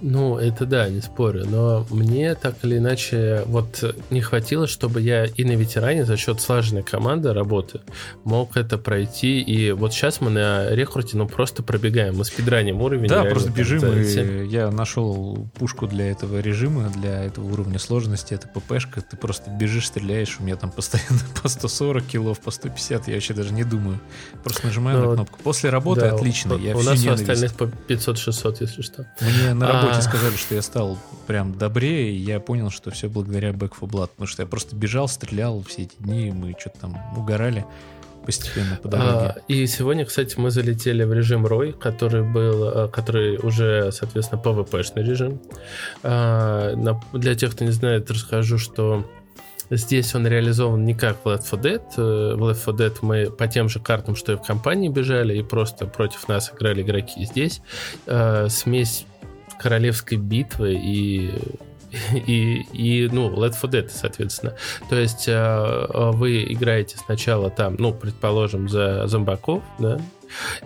Ну, 0.00 0.38
это 0.38 0.66
да, 0.66 0.88
не 0.88 1.00
спорю, 1.00 1.46
но 1.46 1.86
мне 1.90 2.34
так 2.34 2.56
или 2.62 2.78
иначе 2.78 3.42
вот 3.46 3.96
не 4.10 4.20
хватило, 4.20 4.66
чтобы 4.66 5.00
я 5.00 5.24
и 5.24 5.44
на 5.44 5.52
ветеране 5.52 6.04
за 6.04 6.16
счет 6.16 6.40
слаженной 6.40 6.82
команды 6.82 7.32
работы 7.32 7.80
мог 8.24 8.56
это 8.56 8.78
пройти, 8.78 9.40
и 9.40 9.72
вот 9.72 9.92
сейчас 9.92 10.20
мы 10.20 10.30
на 10.30 10.70
рекруте, 10.70 11.16
ну, 11.16 11.26
просто 11.26 11.62
пробегаем, 11.62 12.16
мы 12.16 12.24
спидраним 12.24 12.80
уровень. 12.80 13.08
Да, 13.08 13.24
просто 13.24 13.50
бежим, 13.50 13.84
и 13.92 14.46
я 14.46 14.70
нашел 14.70 15.48
пушку 15.58 15.86
для 15.86 16.10
этого 16.10 16.40
режима, 16.40 16.90
для 16.90 17.24
этого 17.24 17.52
уровня 17.52 17.78
сложности, 17.78 18.34
это 18.34 18.48
ППшка, 18.48 19.00
ты 19.00 19.16
просто 19.16 19.50
бежишь, 19.50 19.86
стреляешь, 19.88 20.36
у 20.40 20.44
меня 20.44 20.56
там 20.56 20.70
постоянно 20.70 21.20
по 21.42 21.48
140 21.48 22.04
килов, 22.04 22.40
по 22.40 22.50
150, 22.50 23.08
я 23.08 23.14
вообще 23.14 23.34
даже 23.34 23.52
не 23.52 23.64
думаю, 23.64 23.98
просто 24.44 24.66
нажимаю 24.66 24.98
но, 24.98 25.06
на 25.06 25.14
кнопку. 25.14 25.38
После 25.42 25.70
работы 25.70 26.02
да, 26.02 26.14
отлично, 26.14 26.54
у, 26.54 26.58
я 26.58 26.76
У 26.76 26.82
нас 26.82 27.04
у 27.04 27.10
остальных 27.10 27.54
по 27.54 27.64
500-600, 27.64 28.56
если 28.60 28.82
что. 28.82 29.06
Мне 29.20 29.54
на 29.54 29.72
работе 29.72 29.87
работе 29.88 30.08
сказали, 30.08 30.36
что 30.36 30.54
я 30.54 30.62
стал 30.62 30.98
прям 31.26 31.56
добрее, 31.56 32.12
и 32.12 32.16
я 32.16 32.40
понял, 32.40 32.70
что 32.70 32.90
все 32.90 33.08
благодаря 33.08 33.50
Back 33.50 33.74
4 33.74 33.90
Blood, 33.90 34.08
потому 34.08 34.26
что 34.26 34.42
я 34.42 34.46
просто 34.46 34.76
бежал, 34.76 35.08
стрелял 35.08 35.62
все 35.62 35.82
эти 35.82 35.96
дни, 35.98 36.30
мы 36.30 36.54
что-то 36.58 36.80
там 36.80 37.16
угорали 37.16 37.64
постепенно 38.24 38.76
по 38.76 38.88
дороге. 38.88 39.10
А, 39.10 39.36
и 39.48 39.66
сегодня, 39.66 40.04
кстати, 40.04 40.38
мы 40.38 40.50
залетели 40.50 41.02
в 41.04 41.12
режим 41.14 41.46
Рой, 41.46 41.72
который 41.72 42.22
был, 42.22 42.64
э, 42.68 42.88
который 42.88 43.38
уже, 43.38 43.90
соответственно, 43.90 44.40
PvP-шный 44.42 45.02
режим. 45.02 45.40
А, 46.02 46.74
для 47.14 47.34
тех, 47.34 47.52
кто 47.52 47.64
не 47.64 47.70
знает, 47.70 48.10
расскажу, 48.10 48.58
что 48.58 49.04
Здесь 49.70 50.14
он 50.14 50.26
реализован 50.26 50.84
не 50.84 50.94
как 50.94 51.24
в 51.24 51.28
Left 51.28 51.44
4 51.44 51.62
Dead. 51.62 51.82
Э, 51.98 52.34
в 52.36 52.42
Left 52.42 52.64
4 52.64 52.88
Dead 52.88 52.98
мы 53.02 53.30
по 53.30 53.46
тем 53.48 53.68
же 53.68 53.80
картам, 53.80 54.16
что 54.16 54.32
и 54.32 54.36
в 54.36 54.40
компании 54.40 54.88
бежали, 54.88 55.36
и 55.36 55.42
просто 55.42 55.86
против 55.86 56.26
нас 56.26 56.50
играли 56.54 56.80
игроки. 56.80 57.24
Здесь 57.24 57.60
э, 58.06 58.48
смесь 58.48 59.04
королевской 59.58 60.18
битвы 60.18 60.74
и 60.74 61.32
и, 62.12 62.66
и, 62.72 63.08
ну, 63.10 63.30
Left 63.30 63.60
4 63.60 63.82
Dead, 63.82 63.90
соответственно. 63.90 64.54
То 64.90 64.96
есть 64.96 65.24
э, 65.26 65.86
вы 66.12 66.44
играете 66.52 66.98
сначала 66.98 67.50
там, 67.50 67.76
ну, 67.78 67.92
предположим, 67.92 68.68
за 68.68 69.06
зомбаков, 69.06 69.62
да, 69.78 69.98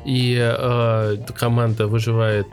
и 0.05 0.37
э, 0.41 1.17
команда 1.37 1.87
выживает, 1.87 2.47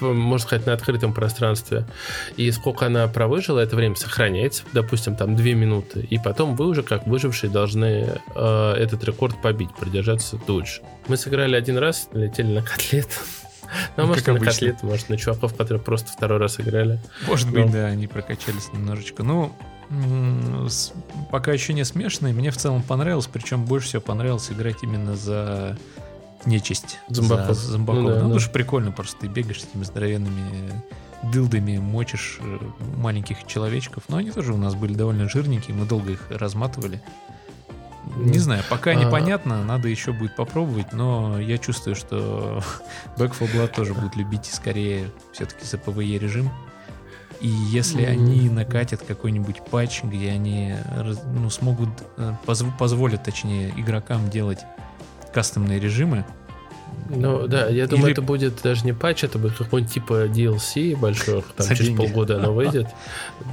можно 0.00 0.38
сказать, 0.38 0.66
на 0.66 0.72
открытом 0.72 1.12
пространстве. 1.12 1.86
И 2.36 2.50
сколько 2.50 2.86
она 2.86 3.06
провыжила, 3.08 3.60
это 3.60 3.76
время 3.76 3.94
сохраняется, 3.96 4.62
допустим, 4.72 5.16
там 5.16 5.36
2 5.36 5.44
минуты. 5.48 6.06
И 6.08 6.18
потом 6.18 6.56
вы 6.56 6.66
уже, 6.66 6.82
как 6.82 7.06
выжившие, 7.06 7.50
должны 7.50 8.18
э, 8.34 8.74
этот 8.78 9.04
рекорд 9.04 9.40
побить, 9.42 9.74
продержаться 9.78 10.40
дольше. 10.46 10.80
Мы 11.08 11.16
сыграли 11.16 11.56
один 11.56 11.76
раз, 11.76 12.08
летели 12.12 12.54
на 12.54 12.62
котлет. 12.62 13.08
Ну, 13.96 14.06
может, 14.06 14.26
на 14.26 14.38
котлеты, 14.38 14.84
может, 14.86 15.08
на 15.08 15.16
чуваков, 15.16 15.54
которые 15.54 15.82
просто 15.82 16.10
второй 16.10 16.38
раз 16.38 16.60
играли. 16.60 17.00
Может 17.26 17.50
быть, 17.50 17.70
да, 17.70 17.86
они 17.86 18.06
прокачались 18.06 18.72
немножечко. 18.72 19.22
Ну, 19.22 19.52
пока 21.30 21.52
еще 21.52 21.72
не 21.72 21.84
смешанный, 21.84 22.32
мне 22.32 22.50
в 22.50 22.56
целом 22.56 22.82
понравилось, 22.82 23.28
причем 23.32 23.64
больше 23.64 23.88
всего 23.88 24.02
понравилось 24.02 24.50
играть 24.50 24.82
именно 24.82 25.16
за 25.16 25.76
нечисть. 26.46 26.98
Зомбаков. 27.08 27.56
За 27.56 27.72
зомбаков. 27.72 28.02
Ну, 28.02 28.08
да, 28.08 28.14
ну, 28.14 28.16
да. 28.16 28.22
потому 28.22 28.40
что 28.40 28.50
прикольно, 28.50 28.92
просто 28.92 29.16
ты 29.20 29.26
бегаешь 29.26 29.62
с 29.62 29.64
этими 29.64 29.84
здоровенными 29.84 30.82
дылдами 31.22 31.78
мочишь 31.78 32.38
э, 32.40 32.58
маленьких 32.96 33.46
человечков. 33.46 34.04
Но 34.08 34.16
они 34.16 34.30
тоже 34.30 34.54
у 34.54 34.56
нас 34.56 34.74
были 34.74 34.94
довольно 34.94 35.28
жирненькие, 35.28 35.76
мы 35.76 35.86
долго 35.86 36.12
их 36.12 36.26
разматывали. 36.30 37.02
Не 38.16 38.38
знаю, 38.38 38.62
пока 38.68 38.90
А. 38.90 38.94
непонятно, 38.94 39.64
надо 39.64 39.88
еще 39.88 40.12
будет 40.12 40.36
попробовать, 40.36 40.92
но 40.92 41.40
я 41.40 41.58
чувствую, 41.58 41.96
что 41.96 42.62
Back 43.16 43.32
4 43.38 43.52
Blood 43.52 43.74
тоже 43.74 43.94
будет 43.94 44.16
любить 44.16 44.46
скорее 44.46 45.10
все-таки 45.32 45.64
за 45.64 45.76
PvE 45.76 46.18
режим. 46.18 46.50
И 47.40 47.48
если 47.48 48.04
они 48.04 48.50
накатят 48.50 49.02
какой-нибудь 49.02 49.62
патч, 49.70 50.02
где 50.02 50.30
они 50.30 50.74
ну, 51.34 51.48
смогут, 51.48 51.88
э, 52.18 52.34
позв- 52.44 52.76
позволят, 52.78 53.24
точнее, 53.24 53.72
игрокам 53.78 54.28
делать 54.28 54.58
кастомные 55.32 55.80
режимы, 55.80 56.26
Ну 57.08 57.48
да, 57.48 57.66
я 57.68 57.86
думаю, 57.88 58.06
Или- 58.06 58.12
это 58.12 58.22
будет 58.22 58.62
даже 58.62 58.84
не 58.84 58.92
патч, 58.92 59.24
это 59.24 59.38
будет 59.38 59.56
какой-нибудь 59.56 59.92
типа 59.92 60.26
DLC 60.26 60.96
большой, 60.96 61.42
там 61.56 61.66
За 61.66 61.74
через 61.74 61.86
деньги. 61.88 61.98
полгода 61.98 62.36
оно 62.36 62.52
выйдет. 62.52 62.86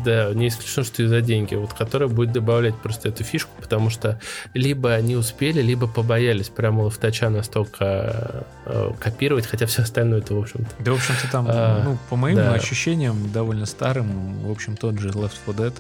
Да, 0.06 0.32
не 0.34 0.48
исключено, 0.50 0.84
что 0.86 1.02
и 1.04 1.08
за 1.08 1.22
деньги, 1.22 1.56
вот 1.56 1.74
которая 1.74 2.08
будет 2.08 2.32
добавлять 2.32 2.76
просто 2.76 3.10
эту 3.10 3.24
фишку, 3.24 3.50
потому 3.60 3.90
что 3.90 4.20
либо 4.54 4.94
они 4.94 5.16
успели, 5.16 5.62
либо 5.62 5.88
побоялись 5.88 6.50
прямо 6.50 6.84
лофтача 6.84 7.30
настолько 7.30 8.46
э, 8.66 8.92
копировать, 9.00 9.48
хотя 9.48 9.66
все 9.66 9.82
остальное 9.82 10.20
это, 10.20 10.36
в 10.36 10.40
общем-то. 10.40 10.70
Да, 10.84 10.92
в 10.92 10.96
общем-то, 10.96 11.32
там, 11.32 11.48
А, 11.50 11.82
ну, 11.84 11.98
по 12.10 12.16
моим 12.16 12.38
да. 12.38 12.54
ощущениям, 12.54 13.32
довольно 13.32 13.66
старым, 13.66 14.44
в 14.46 14.52
общем, 14.52 14.78
тот 14.78 15.00
же 15.00 15.10
Left 15.10 15.34
4 15.46 15.58
Dead. 15.70 15.74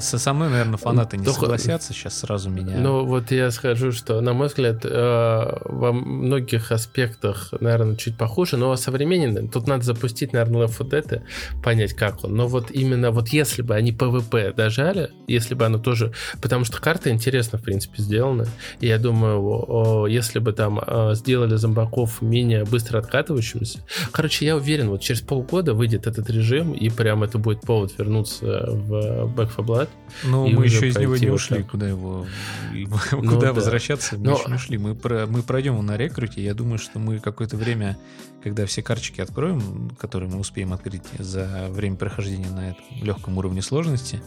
Со 0.00 0.32
мной, 0.32 0.48
наверное, 0.48 0.76
фанаты 0.76 1.16
не 1.16 1.26
согласятся 1.26 1.92
сейчас 1.92 2.18
сразу 2.20 2.50
меня. 2.50 2.76
Ну, 2.76 3.04
вот 3.04 3.30
я 3.30 3.50
скажу, 3.50 3.92
что, 3.92 4.20
на 4.20 4.32
мой 4.32 4.46
взгляд, 4.46 4.84
э, 4.84 5.58
во 5.64 5.92
многих 5.92 6.70
аспектах, 6.70 7.52
наверное, 7.60 7.96
чуть 7.96 8.16
похуже, 8.16 8.56
но 8.56 8.76
современный. 8.76 9.48
Тут 9.48 9.66
надо 9.66 9.84
запустить, 9.84 10.32
наверное, 10.32 10.66
Left 10.66 10.78
4 10.78 11.02
Dead, 11.02 11.22
понять, 11.62 11.94
как 11.94 12.24
он. 12.24 12.36
Но 12.36 12.46
вот 12.46 12.70
именно 12.70 13.10
вот 13.10 13.28
если 13.28 13.62
бы 13.62 13.74
они 13.74 13.92
PvP 13.92 14.54
дожали, 14.54 15.10
если 15.26 15.54
бы 15.54 15.66
оно 15.66 15.78
тоже... 15.78 16.12
Потому 16.40 16.64
что 16.64 16.80
карта 16.80 17.10
интересно, 17.10 17.58
в 17.58 17.62
принципе, 17.62 18.02
сделана. 18.02 18.46
И 18.80 18.86
я 18.86 18.98
думаю, 18.98 20.06
если 20.06 20.38
бы 20.38 20.52
там 20.52 20.80
э, 20.86 21.14
сделали 21.14 21.56
зомбаков 21.56 22.22
менее 22.22 22.64
быстро 22.64 22.98
откатывающимися... 22.98 23.80
Короче, 24.12 24.46
я 24.46 24.56
уверен, 24.56 24.90
вот 24.90 25.00
через 25.00 25.22
полгода 25.22 25.74
выйдет 25.74 26.06
этот 26.06 26.30
режим, 26.30 26.72
и 26.72 26.88
прям 26.88 27.24
это 27.24 27.38
будет 27.38 27.62
повод 27.62 27.92
вернуться 27.98 28.64
в 28.68 29.32
Back 29.34 29.50
4 29.56 29.71
Blood. 29.72 29.88
Ну, 30.24 30.46
и 30.46 30.54
мы 30.54 30.64
еще 30.66 30.88
из 30.88 30.96
него 30.96 31.16
не 31.16 31.26
вот 31.28 31.36
ушли, 31.36 31.58
так. 31.58 31.70
куда 31.70 31.88
его, 31.88 32.26
Ну 32.72 32.96
куда 33.30 33.48
да. 33.48 33.52
возвращаться, 33.52 34.16
мы 34.18 34.24
Но- 34.26 34.32
еще 34.38 34.48
не 34.48 34.54
ушли. 34.54 34.78
Мы, 34.78 34.94
про, 34.94 35.26
мы 35.26 35.42
пройдем 35.42 35.74
его 35.74 35.82
на 35.82 35.96
рекруте, 35.96 36.42
я 36.42 36.54
думаю, 36.54 36.78
что 36.78 36.98
мы 36.98 37.18
какое-то 37.18 37.56
время, 37.56 37.96
когда 38.42 38.66
все 38.66 38.82
карточки 38.82 39.20
откроем, 39.20 39.90
которые 39.98 40.28
мы 40.30 40.38
успеем 40.38 40.72
открыть 40.72 41.02
за 41.18 41.68
время 41.70 41.96
прохождения 41.96 42.50
на 42.50 42.70
этом 42.70 42.84
легком 43.02 43.38
уровне 43.38 43.62
сложности, 43.62 44.22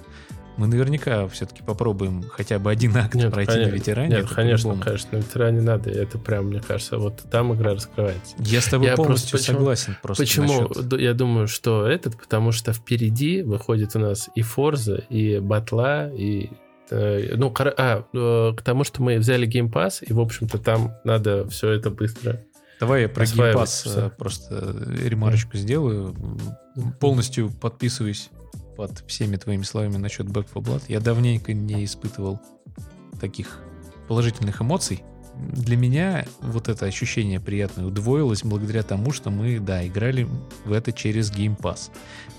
мы 0.57 0.67
наверняка 0.67 1.27
все-таки 1.27 1.63
попробуем 1.63 2.23
хотя 2.29 2.59
бы 2.59 2.71
один 2.71 2.95
акт 2.97 3.15
Нет, 3.15 3.31
пройти 3.31 3.51
на 3.51 3.57
конечно, 3.57 3.75
ветеране. 3.75 4.15
Нет, 4.15 4.29
конечно, 4.29 4.69
по-любому. 4.69 4.83
конечно, 4.83 5.09
на 5.11 5.21
ветеране 5.21 5.61
надо. 5.61 5.89
Это 5.89 6.17
прям, 6.17 6.45
мне 6.47 6.61
кажется, 6.61 6.97
вот 6.97 7.23
там 7.29 7.53
игра 7.53 7.73
раскрывается. 7.73 8.35
Я 8.39 8.61
с 8.61 8.65
тобой 8.65 8.87
Я 8.87 8.95
просто 8.95 9.07
полностью 9.07 9.39
почему- 9.39 9.57
согласен. 9.57 9.97
Просто 10.01 10.23
Почему 10.23 10.61
насчет- 10.69 10.99
я 10.99 11.13
думаю, 11.13 11.47
что 11.47 11.85
этот? 11.87 12.17
Потому 12.17 12.51
что 12.51 12.73
впереди 12.73 13.41
выходит 13.41 13.95
у 13.95 13.99
нас 13.99 14.29
и 14.35 14.41
Форза, 14.41 15.03
и 15.09 15.39
Батла, 15.39 16.09
и 16.09 16.49
э, 16.89 17.35
ну, 17.35 17.53
а, 17.57 18.05
э, 18.13 18.53
к 18.55 18.61
тому, 18.61 18.83
что 18.83 19.01
мы 19.01 19.17
взяли 19.17 19.47
Pass, 19.47 20.03
и, 20.05 20.13
в 20.13 20.19
общем-то, 20.19 20.57
там 20.59 20.95
надо 21.03 21.47
все 21.49 21.71
это 21.71 21.89
быстро. 21.89 22.41
Давай 22.79 23.03
я 23.03 23.09
про 23.09 23.25
геймпас 23.25 23.85
э, 23.87 24.09
просто 24.17 24.75
ремарочку 25.01 25.57
сделаю. 25.57 26.15
Полностью 26.99 27.49
подписываюсь 27.49 28.29
под 28.75 29.03
всеми 29.07 29.37
твоими 29.37 29.63
словами 29.63 29.97
насчет 29.97 30.27
Back 30.27 30.47
4 30.53 30.65
Blood. 30.65 30.83
Я 30.87 30.99
давненько 30.99 31.53
не 31.53 31.85
испытывал 31.85 32.39
таких 33.19 33.59
положительных 34.07 34.61
эмоций. 34.61 35.03
Для 35.35 35.75
меня 35.75 36.25
вот 36.39 36.69
это 36.69 36.85
ощущение 36.85 37.39
приятное 37.39 37.85
удвоилось 37.85 38.43
благодаря 38.43 38.83
тому, 38.83 39.11
что 39.11 39.31
мы, 39.31 39.59
да, 39.59 39.85
играли 39.85 40.27
в 40.63 40.71
это 40.71 40.93
через 40.93 41.31
Game 41.31 41.57
Pass. 41.57 41.89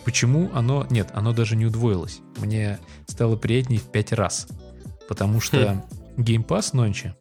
Почему 0.04 0.50
оно... 0.54 0.86
Нет, 0.88 1.10
оно 1.12 1.32
даже 1.32 1.56
не 1.56 1.66
удвоилось. 1.66 2.20
Мне 2.38 2.78
стало 3.06 3.36
приятнее 3.36 3.80
в 3.80 3.84
5 3.84 4.12
раз. 4.12 4.48
Потому 5.08 5.40
что 5.40 5.84
Game 6.16 6.44
Pass 6.44 6.70
нонче 6.72 7.14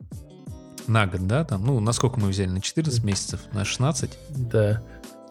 на 0.87 1.07
год, 1.07 1.27
да, 1.27 1.43
там, 1.43 1.65
ну, 1.65 1.79
насколько 1.79 2.19
мы 2.19 2.29
взяли, 2.29 2.49
на 2.49 2.61
14 2.61 3.03
месяцев, 3.03 3.41
на 3.53 3.65
16, 3.65 4.17
Да. 4.29 4.83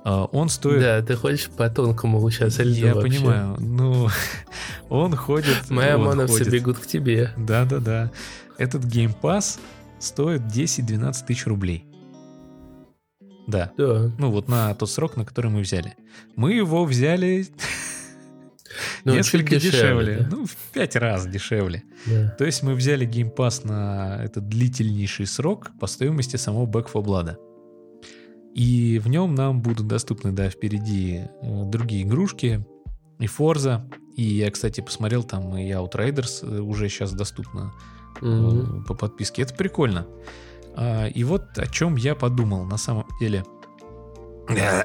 А, 0.04 0.24
он 0.26 0.48
стоит... 0.48 0.80
Да, 0.80 1.02
ты 1.02 1.16
хочешь 1.16 1.48
по 1.48 1.68
тонкому 1.70 2.20
сейчас 2.30 2.58
льду 2.58 2.74
я 2.86 2.94
вообще? 2.94 3.18
понимаю, 3.18 3.56
ну, 3.58 4.08
он 4.90 5.16
ходит... 5.16 5.70
ОМОНовцы 5.94 6.38
ходит. 6.38 6.52
бегут 6.52 6.78
к 6.78 6.86
тебе. 6.86 7.30
Да-да-да. 7.36 8.10
Этот 8.58 8.84
Pass 9.20 9.58
стоит 9.98 10.42
10-12 10.42 11.26
тысяч 11.26 11.46
рублей. 11.46 11.86
Да. 13.46 13.72
Да. 13.76 14.10
Ну, 14.18 14.30
вот 14.30 14.48
на 14.48 14.74
тот 14.74 14.90
срок, 14.90 15.16
на 15.16 15.24
который 15.24 15.50
мы 15.50 15.60
взяли. 15.60 15.96
Мы 16.36 16.52
его 16.54 16.84
взяли 16.84 17.46
Ну, 19.04 19.14
несколько 19.14 19.60
чуть 19.60 19.72
дешевле. 19.72 20.18
да. 20.20 20.28
Ну, 20.36 20.46
в 20.46 20.54
5 20.72 20.96
раз 20.96 21.26
дешевле. 21.26 21.82
Да. 22.06 22.30
То 22.38 22.44
есть 22.44 22.62
мы 22.62 22.74
взяли 22.74 23.04
Pass 23.34 23.66
на 23.66 24.22
этот 24.24 24.48
длительнейший 24.48 25.26
срок 25.26 25.70
по 25.80 25.86
стоимости 25.86 26.36
самого 26.36 26.66
Back 26.66 26.86
4 26.88 27.04
Blood. 27.04 27.36
И 28.54 29.00
в 29.02 29.08
нем 29.08 29.34
нам 29.34 29.60
будут 29.60 29.86
доступны, 29.88 30.30
да, 30.32 30.48
впереди 30.48 31.22
э, 31.42 31.62
другие 31.66 32.04
игрушки, 32.04 32.64
и 33.18 33.26
Forza, 33.26 33.82
и 34.16 34.22
я, 34.22 34.50
кстати, 34.50 34.80
посмотрел, 34.80 35.24
там 35.24 35.56
и 35.56 35.68
Outriders 35.70 36.40
э, 36.42 36.60
уже 36.60 36.88
сейчас 36.88 37.12
доступно 37.12 37.72
Мгм. 38.20 38.84
по 38.84 38.94
подписке. 38.94 39.42
Это 39.42 39.54
прикольно. 39.54 40.06
А, 40.76 41.06
и 41.08 41.24
вот 41.24 41.42
о 41.56 41.66
чем 41.66 41.96
я 41.96 42.14
подумал 42.14 42.64
на 42.64 42.76
самом 42.76 43.06
деле. 43.20 43.44
О 44.48 44.84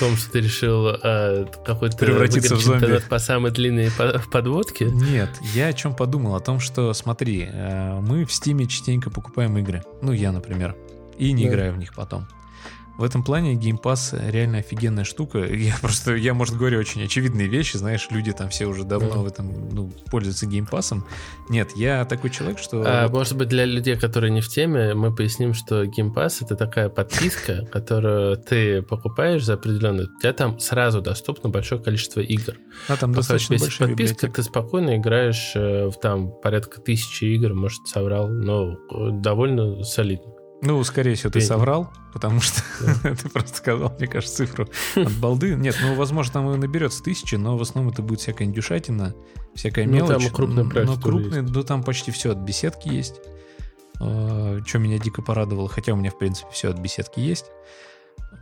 том, 0.00 0.16
что 0.16 0.32
ты 0.32 0.40
решил 0.40 0.88
э, 0.88 1.46
какой-то 1.64 1.96
Превратиться 1.96 2.56
в 2.56 2.60
зомби. 2.60 3.00
по 3.08 3.18
самой 3.20 3.52
длинной 3.52 3.90
по- 3.96 4.20
подводке. 4.32 4.86
Нет, 4.86 5.30
я 5.54 5.68
о 5.68 5.72
чем 5.72 5.94
подумал? 5.94 6.34
О 6.34 6.40
том, 6.40 6.58
что, 6.58 6.92
смотри, 6.92 7.48
э, 7.50 8.00
мы 8.00 8.24
в 8.24 8.32
Стиме 8.32 8.66
частенько 8.66 9.10
покупаем 9.10 9.56
игры. 9.58 9.84
Ну, 10.02 10.10
я, 10.10 10.32
например. 10.32 10.74
И 11.18 11.32
не 11.32 11.44
Да. 11.44 11.50
играю 11.50 11.74
в 11.74 11.78
них 11.78 11.94
потом. 11.94 12.26
В 12.98 13.02
этом 13.04 13.22
плане 13.22 13.56
Game 13.56 13.78
Pass 13.78 14.18
реально 14.30 14.56
офигенная 14.58 15.04
штука. 15.04 15.40
Я 15.54 15.74
просто, 15.82 16.14
я, 16.14 16.32
может, 16.32 16.56
говорю 16.56 16.78
очень 16.78 17.04
очевидные 17.04 17.46
вещи, 17.46 17.76
знаешь, 17.76 18.08
люди 18.10 18.32
там 18.32 18.48
все 18.48 18.64
уже 18.64 18.84
давно 18.84 19.10
Да. 19.10 19.18
в 19.18 19.26
этом, 19.26 19.68
ну, 19.68 19.92
пользуются 20.10 20.46
Game 20.46 20.66
Pass. 20.66 20.98
Нет, 21.50 21.72
я 21.76 22.06
такой 22.06 22.30
человек, 22.30 22.58
что... 22.58 22.82
А, 22.86 23.08
может 23.10 23.36
быть, 23.36 23.48
для 23.48 23.66
людей, 23.66 23.96
которые 23.98 24.30
не 24.30 24.40
в 24.40 24.48
теме, 24.48 24.94
мы 24.94 25.14
поясним, 25.14 25.52
что 25.52 25.84
Game 25.84 26.14
Pass 26.14 26.38
это 26.40 26.56
такая 26.56 26.88
подписка, 26.88 27.66
которую 27.70 28.38
ты 28.38 28.80
покупаешь 28.80 29.44
за 29.44 29.54
определенную. 29.54 30.08
У 30.16 30.20
тебя 30.22 30.32
там 30.32 30.58
сразу 30.58 31.02
доступно 31.02 31.50
большое 31.50 31.82
количество 31.82 32.20
игр. 32.20 32.54
а, 32.88 32.96
там 32.96 33.10
Пока 33.10 33.16
достаточно 33.20 33.58
большая 33.58 33.88
подписка, 33.88 34.28
ты 34.30 34.42
спокойно 34.42 34.96
играешь 34.96 35.52
в 35.54 35.92
там 36.00 36.32
порядка 36.42 36.80
тысячи 36.80 37.24
игр, 37.24 37.52
может, 37.52 37.86
соврал, 37.86 38.28
но 38.28 38.72
э, 38.72 39.10
довольно 39.20 39.82
солидно. 39.84 40.32
Ну, 40.62 40.82
скорее 40.84 41.14
всего, 41.16 41.30
ты 41.30 41.40
Пень. 41.40 41.48
соврал, 41.48 41.92
потому 42.12 42.40
что 42.40 42.62
ты 43.02 43.28
просто 43.28 43.56
сказал, 43.58 43.94
мне 43.98 44.06
кажется, 44.08 44.36
цифру 44.38 44.68
от 44.96 45.12
балды. 45.18 45.54
Нет, 45.54 45.76
ну, 45.82 45.94
возможно, 45.94 46.32
там 46.32 46.50
и 46.52 46.56
наберется 46.56 47.02
тысячи, 47.02 47.34
но 47.34 47.56
в 47.58 47.62
основном 47.62 47.92
это 47.92 48.02
будет 48.02 48.20
всякая 48.20 48.44
индюшатина, 48.44 49.14
всякая 49.54 49.86
Ну, 49.86 49.92
мелочь. 49.92 50.16
там 50.22 50.26
и 50.26 50.30
крупные 50.34 50.64
Н- 50.64 50.70
проекты 50.70 50.94
Но 50.96 51.00
крупные, 51.00 51.42
ну, 51.42 51.62
там 51.62 51.82
почти 51.82 52.10
все 52.10 52.32
от 52.32 52.38
беседки 52.38 52.88
есть. 52.88 53.16
Что 53.96 54.78
меня 54.78 54.98
дико 54.98 55.22
порадовало, 55.22 55.68
хотя 55.68 55.92
у 55.92 55.96
меня, 55.96 56.10
в 56.10 56.18
принципе, 56.18 56.48
все 56.52 56.70
от 56.70 56.78
беседки 56.78 57.20
есть. 57.20 57.46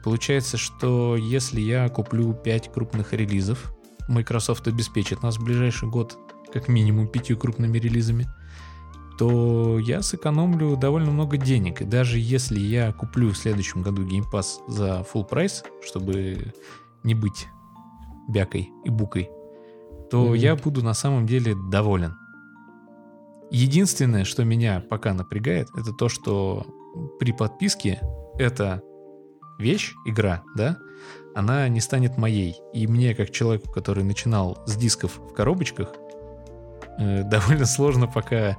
Получается, 0.03 0.57
что 0.57 1.17
если 1.17 1.61
я 1.61 1.89
куплю 1.89 2.33
5 2.35 2.73
крупных 2.73 3.13
релизов, 3.13 3.73
Microsoft 4.09 4.67
обеспечит 4.69 5.23
нас 5.23 5.37
в 5.39 5.45
ближайший 5.45 5.89
год 5.89 6.19
как 6.53 6.69
минимум 6.69 7.09
пятью 7.09 7.39
крупными 7.39 7.79
релизами, 7.79 8.27
то 9.19 9.79
я 9.79 10.03
сэкономлю 10.03 10.77
довольно 10.77 11.11
много 11.11 11.37
денег. 11.37 11.83
И 11.83 11.85
даже 11.85 12.19
если 12.19 12.59
я 12.59 12.93
куплю 12.93 13.31
в 13.31 13.37
следующем 13.37 13.83
году 13.83 14.05
Game 14.05 14.25
Pass 14.33 14.61
за 14.69 15.05
full 15.13 15.25
прайс, 15.25 15.65
чтобы 15.85 16.53
не 17.03 17.15
быть 17.15 17.47
бякой 18.29 18.71
и 18.85 18.91
букой, 18.91 19.31
то 20.11 20.25
Мгм. 20.27 20.35
я 20.35 20.57
буду 20.57 20.83
на 20.83 20.95
самом 20.95 21.27
деле 21.27 21.55
доволен. 21.71 22.15
Единственное, 23.51 24.25
что 24.25 24.45
меня 24.45 24.81
пока 24.81 25.15
напрягает, 25.15 25.69
это 25.77 25.93
то, 25.93 26.09
что 26.09 26.67
при 27.21 27.33
подписке 27.33 28.01
эта 28.39 28.83
вещь, 29.59 29.95
игра, 30.07 30.43
да, 30.57 30.79
она 31.35 31.69
не 31.69 31.81
станет 31.81 32.17
моей. 32.17 32.57
И 32.73 32.87
мне, 32.87 33.15
как 33.15 33.31
человеку, 33.31 33.71
который 33.71 34.05
начинал 34.05 34.63
с 34.67 34.77
дисков 34.77 35.19
в 35.19 35.33
коробочках, 35.35 35.93
э, 36.99 37.23
довольно 37.31 37.67
сложно 37.67 38.07
пока 38.07 38.57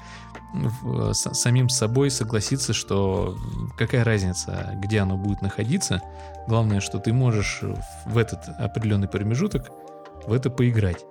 с, 1.13 1.33
самим 1.33 1.69
собой 1.69 2.09
согласиться, 2.09 2.73
что 2.73 3.37
какая 3.77 4.03
разница, 4.03 4.71
где 4.75 4.99
оно 4.99 5.17
будет 5.17 5.41
находиться. 5.41 6.01
Главное, 6.47 6.79
что 6.79 6.99
ты 6.99 7.13
можешь 7.13 7.61
в 8.05 8.17
этот 8.17 8.47
определенный 8.59 9.07
промежуток 9.07 9.69
в 10.25 10.33
это 10.33 10.49
поиграть. 10.49 11.05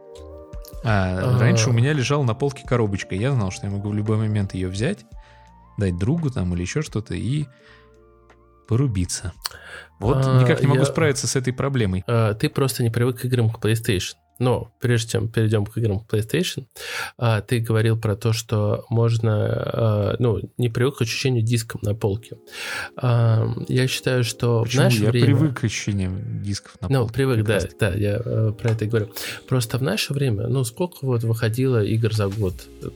А, 0.85 1.37
а 1.37 1.39
раньше 1.39 1.71
у 1.71 1.73
меня 1.73 1.93
лежал 1.93 2.25
на 2.25 2.35
полке 2.35 2.67
коробочка. 2.67 3.15
Я 3.15 3.33
знал, 3.33 3.51
что 3.51 3.67
я 3.67 3.73
могу 3.73 3.89
в 3.89 3.95
любой 3.95 4.19
момент 4.19 4.55
ее 4.55 4.69
взять, 4.69 5.05
дать 5.79 5.97
другу 5.97 6.31
там 6.31 6.55
или 6.55 6.63
еще 6.63 6.83
что-то 6.83 7.15
и 7.15 7.47
порубиться. 8.69 9.33
Вот 9.99 10.19
а, 10.27 10.43
никак 10.43 10.61
не 10.61 10.67
могу 10.67 10.81
я... 10.81 10.87
справиться 10.87 11.27
с 11.27 11.37
этой 11.37 11.53
проблемой. 11.53 12.05
А, 12.07 12.35
ты 12.35 12.49
просто 12.49 12.83
не 12.83 12.91
привык 12.91 13.21
к 13.21 13.25
играм 13.25 13.51
к 13.51 13.59
PlayStation. 13.65 14.15
Но 14.39 14.73
прежде 14.81 15.13
чем 15.13 15.29
перейдем 15.29 15.65
к 15.65 15.77
играм 15.79 16.05
PlayStation, 16.09 16.67
а, 17.17 17.41
ты 17.41 17.61
говорил 17.61 17.99
про 17.99 18.17
то, 18.17 18.33
что 18.33 18.85
можно, 18.89 19.47
а, 19.47 20.17
ну, 20.19 20.41
не 20.59 20.69
привык 20.69 20.99
к 20.99 21.03
ощущению 21.03 21.43
диском 21.43 21.81
на 21.83 21.95
полке. 21.95 22.37
А, 22.97 23.47
я 23.69 23.87
считаю, 23.87 24.25
что 24.25 24.63
Почему? 24.63 24.83
в 24.83 24.85
наше 24.85 25.03
я 25.03 25.11
время... 25.11 25.27
привык 25.27 25.61
к 25.61 25.65
ощущению 25.65 26.21
дисков 26.43 26.77
на 26.81 26.89
ну, 26.89 26.99
полке. 27.01 27.07
Ну, 27.07 27.15
привык, 27.15 27.47
да, 27.47 27.61
да, 27.79 27.95
я 27.95 28.19
про 28.53 28.71
это 28.71 28.85
и 28.85 28.89
говорю. 28.89 29.13
Просто 29.49 29.79
в 29.79 29.83
наше 29.83 30.13
время, 30.13 30.49
ну, 30.49 30.65
сколько 30.65 30.99
вот 31.03 31.23
выходило 31.23 31.83
игр 31.83 32.13
за 32.13 32.29
год? 32.29 32.55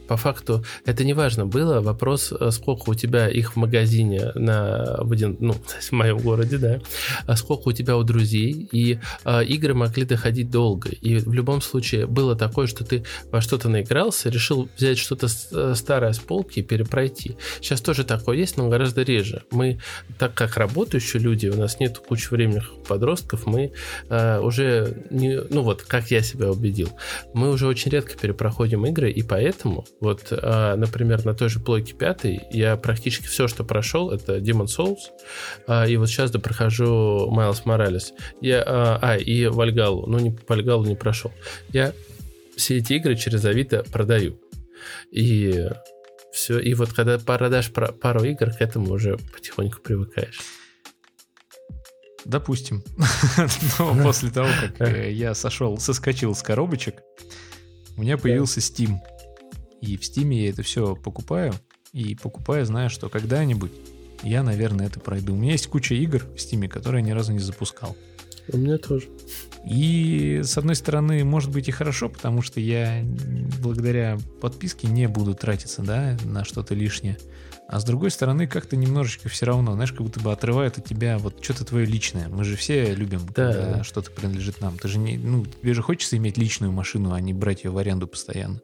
По 0.08 0.16
факту 0.16 0.64
это 0.84 1.04
не 1.04 1.12
важно 1.12 1.46
было. 1.46 1.80
Вопрос, 1.80 2.32
сколько 2.50 2.90
у 2.90 2.94
тебя 2.94 3.28
их 3.28 3.52
в 3.52 3.56
магазине 3.56 4.32
на, 4.34 4.98
в, 5.02 5.12
один, 5.12 5.36
ну, 5.38 5.52
в 5.80 5.92
моем 5.92 6.18
городе, 6.18 6.58
да, 6.58 6.80
а 7.26 7.36
сколько 7.36 7.68
у 7.68 7.72
тебя 7.72 7.96
у 7.96 8.02
друзей, 8.02 8.68
и 8.72 8.98
игры 9.24 9.74
могли 9.74 10.04
доходить 10.04 10.50
долго. 10.50 10.90
И 10.90 11.27
в 11.28 11.34
любом 11.34 11.60
случае 11.60 12.06
было 12.06 12.34
такое, 12.34 12.66
что 12.66 12.84
ты 12.84 13.04
во 13.30 13.40
что-то 13.40 13.68
наигрался, 13.68 14.30
решил 14.30 14.68
взять 14.76 14.98
что-то 14.98 15.28
э, 15.52 15.74
старое 15.76 16.12
с 16.12 16.18
полки 16.18 16.60
и 16.60 16.62
перепройти. 16.62 17.36
Сейчас 17.60 17.80
тоже 17.80 18.04
такое 18.04 18.38
есть, 18.38 18.56
но 18.56 18.68
гораздо 18.68 19.02
реже. 19.02 19.42
Мы, 19.50 19.78
так 20.18 20.34
как 20.34 20.56
работающие 20.56 21.22
люди, 21.22 21.48
у 21.48 21.56
нас 21.56 21.80
нет 21.80 21.98
кучи 21.98 22.28
временных 22.30 22.70
подростков, 22.88 23.46
мы 23.46 23.72
э, 24.08 24.40
уже, 24.40 25.04
не, 25.10 25.40
ну 25.50 25.62
вот, 25.62 25.82
как 25.82 26.10
я 26.10 26.22
себя 26.22 26.50
убедил, 26.50 26.90
мы 27.34 27.50
уже 27.50 27.66
очень 27.66 27.90
редко 27.90 28.16
перепроходим 28.16 28.86
игры, 28.86 29.10
и 29.10 29.22
поэтому, 29.22 29.84
вот, 30.00 30.28
э, 30.30 30.74
например, 30.76 31.24
на 31.24 31.34
той 31.34 31.48
же 31.50 31.60
плойке 31.60 31.94
5 31.94 32.24
я 32.52 32.76
практически 32.76 33.26
все, 33.26 33.48
что 33.48 33.64
прошел, 33.64 34.10
это 34.10 34.38
Demon 34.38 34.66
Souls, 34.66 35.10
э, 35.66 35.90
и 35.90 35.96
вот 35.96 36.08
сейчас 36.08 36.30
допрохожу 36.30 37.28
Майлз 37.30 37.66
Моралес. 37.66 38.14
Я, 38.40 38.60
э, 38.60 38.64
а, 38.66 39.16
и 39.16 39.46
Вальгалу, 39.46 40.06
ну, 40.06 40.18
не, 40.18 40.36
Вальгалу 40.48 40.84
не 40.84 40.96
прошел 40.96 41.17
пошел. 41.18 41.32
Я 41.72 41.92
все 42.56 42.78
эти 42.78 42.94
игры 42.94 43.16
через 43.16 43.44
Авито 43.44 43.84
продаю. 43.84 44.38
И 45.10 45.68
все. 46.32 46.58
И 46.58 46.74
вот 46.74 46.92
когда 46.92 47.18
продашь 47.18 47.72
пару 47.72 48.24
игр, 48.24 48.50
к 48.50 48.60
этому 48.60 48.92
уже 48.92 49.18
потихоньку 49.34 49.80
привыкаешь. 49.80 50.40
Допустим. 52.24 52.82
Но 53.78 54.02
после 54.02 54.30
того, 54.30 54.48
как 54.60 54.88
э, 54.88 55.12
я 55.12 55.34
сошел, 55.34 55.78
соскочил 55.78 56.34
с 56.34 56.42
коробочек, 56.42 57.02
у 57.96 58.02
меня 58.02 58.18
появился 58.18 58.60
Steam. 58.60 58.98
И 59.80 59.96
в 59.96 60.02
Steam 60.02 60.34
я 60.34 60.50
это 60.50 60.62
все 60.62 60.94
покупаю. 60.94 61.54
И 61.92 62.14
покупаю, 62.16 62.66
зная, 62.66 62.90
что 62.90 63.08
когда-нибудь 63.08 63.72
я, 64.22 64.42
наверное, 64.42 64.86
это 64.86 65.00
пройду. 65.00 65.34
У 65.34 65.36
меня 65.36 65.52
есть 65.52 65.68
куча 65.68 65.94
игр 65.94 66.18
в 66.18 66.34
Steam, 66.34 66.68
которые 66.68 67.02
я 67.02 67.08
ни 67.08 67.12
разу 67.12 67.32
не 67.32 67.38
запускал. 67.38 67.96
У 68.48 68.56
меня 68.58 68.78
тоже. 68.78 69.08
И, 69.64 70.40
с 70.44 70.56
одной 70.56 70.74
стороны, 70.74 71.24
может 71.24 71.50
быть 71.50 71.68
и 71.68 71.72
хорошо, 71.72 72.08
потому 72.08 72.42
что 72.42 72.60
я 72.60 73.04
благодаря 73.60 74.18
подписке 74.40 74.86
не 74.88 75.08
буду 75.08 75.34
тратиться, 75.34 75.82
да, 75.82 76.16
на 76.24 76.44
что-то 76.44 76.74
лишнее. 76.74 77.18
А 77.68 77.80
с 77.80 77.84
другой 77.84 78.10
стороны, 78.10 78.46
как-то 78.46 78.76
немножечко 78.76 79.28
все 79.28 79.44
равно, 79.44 79.74
знаешь, 79.74 79.92
как 79.92 80.00
будто 80.00 80.20
бы 80.20 80.32
отрывает 80.32 80.78
от 80.78 80.86
тебя 80.86 81.18
вот 81.18 81.44
что-то 81.44 81.66
твое 81.66 81.84
личное. 81.84 82.28
Мы 82.28 82.44
же 82.44 82.56
все 82.56 82.94
любим, 82.94 83.20
да. 83.34 83.52
когда 83.52 83.84
что-то 83.84 84.10
принадлежит 84.10 84.62
нам. 84.62 84.78
Ты 84.78 84.88
же 84.88 84.98
не, 84.98 85.18
ну, 85.18 85.44
тебе 85.44 85.74
же 85.74 85.82
хочется 85.82 86.16
иметь 86.16 86.38
личную 86.38 86.72
машину, 86.72 87.12
а 87.12 87.20
не 87.20 87.34
брать 87.34 87.64
ее 87.64 87.70
в 87.70 87.76
аренду 87.76 88.08
постоянно. 88.08 88.62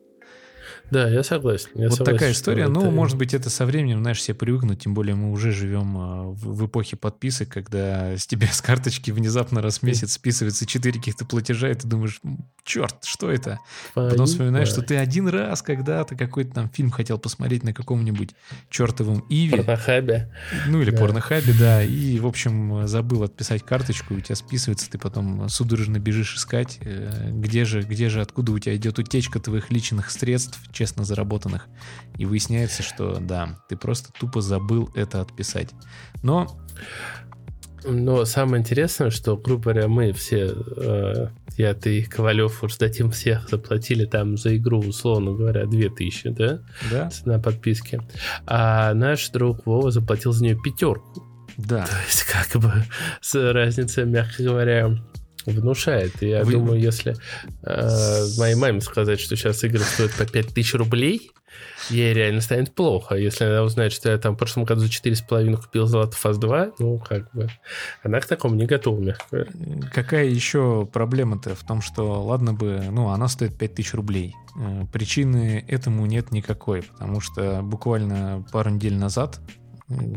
Да, 0.90 1.08
я 1.08 1.22
согласен. 1.22 1.68
Я 1.74 1.88
вот 1.88 1.98
согласен, 1.98 2.14
такая 2.14 2.32
история. 2.32 2.68
Ну, 2.68 2.82
это... 2.82 2.90
может 2.90 3.16
быть, 3.16 3.34
это 3.34 3.50
со 3.50 3.66
временем, 3.66 4.00
знаешь, 4.00 4.18
все 4.18 4.34
привыкнут, 4.34 4.80
тем 4.80 4.94
более 4.94 5.14
мы 5.14 5.30
уже 5.30 5.52
живем 5.52 5.96
а, 5.96 6.22
в, 6.24 6.66
эпохе 6.66 6.96
подписок, 6.96 7.48
когда 7.48 8.16
с 8.16 8.26
тебя 8.26 8.48
с 8.50 8.60
карточки 8.60 9.10
внезапно 9.10 9.62
раз 9.62 9.78
в 9.78 9.82
месяц 9.82 10.12
списывается 10.12 10.66
4 10.66 10.98
каких-то 10.98 11.24
платежа, 11.24 11.70
и 11.70 11.74
ты 11.74 11.86
думаешь, 11.86 12.20
черт, 12.64 12.96
что 13.04 13.30
это? 13.30 13.60
Потом 13.94 14.26
вспоминаешь, 14.26 14.68
что 14.68 14.82
ты 14.82 14.96
один 14.96 15.28
раз 15.28 15.62
когда-то 15.62 16.16
какой-то 16.16 16.54
там 16.54 16.68
фильм 16.68 16.90
хотел 16.90 17.18
посмотреть 17.18 17.62
на 17.62 17.72
каком-нибудь 17.72 18.30
чертовом 18.70 19.20
Иве. 19.28 19.58
Порнохабе. 19.58 20.32
Ну, 20.68 20.80
или 20.82 20.90
да. 20.90 20.98
порнохабе, 20.98 21.52
да. 21.58 21.82
И, 21.82 22.18
в 22.18 22.26
общем, 22.26 22.86
забыл 22.86 23.22
отписать 23.22 23.62
карточку, 23.62 24.14
у 24.14 24.20
тебя 24.20 24.34
списывается, 24.34 24.90
ты 24.90 24.98
потом 24.98 25.48
судорожно 25.48 25.98
бежишь 25.98 26.36
искать, 26.36 26.78
э, 26.80 27.30
где 27.32 27.64
же, 27.64 27.82
где 27.82 28.08
же, 28.08 28.20
откуда 28.20 28.52
у 28.52 28.58
тебя 28.58 28.76
идет 28.76 28.98
утечка 28.98 29.40
твоих 29.40 29.70
личных 29.70 30.10
средств, 30.10 30.58
честно 30.72 31.04
заработанных. 31.04 31.68
И 32.16 32.26
выясняется, 32.26 32.82
что 32.82 33.18
да, 33.20 33.58
ты 33.68 33.76
просто 33.76 34.12
тупо 34.12 34.40
забыл 34.40 34.90
это 34.94 35.20
отписать. 35.20 35.70
Но 36.22 36.48
но 37.86 38.24
самое 38.24 38.60
интересное, 38.60 39.10
что, 39.10 39.36
грубо 39.36 39.64
говоря, 39.64 39.88
мы 39.88 40.12
все, 40.12 40.54
э, 40.76 41.28
я, 41.56 41.74
ты, 41.74 42.02
Ковалев, 42.04 42.64
уж 42.64 42.76
дадим 42.76 43.10
всех 43.10 43.48
заплатили 43.48 44.06
там 44.06 44.36
за 44.36 44.56
игру, 44.56 44.80
условно 44.80 45.32
говоря, 45.32 45.66
2000, 45.66 46.30
да? 46.30 46.60
Да. 46.90 47.10
На 47.24 47.38
подписке. 47.38 48.00
А 48.46 48.94
наш 48.94 49.28
друг 49.30 49.66
Вова 49.66 49.90
заплатил 49.90 50.32
за 50.32 50.44
нее 50.44 50.58
пятерку. 50.58 51.22
Да. 51.56 51.84
То 51.84 51.96
есть, 52.06 52.24
как 52.24 52.60
бы, 52.60 52.72
с 53.20 53.52
разницей, 53.52 54.06
мягко 54.06 54.42
говоря, 54.42 54.98
внушает. 55.46 56.22
Я 56.22 56.44
Вы... 56.44 56.52
думаю, 56.52 56.80
если 56.80 57.16
э, 57.62 58.26
моей 58.38 58.54
маме 58.54 58.80
сказать, 58.80 59.20
что 59.20 59.36
сейчас 59.36 59.62
игры 59.64 59.80
стоят 59.80 60.12
по 60.12 60.26
5000 60.26 60.74
рублей, 60.74 61.30
ей 61.90 62.12
реально 62.12 62.40
станет 62.40 62.74
плохо. 62.74 63.14
Если 63.14 63.44
она 63.44 63.62
узнает, 63.62 63.92
что 63.92 64.10
я 64.10 64.18
там 64.18 64.34
в 64.34 64.38
прошлом 64.38 64.64
году 64.64 64.82
за 64.82 64.88
4,5 64.88 65.56
купил 65.56 65.86
Золото 65.86 66.16
Фаз 66.16 66.38
2, 66.38 66.72
ну, 66.78 66.98
как 66.98 67.32
бы, 67.32 67.48
она 68.02 68.20
к 68.20 68.26
такому 68.26 68.54
не 68.54 68.66
готова, 68.66 69.00
мягко 69.00 69.46
Какая 69.92 70.26
еще 70.26 70.88
проблема-то 70.90 71.54
в 71.54 71.64
том, 71.64 71.82
что, 71.82 72.22
ладно 72.22 72.54
бы, 72.54 72.82
ну, 72.90 73.08
она 73.08 73.28
стоит 73.28 73.56
5000 73.58 73.94
рублей. 73.94 74.34
Э, 74.58 74.84
причины 74.92 75.64
этому 75.68 76.06
нет 76.06 76.32
никакой, 76.32 76.82
потому 76.82 77.20
что 77.20 77.60
буквально 77.62 78.44
пару 78.52 78.70
недель 78.70 78.96
назад 78.96 79.40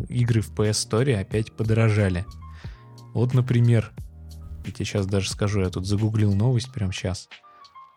игры 0.10 0.42
в 0.42 0.54
PS 0.54 0.90
Store 0.90 1.20
опять 1.20 1.52
подорожали. 1.52 2.26
Вот, 3.13 3.34
например, 3.34 3.92
я 4.68 4.74
тебе 4.74 4.86
сейчас 4.86 5.06
даже 5.06 5.30
скажу, 5.30 5.62
я 5.62 5.70
тут 5.70 5.86
загуглил 5.86 6.34
новость 6.34 6.72
прямо 6.74 6.94
сейчас. 6.94 7.30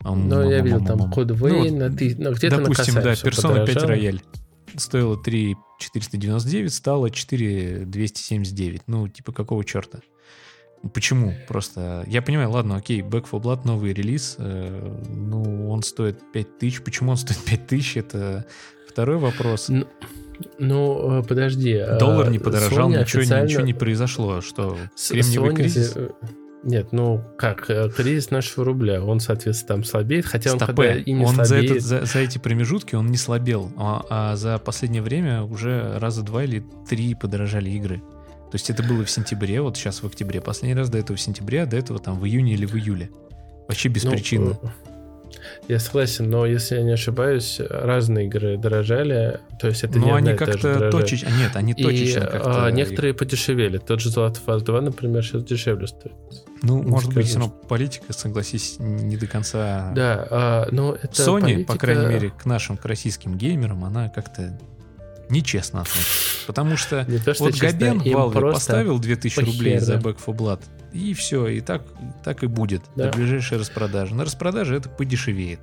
Ну, 0.02 0.50
я 0.50 0.60
видел 0.60 0.84
там 0.84 1.10
код 1.10 1.30
Вейн, 1.30 1.78
ну, 1.78 1.96
ты, 1.96 2.16
ну, 2.18 2.32
где-то 2.32 2.58
Допустим, 2.58 2.94
да, 2.94 3.12
Persona 3.12 3.66
5 3.66 3.76
Royal 3.76 4.20
стоила 4.76 5.16
3 5.16 5.56
499, 5.78 6.72
стало 6.72 7.10
4 7.10 7.84
279. 7.86 8.82
Ну, 8.86 9.08
типа, 9.08 9.32
какого 9.32 9.64
черта? 9.64 10.00
Почему? 10.94 11.34
Просто, 11.46 12.04
я 12.06 12.22
понимаю, 12.22 12.50
ладно, 12.50 12.76
окей, 12.76 13.02
Back 13.02 13.26
for 13.30 13.40
Blood 13.40 13.62
новый 13.64 13.92
релиз, 13.92 14.36
э, 14.38 14.98
ну, 15.10 15.70
он 15.70 15.82
стоит 15.82 16.20
5000. 16.32 16.82
Почему 16.82 17.10
он 17.10 17.16
стоит 17.18 17.38
5000? 17.38 17.96
Это 17.98 18.46
второй 18.88 19.18
вопрос. 19.18 19.68
Ну, 19.68 19.86
ну 20.58 21.22
подожди. 21.28 21.74
А 21.74 21.98
Доллар 21.98 22.30
не 22.30 22.38
подорожал, 22.38 22.90
Sony 22.90 23.00
ничего, 23.00 23.20
официально... 23.20 23.46
ничего 23.46 23.62
не 23.62 23.74
произошло. 23.74 24.40
Что, 24.40 24.78
кремниевый 25.10 25.50
Sony 25.50 25.56
кризис? 25.56 25.96
Нет, 26.62 26.92
ну 26.92 27.22
как, 27.38 27.70
э, 27.70 27.88
кризис 27.88 28.30
нашего 28.30 28.66
рубля, 28.66 29.02
он, 29.02 29.20
соответственно, 29.20 29.76
там 29.76 29.84
слабеет, 29.84 30.26
хотя 30.26 30.50
Стопе. 30.50 30.64
он 30.64 30.66
когда 30.66 30.94
и 30.96 31.12
не 31.12 31.24
он 31.24 31.34
слабеет... 31.34 31.82
За, 31.82 31.96
этот, 31.96 32.08
за, 32.08 32.12
за 32.12 32.18
эти 32.18 32.38
промежутки 32.38 32.94
он 32.94 33.06
не 33.06 33.16
слабел, 33.16 33.72
а, 33.78 34.04
а 34.10 34.36
за 34.36 34.58
последнее 34.58 35.02
время 35.02 35.42
уже 35.42 35.98
раза 35.98 36.22
два 36.22 36.44
или 36.44 36.62
три 36.88 37.14
подорожали 37.14 37.70
игры. 37.70 38.02
То 38.50 38.56
есть 38.56 38.68
это 38.68 38.82
было 38.82 39.04
в 39.04 39.10
сентябре, 39.10 39.62
вот 39.62 39.76
сейчас 39.76 40.02
в 40.02 40.06
октябре. 40.06 40.40
Последний 40.40 40.74
раз 40.74 40.90
до 40.90 40.98
этого 40.98 41.16
в 41.16 41.20
сентябре, 41.20 41.62
а 41.62 41.66
до 41.66 41.76
этого 41.76 41.98
там 41.98 42.18
в 42.18 42.26
июне 42.26 42.54
или 42.54 42.66
в 42.66 42.74
июле. 42.74 43.10
Вообще 43.68 43.88
без 43.88 44.02
ну, 44.04 44.10
причины. 44.10 44.56
Я 45.68 45.78
согласен, 45.78 46.28
но 46.28 46.46
если 46.46 46.76
я 46.76 46.82
не 46.82 46.92
ошибаюсь, 46.92 47.60
разные 47.68 48.26
игры 48.26 48.56
дорожали, 48.56 49.40
то 49.60 49.68
есть 49.68 49.84
это 49.84 49.98
но 49.98 50.06
не 50.06 50.12
они 50.12 50.34
как-то 50.34 50.90
точечно, 50.90 51.28
а 51.28 51.38
нет, 51.38 51.56
они 51.56 51.74
точечно 51.74 52.26
как-то... 52.26 52.66
А, 52.66 52.70
некоторые 52.70 53.14
подешевели. 53.14 53.78
Тот 53.78 54.00
же 54.00 54.10
Золотой 54.10 54.42
Фаз 54.44 54.62
2, 54.62 54.80
например, 54.80 55.24
сейчас 55.24 55.44
дешевле 55.44 55.86
стоит. 55.86 56.12
Ну, 56.62 56.82
не 56.82 56.90
может 56.90 57.12
быть, 57.12 57.26
все 57.26 57.38
равно 57.38 57.54
политика, 57.68 58.12
согласись, 58.12 58.76
не 58.78 59.16
до 59.16 59.26
конца... 59.26 59.92
Да, 59.94 60.26
а, 60.30 60.68
но 60.70 60.94
это 60.94 61.22
Sony, 61.22 61.40
политика... 61.40 61.72
по 61.72 61.78
крайней 61.78 62.06
мере, 62.06 62.30
к 62.30 62.44
нашим, 62.44 62.76
к 62.76 62.84
российским 62.84 63.36
геймерам, 63.36 63.84
она 63.84 64.08
как-то 64.08 64.58
нечестно 65.30 65.82
относится. 65.82 66.46
Потому 66.46 66.76
что, 66.76 67.06
то, 67.24 67.34
что 67.34 67.44
вот 67.44 67.54
честно, 67.54 67.78
Габен 67.78 68.00
Valve 68.00 68.52
поставил 68.52 68.98
2000 68.98 69.40
рублей 69.40 69.78
за 69.78 69.94
Back 69.94 70.18
for 70.24 70.36
Blood, 70.36 70.60
и 70.92 71.14
все, 71.14 71.46
и 71.48 71.60
так, 71.60 71.82
так 72.24 72.42
и 72.42 72.46
будет 72.46 72.82
да. 72.96 73.10
до 73.10 73.16
ближайшей 73.16 73.58
распродажи. 73.58 74.14
На 74.14 74.24
распродаже 74.24 74.76
это 74.76 74.88
подешевеет. 74.88 75.60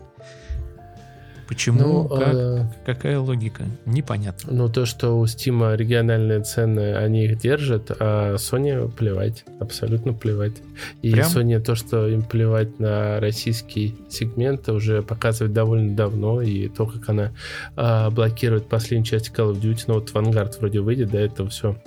Почему? 1.47 1.79
Ну, 1.79 2.09
как? 2.09 2.33
э, 2.33 2.65
Какая 2.85 3.19
логика? 3.19 3.63
Непонятно. 3.85 4.51
Ну, 4.51 4.69
то, 4.69 4.85
что 4.85 5.17
у 5.17 5.23
Steam 5.23 5.75
региональные 5.77 6.41
цены, 6.43 6.95
они 6.95 7.25
их 7.25 7.39
держат, 7.39 7.89
а 7.99 8.35
Sony 8.35 8.91
плевать, 8.91 9.45
абсолютно 9.59 10.13
плевать. 10.13 10.57
И 11.01 11.11
Прям? 11.11 11.27
Sony 11.27 11.59
то, 11.59 11.75
что 11.75 12.07
им 12.07 12.21
плевать 12.21 12.79
на 12.79 13.21
российский 13.21 13.95
сегмент, 14.09 14.67
уже 14.67 15.01
показывает 15.01 15.53
довольно 15.53 15.95
давно, 15.95 16.41
и 16.41 16.67
то, 16.67 16.85
как 16.85 17.07
она 17.09 17.31
а, 17.77 18.09
блокирует 18.09 18.67
последнюю 18.67 19.05
часть 19.05 19.31
Call 19.31 19.53
of 19.53 19.61
Duty, 19.61 19.83
ну 19.87 19.93
вот 19.95 20.11
Vanguard 20.11 20.59
вроде 20.59 20.81
выйдет, 20.81 21.11
до 21.11 21.17
этого 21.17 21.49
все 21.49 21.77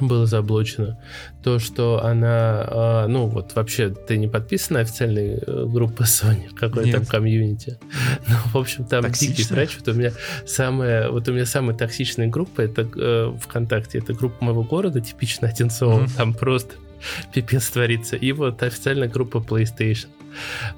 было 0.00 0.26
заблочено. 0.26 0.98
То, 1.42 1.58
что 1.58 2.04
она, 2.04 2.64
а, 2.68 3.06
ну 3.08 3.26
вот 3.26 3.54
вообще, 3.54 3.90
ты 3.90 4.16
не 4.16 4.28
подписан 4.28 4.74
на 4.74 4.80
официальную 4.80 5.42
э, 5.46 5.66
группу 5.66 6.02
Sony, 6.04 6.54
какой 6.54 6.86
Нет. 6.86 6.96
там 6.96 7.06
комьюнити. 7.06 7.78
Ну, 8.28 8.34
в 8.52 8.56
общем, 8.56 8.84
там 8.84 9.02
дикий 9.04 9.28
Токсично? 9.28 9.56
трэш. 9.56 9.78
Вот 9.78 9.88
у 9.88 9.98
меня 9.98 10.12
самая, 10.46 11.10
вот 11.10 11.28
у 11.28 11.32
меня 11.32 11.46
самая 11.46 11.76
токсичная 11.76 12.28
группа, 12.28 12.60
это 12.60 12.88
э, 12.96 13.32
ВКонтакте, 13.42 13.98
это 13.98 14.12
группа 14.12 14.44
моего 14.44 14.62
города, 14.62 15.00
типично 15.00 15.48
Одинцово, 15.48 16.00
Мгм. 16.00 16.10
там 16.16 16.34
просто 16.34 16.74
пипец 17.32 17.68
творится. 17.70 18.16
И 18.16 18.32
вот 18.32 18.62
официальная 18.62 19.08
группа 19.08 19.38
PlayStation. 19.38 20.08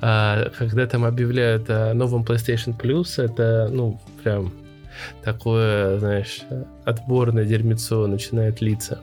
А, 0.00 0.50
когда 0.56 0.86
там 0.86 1.04
объявляют 1.04 1.68
о 1.68 1.92
новом 1.94 2.22
PlayStation 2.22 2.78
Plus, 2.78 3.22
это, 3.22 3.68
ну, 3.70 4.00
прям 4.22 4.52
такое, 5.24 5.98
знаешь, 5.98 6.40
отборное 6.84 7.44
дерьмецо 7.44 8.06
начинает 8.06 8.60
литься. 8.60 9.00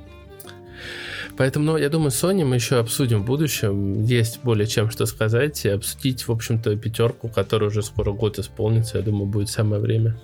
Поэтому, 1.39 1.63
ну, 1.63 1.77
я 1.77 1.87
думаю, 1.87 2.11
Sony 2.11 2.43
мы 2.43 2.55
еще 2.55 2.79
обсудим 2.79 3.21
в 3.21 3.25
будущем. 3.25 4.03
Есть 4.03 4.41
более 4.43 4.67
чем 4.67 4.91
что 4.91 5.05
сказать. 5.05 5.63
И 5.63 5.69
обсудить, 5.69 6.27
в 6.27 6.31
общем-то, 6.33 6.75
пятерку, 6.75 7.29
которая 7.29 7.69
уже 7.69 7.81
скоро 7.81 8.11
год 8.11 8.37
исполнится. 8.39 8.97
Я 8.97 9.05
думаю, 9.05 9.25
будет 9.25 9.47
самое 9.47 9.81
время. 9.81 10.19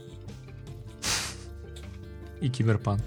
И 2.41 2.49
киберпанк. 2.49 3.01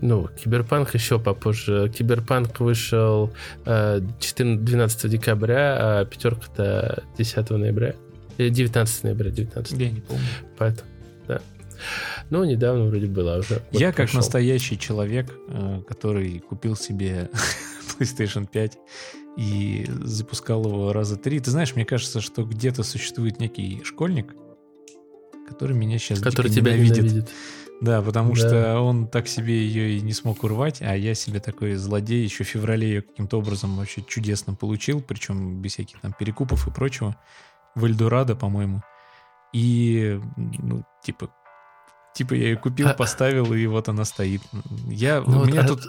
Ну, 0.00 0.28
Киберпанк 0.28 0.94
еще 0.94 1.18
попозже. 1.18 1.92
Киберпанк 1.92 2.60
вышел 2.60 3.32
э, 3.64 4.00
14, 4.20 4.64
12 4.64 5.10
декабря, 5.10 5.76
а 5.80 6.04
пятерка-то 6.04 7.02
10 7.18 7.50
ноября. 7.50 7.96
Или 8.36 8.50
19 8.50 9.02
ноября, 9.02 9.30
19. 9.32 9.72
Я 9.80 9.90
не 9.90 10.00
помню. 10.00 10.22
Поэтому, 10.56 10.88
да. 11.26 11.40
Ну, 12.30 12.44
недавно 12.44 12.84
вроде 12.86 13.06
была 13.06 13.36
уже. 13.38 13.62
Вот 13.70 13.80
Я 13.80 13.88
как 13.88 13.96
прошел. 13.96 14.18
настоящий 14.18 14.78
человек, 14.78 15.32
э, 15.48 15.82
который 15.88 16.38
купил 16.40 16.76
себе 16.76 17.30
PlayStation 17.98 18.46
5 18.46 18.78
и 19.36 19.86
запускал 20.02 20.64
его 20.64 20.92
раза 20.92 21.16
три. 21.16 21.40
Ты 21.40 21.50
знаешь, 21.50 21.74
мне 21.74 21.84
кажется, 21.84 22.20
что 22.20 22.44
где-то 22.44 22.82
существует 22.82 23.40
некий 23.40 23.82
школьник, 23.84 24.34
который 25.48 25.76
меня 25.76 25.98
сейчас 25.98 26.20
Который 26.20 26.50
тебя 26.50 26.72
ненавидит. 26.72 26.96
ненавидит. 27.04 27.30
Да, 27.80 28.02
потому 28.02 28.34
Да. 28.34 28.36
что 28.36 28.80
он 28.80 29.06
так 29.06 29.28
себе 29.28 29.56
ее 29.64 29.96
и 29.96 30.00
не 30.00 30.12
смог 30.12 30.42
урвать, 30.42 30.82
а 30.82 30.96
я 30.96 31.14
себе 31.14 31.38
такой 31.38 31.76
злодей 31.76 32.24
еще 32.24 32.42
в 32.42 32.48
феврале 32.48 32.88
ее 32.88 33.02
каким-то 33.02 33.38
образом 33.38 33.76
вообще 33.76 34.02
чудесно 34.02 34.54
получил, 34.54 35.00
причем 35.00 35.62
без 35.62 35.74
всяких 35.74 36.00
там 36.00 36.12
перекупов 36.18 36.66
и 36.66 36.72
прочего. 36.72 37.16
В 37.76 37.84
Эльдорадо, 37.84 38.34
по-моему. 38.34 38.82
И, 39.54 40.20
ну, 40.58 40.82
типа, 41.04 41.30
типа 42.18 42.34
я 42.34 42.48
ее 42.48 42.56
купил, 42.56 42.88
А- 42.88 42.94
поставил, 42.94 43.52
и 43.54 43.64
вот 43.66 43.88
она 43.88 44.04
стоит. 44.04 44.42
Я, 44.88 45.22
Ну 45.24 45.36
у 45.36 45.38
вот, 45.40 45.48
меня 45.48 45.60
а- 45.62 45.66
тут 45.68 45.80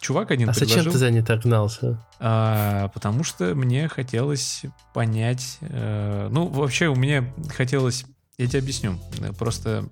чувак 0.00 0.30
один 0.32 0.50
А 0.50 0.52
зачем 0.52 0.68
предложил, 0.68 0.92
ты 0.92 0.98
за 0.98 1.10
ней 1.10 1.22
так 1.22 1.42
гнался? 1.42 2.04
а, 2.18 2.88
потому 2.88 3.22
что 3.24 3.54
мне 3.54 3.88
хотелось 3.88 4.62
понять, 4.92 5.58
э, 5.60 6.28
ну, 6.30 6.48
вообще 6.48 6.88
у 6.88 6.96
меня 6.96 7.32
хотелось, 7.54 8.04
я 8.36 8.46
тебе 8.48 8.58
объясню, 8.58 8.98
Э, 9.20 9.32
просто 9.32 9.88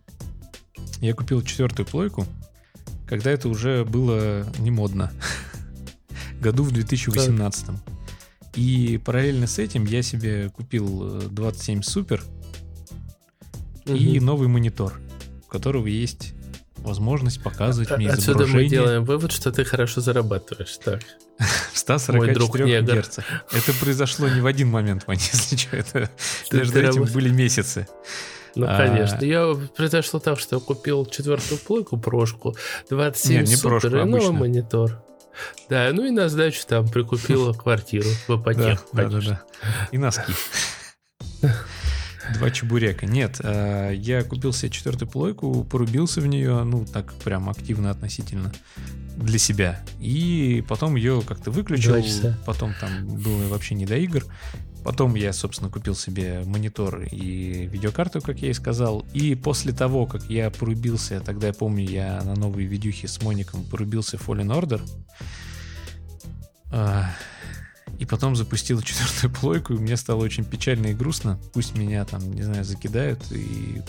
я 1.00 1.14
купил 1.14 1.42
четвертую 1.42 1.86
плойку, 1.86 2.26
когда 3.06 3.30
это 3.30 3.48
уже 3.48 3.84
было 3.84 4.44
не 4.58 4.70
модно, 4.72 5.12
году 6.40 6.64
в 6.64 6.72
2018. 6.72 7.66
И 8.56 9.00
параллельно 9.04 9.46
с 9.46 9.58
этим 9.58 9.84
я 9.84 10.02
себе 10.02 10.50
купил 10.50 11.18
э, 11.20 11.28
27 11.28 11.82
Супер 11.82 12.22
и 13.86 14.16
Мгм. 14.18 14.24
новый 14.26 14.48
монитор, 14.48 14.98
которого 15.54 15.86
есть 15.86 16.32
возможность 16.76 17.42
показывать 17.42 17.90
мне 17.96 18.10
Отсюда 18.10 18.40
мы 18.40 18.44
изображение 18.44 18.68
делаем 18.68 19.04
вывод, 19.04 19.32
что 19.32 19.50
ты 19.52 19.64
хорошо 19.64 20.00
зарабатываешь. 20.02 20.76
Так. 20.84 21.00
в 21.72 21.78
144 21.78 22.18
Мой 22.18 22.34
друг 22.34 22.58
негр. 22.58 22.94
герцах. 22.94 23.24
Это 23.52 23.72
произошло 23.80 24.28
не 24.28 24.40
в 24.40 24.46
один 24.46 24.68
момент, 24.68 25.04
Ваня, 25.06 25.20
если 25.32 25.56
что. 25.56 25.76
Это 25.76 26.10
между 26.52 26.80
этим 26.80 27.04
были 27.04 27.30
месяцы. 27.30 27.88
Ну, 28.56 28.66
А. 28.68 28.76
конечно. 28.76 29.24
Я 29.24 29.54
произошло 29.76 30.20
так, 30.20 30.38
что 30.38 30.56
я 30.56 30.60
купил 30.60 31.06
четвертую 31.06 31.58
плойку, 31.58 31.96
прошку, 31.96 32.54
27 32.90 33.32
Не, 33.42 33.48
не 33.48 33.56
супер 33.56 33.68
прошку, 33.70 33.88
и 33.88 33.90
новый 33.90 34.10
обычно. 34.14 34.32
монитор. 34.32 35.02
Да, 35.68 35.90
ну 35.92 36.04
и 36.04 36.10
на 36.10 36.28
сдачу 36.28 36.60
там 36.66 36.86
прикупила 36.88 37.52
квартиру 37.54 38.08
в 38.08 38.28
Да, 38.28 38.34
ипотеку, 38.42 38.82
да, 38.92 39.02
да, 39.04 39.08
конечно. 39.08 39.42
да. 39.62 39.88
И 39.90 39.98
носки. 39.98 40.32
Два 42.32 42.50
чебурека. 42.50 43.06
Нет, 43.06 43.40
э, 43.42 43.92
я 43.96 44.22
купил 44.22 44.52
себе 44.52 44.70
четвертую 44.70 45.08
плойку, 45.08 45.64
порубился 45.64 46.20
в 46.20 46.26
нее, 46.26 46.64
ну, 46.64 46.84
так 46.86 47.12
прям 47.14 47.50
активно 47.50 47.90
относительно 47.90 48.52
для 49.16 49.38
себя. 49.38 49.84
И 50.00 50.64
потом 50.68 50.96
ее 50.96 51.22
как-то 51.26 51.50
выключил. 51.50 51.92
Потом 52.46 52.74
там 52.80 53.06
было 53.06 53.48
вообще 53.48 53.74
не 53.74 53.86
до 53.86 53.96
игр. 53.96 54.24
Потом 54.84 55.14
я, 55.14 55.32
собственно, 55.32 55.70
купил 55.70 55.94
себе 55.94 56.42
монитор 56.44 57.04
и 57.04 57.66
видеокарту, 57.66 58.20
как 58.20 58.40
я 58.40 58.50
и 58.50 58.52
сказал. 58.52 59.06
И 59.14 59.34
после 59.34 59.72
того, 59.72 60.04
как 60.04 60.24
я 60.24 60.50
порубился, 60.50 61.20
тогда 61.20 61.46
я 61.46 61.52
помню, 61.54 61.88
я 61.88 62.22
на 62.22 62.34
новые 62.34 62.66
видюхи 62.66 63.06
с 63.06 63.22
Моником 63.22 63.64
порубился 63.64 64.18
Fallen 64.18 64.48
Order. 64.48 64.82
И 67.98 68.06
потом 68.06 68.36
запустил 68.36 68.80
четвертую 68.82 69.32
плойку, 69.32 69.74
и 69.74 69.78
мне 69.78 69.96
стало 69.96 70.22
очень 70.22 70.44
печально 70.44 70.88
и 70.88 70.94
грустно. 70.94 71.38
Пусть 71.52 71.76
меня 71.76 72.04
там, 72.04 72.30
не 72.32 72.42
знаю, 72.42 72.64
закидают 72.64 73.20
и 73.30 73.82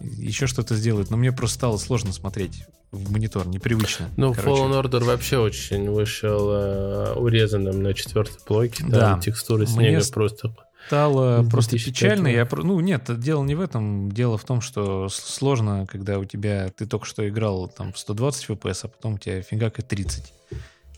еще 0.00 0.46
что-то 0.46 0.74
сделают. 0.74 1.10
Но 1.10 1.16
мне 1.16 1.32
просто 1.32 1.56
стало 1.56 1.76
сложно 1.78 2.12
смотреть 2.12 2.64
в 2.92 3.10
монитор, 3.10 3.46
непривычно. 3.48 4.08
Ну, 4.16 4.32
Короче, 4.34 4.62
Fallen 4.62 4.82
Order 4.82 5.04
вообще 5.04 5.38
очень 5.38 5.90
вышел 5.90 6.50
э, 6.52 7.12
урезанным 7.14 7.82
на 7.82 7.94
четвертой 7.94 8.38
плойке. 8.44 8.82
Там 8.82 8.90
Да. 8.90 9.20
текстуры 9.20 9.64
Мне 9.64 9.72
снега 9.72 10.00
с- 10.02 10.10
просто... 10.10 10.54
стало 10.86 11.42
просто 11.50 11.72
2005 11.72 11.84
печально. 11.94 12.28
Я, 12.28 12.48
ну, 12.52 12.78
нет, 12.80 13.18
дело 13.18 13.42
не 13.44 13.54
в 13.54 13.60
этом. 13.60 14.10
Дело 14.12 14.38
в 14.38 14.44
том, 14.44 14.60
что 14.60 15.08
сложно, 15.08 15.86
когда 15.90 16.18
у 16.18 16.24
тебя... 16.24 16.68
Ты 16.76 16.86
только 16.86 17.06
что 17.06 17.28
играл 17.28 17.68
там 17.68 17.92
в 17.92 17.98
120 17.98 18.50
FPS, 18.50 18.80
а 18.84 18.88
потом 18.88 19.14
у 19.14 19.18
тебя 19.18 19.42
фигака 19.42 19.82
30. 19.82 20.32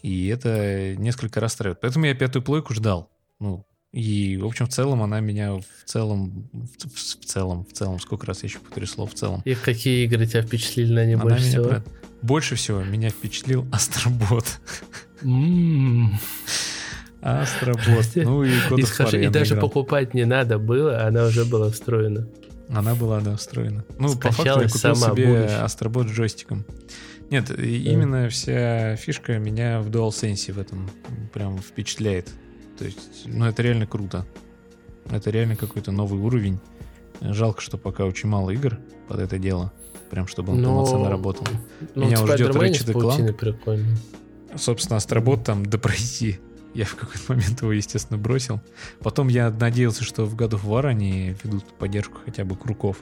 И 0.08 0.28
это 0.28 0.96
несколько 0.96 1.38
расстраивает. 1.38 1.80
Поэтому 1.82 2.06
я 2.06 2.14
пятую 2.14 2.42
плойку 2.42 2.72
ждал. 2.72 3.10
Ну, 3.40 3.66
и, 3.92 4.38
в 4.38 4.46
общем, 4.46 4.64
в 4.64 4.70
целом 4.70 5.02
она 5.02 5.20
меня 5.20 5.56
в 5.56 5.64
целом... 5.84 6.48
В, 6.52 6.88
в 6.94 7.24
целом, 7.26 7.66
в 7.66 7.74
целом, 7.74 8.00
сколько 8.00 8.24
раз 8.26 8.42
я 8.42 8.48
еще 8.48 8.58
повторю 8.58 8.86
слово 8.86 9.10
в 9.10 9.14
целом. 9.14 9.42
И 9.44 9.54
какие 9.54 10.06
игры 10.06 10.26
тебя 10.26 10.40
впечатлили 10.40 10.94
на 10.94 11.04
ней 11.04 11.14
Она 11.14 11.24
больше 11.24 11.40
меня 11.40 11.50
всего? 11.50 11.64
про- 11.64 11.84
Больше 12.22 12.54
всего 12.54 12.82
меня 12.82 13.10
впечатлил 13.10 13.66
Астробот. 13.70 14.60
Астробот. 17.20 18.08
Ну 18.14 18.44
и 18.44 18.50
God 18.70 19.20
И, 19.20 19.24
и 19.26 19.28
даже 19.28 19.56
покупать 19.56 20.14
не 20.14 20.24
надо 20.24 20.58
было, 20.58 21.06
она 21.06 21.26
уже 21.26 21.44
была 21.44 21.70
встроена. 21.70 22.26
Она 22.70 22.94
была, 22.94 23.20
да, 23.20 23.36
встроена. 23.36 23.84
Ну, 23.98 24.16
по 24.16 24.30
факту 24.30 24.42
я 24.44 24.68
Скачалась 24.68 24.72
купил 24.72 24.94
сама, 24.94 25.14
себе 25.14 25.26
будущее. 25.26 25.58
Астробот 25.58 26.08
с 26.08 26.12
джойстиком. 26.12 26.64
Нет, 27.30 27.50
именно 27.58 28.28
вся 28.28 28.96
фишка 28.96 29.38
меня 29.38 29.80
в 29.80 29.88
DualSense 29.90 30.52
в 30.52 30.58
этом 30.58 30.88
прям 31.32 31.58
впечатляет. 31.58 32.30
То 32.78 32.84
есть, 32.84 33.24
ну, 33.26 33.44
это 33.46 33.62
реально 33.62 33.86
круто. 33.86 34.26
Это 35.10 35.30
реально 35.30 35.56
какой-то 35.56 35.90
новый 35.92 36.20
уровень. 36.20 36.58
Жалко, 37.20 37.60
что 37.60 37.76
пока 37.76 38.04
очень 38.04 38.28
мало 38.28 38.50
игр 38.50 38.78
под 39.08 39.20
это 39.20 39.38
дело. 39.38 39.72
Прям 40.10 40.26
чтобы 40.26 40.52
он 40.52 40.62
Но- 40.62 40.68
полноценно 40.68 41.10
работал. 41.10 41.46
Ну, 41.94 42.06
Меня 42.06 42.22
уже 42.22 42.34
ждет 42.34 42.54
Ratchet 42.54 42.92
паутиной 42.92 43.34
прикольно. 43.34 43.96
Собственно, 44.56 44.96
Астробот 44.96 45.44
там 45.44 45.66
допройти. 45.66 46.38
Я 46.74 46.84
в 46.84 46.94
какой-то 46.94 47.32
момент 47.32 47.60
его, 47.60 47.72
естественно, 47.72 48.18
бросил. 48.18 48.60
Потом 49.00 49.28
я 49.28 49.50
надеялся, 49.50 50.04
что 50.04 50.24
в 50.24 50.34
God 50.36 50.50
of 50.50 50.64
War 50.64 50.86
они 50.86 51.34
ведут 51.42 51.64
поддержку 51.78 52.18
хотя 52.24 52.44
бы 52.44 52.56
круков. 52.56 52.98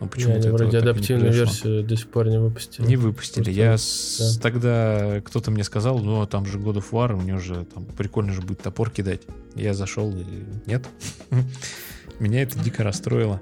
Но 0.00 0.06
Не, 0.06 0.10
почему-то 0.10 0.48
они 0.48 0.48
вроде 0.56 0.78
адаптивную 0.78 1.32
версию 1.32 1.84
до 1.84 1.94
сих 1.96 2.08
пор 2.08 2.28
не 2.28 2.38
выпустили. 2.40 2.86
Не 2.86 2.96
выпустили. 2.96 3.44
Просто, 3.44 3.60
Я 3.60 3.76
с- 3.78 4.38
тогда 4.42 5.20
кто-то 5.22 5.50
мне 5.50 5.62
сказал, 5.62 5.98
ну 5.98 6.22
а 6.22 6.26
там 6.26 6.46
же 6.46 6.58
God 6.58 6.76
of 6.76 6.86
War, 6.90 7.14
у 7.14 7.20
него 7.22 7.38
же 7.38 7.66
там 7.72 7.84
прикольно 7.84 8.32
же 8.32 8.40
будет 8.40 8.62
топор 8.62 8.90
кидать. 8.90 9.20
Я 9.54 9.74
зашел 9.74 10.10
и 10.16 10.24
нет. 10.66 10.86
Меня 12.18 12.42
это 12.42 12.58
дико 12.58 12.82
расстроило. 12.82 13.40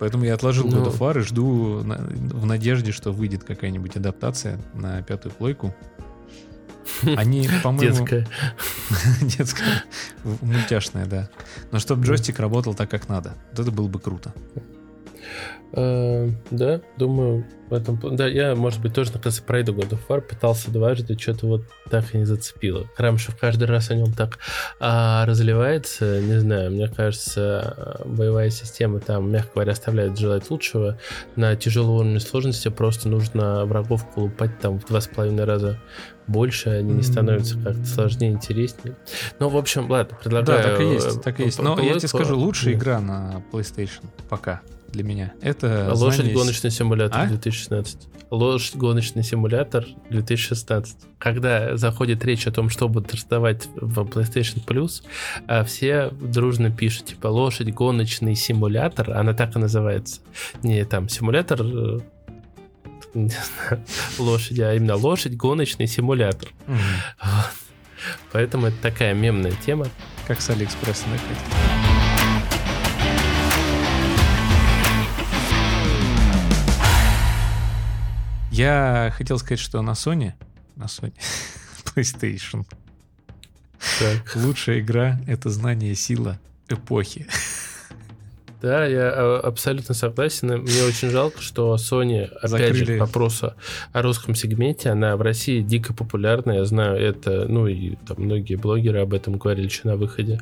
Поэтому 0.00 0.24
я 0.24 0.34
отложил 0.34 0.66
God 0.66 0.74
Ну. 0.74 0.86
of 0.86 0.98
War 0.98 1.18
и 1.20 1.22
жду 1.22 1.84
на- 1.84 1.98
в 1.98 2.46
надежде, 2.46 2.90
что 2.90 3.12
выйдет 3.12 3.44
какая-нибудь 3.44 3.96
адаптация 3.96 4.60
на 4.74 5.02
пятую 5.02 5.32
плойку. 5.32 5.72
Они, 7.16 7.48
по-моему... 7.62 7.96
Детская. 7.96 8.26
Детская. 9.22 9.84
Мультяшная, 10.42 11.06
да. 11.06 11.30
Но 11.70 11.78
чтобы 11.78 12.04
джойстик 12.04 12.38
работал 12.40 12.74
так, 12.74 12.90
как 12.90 13.08
надо. 13.08 13.34
Вот 13.52 13.60
это 13.60 13.70
было 13.70 13.86
бы 13.88 13.98
круто. 14.00 14.34
Э, 15.76 16.30
да, 16.50 16.80
думаю, 16.96 17.44
в 17.68 17.74
этом. 17.74 17.98
Да, 18.16 18.28
я, 18.28 18.54
может 18.54 18.80
быть, 18.80 18.94
тоже 18.94 19.12
на 19.12 19.18
конце 19.18 19.42
пройду 19.42 19.72
God 19.72 19.90
of 19.90 20.00
War, 20.08 20.20
пытался 20.20 20.70
дважды, 20.70 21.18
что-то 21.18 21.46
вот 21.46 21.64
так 21.90 22.14
и 22.14 22.18
не 22.18 22.24
зацепило. 22.24 22.86
Крамшев 22.96 23.36
каждый 23.36 23.64
раз 23.64 23.90
о 23.90 23.96
нем 23.96 24.12
так 24.12 24.38
а, 24.78 25.26
разливается, 25.26 26.20
не 26.20 26.38
знаю, 26.38 26.70
мне 26.70 26.86
кажется, 26.86 28.00
боевая 28.04 28.50
система 28.50 29.00
там, 29.00 29.30
мягко 29.32 29.54
говоря, 29.54 29.72
оставляет 29.72 30.16
желать 30.16 30.48
лучшего. 30.48 30.98
На 31.34 31.56
тяжелом 31.56 31.96
уровне 31.96 32.20
сложности 32.20 32.68
просто 32.68 33.08
нужно 33.08 33.64
врагов 33.64 34.08
колупать 34.14 34.60
там 34.60 34.78
в 34.78 34.86
два 34.86 35.00
с 35.00 35.08
половиной 35.08 35.44
раза 35.44 35.80
больше, 36.28 36.70
они 36.70 36.92
не 36.92 37.02
становятся 37.02 37.58
как-то 37.58 37.84
сложнее, 37.84 38.30
интереснее. 38.30 38.96
Ну, 39.40 39.48
в 39.48 39.56
общем, 39.56 39.90
ладно, 39.90 40.16
предлагаю... 40.22 40.62
Да, 40.62 40.70
так 40.70 40.80
и 40.80 40.84
есть, 40.84 41.22
так 41.22 41.40
и 41.40 41.44
есть. 41.44 41.60
Но 41.60 41.80
я 41.80 41.98
тебе 41.98 42.08
скажу, 42.08 42.38
лучшая 42.38 42.74
игра 42.74 43.00
на 43.00 43.42
PlayStation 43.52 44.04
пока 44.28 44.62
для 44.94 45.04
меня. 45.04 45.32
Это 45.40 45.92
Лошадь 45.94 46.20
знание... 46.20 46.34
гоночный 46.34 46.70
симулятор 46.70 47.20
а? 47.20 47.26
2016. 47.26 47.98
Лошадь 48.30 48.76
гоночный 48.76 49.22
симулятор 49.22 49.84
2016. 50.10 50.96
Когда 51.18 51.76
заходит 51.76 52.24
речь 52.24 52.46
о 52.46 52.52
том, 52.52 52.70
что 52.70 52.88
будут 52.88 53.12
раздавать 53.14 53.68
в 53.74 54.00
PlayStation 54.00 54.64
Plus, 54.64 55.02
а 55.46 55.64
все 55.64 56.10
дружно 56.10 56.70
пишут, 56.70 57.06
типа, 57.06 57.26
лошадь 57.26 57.72
гоночный 57.72 58.34
симулятор, 58.34 59.12
она 59.12 59.34
так 59.34 59.56
и 59.56 59.58
называется. 59.58 60.20
Не 60.62 60.84
там 60.84 61.08
симулятор 61.08 61.60
э, 61.62 62.00
не 63.14 63.28
знаю, 63.28 63.84
лошади, 64.18 64.62
а 64.62 64.74
именно 64.74 64.96
лошадь 64.96 65.36
гоночный 65.36 65.86
симулятор. 65.86 66.48
Вот. 66.66 67.52
Поэтому 68.32 68.66
это 68.66 68.76
такая 68.82 69.14
мемная 69.14 69.52
тема. 69.64 69.86
Как 70.26 70.40
с 70.40 70.50
Алиэкспресса 70.50 71.06
накатить. 71.08 71.83
Я 78.54 79.12
хотел 79.16 79.36
сказать, 79.40 79.58
что 79.58 79.82
на 79.82 79.90
Sony, 79.90 80.32
на 80.76 80.84
Sony 80.84 81.12
PlayStation, 81.96 82.64
так. 83.98 84.36
лучшая 84.36 84.78
игра— 84.78 85.18
это 85.26 85.50
знание 85.50 85.96
сила 85.96 86.38
эпохи. 86.68 87.26
Да, 88.62 88.86
я 88.86 89.12
а, 89.12 89.40
абсолютно 89.40 89.92
согласен. 89.92 90.62
Мне 90.62 90.84
очень 90.84 91.10
жалко, 91.10 91.42
что 91.42 91.74
Sony, 91.74 92.26
опять 92.26 92.50
Закрыли. 92.50 92.84
же, 92.84 92.96
к 92.96 93.00
вопросу 93.00 93.54
о 93.92 94.02
русском 94.02 94.36
сегменте, 94.36 94.90
она 94.90 95.16
в 95.16 95.22
России 95.22 95.60
дико 95.60 95.92
популярна. 95.92 96.52
Я 96.52 96.64
знаю 96.64 96.96
это, 96.96 97.46
ну 97.48 97.66
и 97.66 97.96
там 98.06 98.18
многие 98.18 98.54
блогеры 98.54 99.00
об 99.00 99.14
этом 99.14 99.36
говорили 99.36 99.66
еще 99.66 99.80
на 99.88 99.96
выходе. 99.96 100.40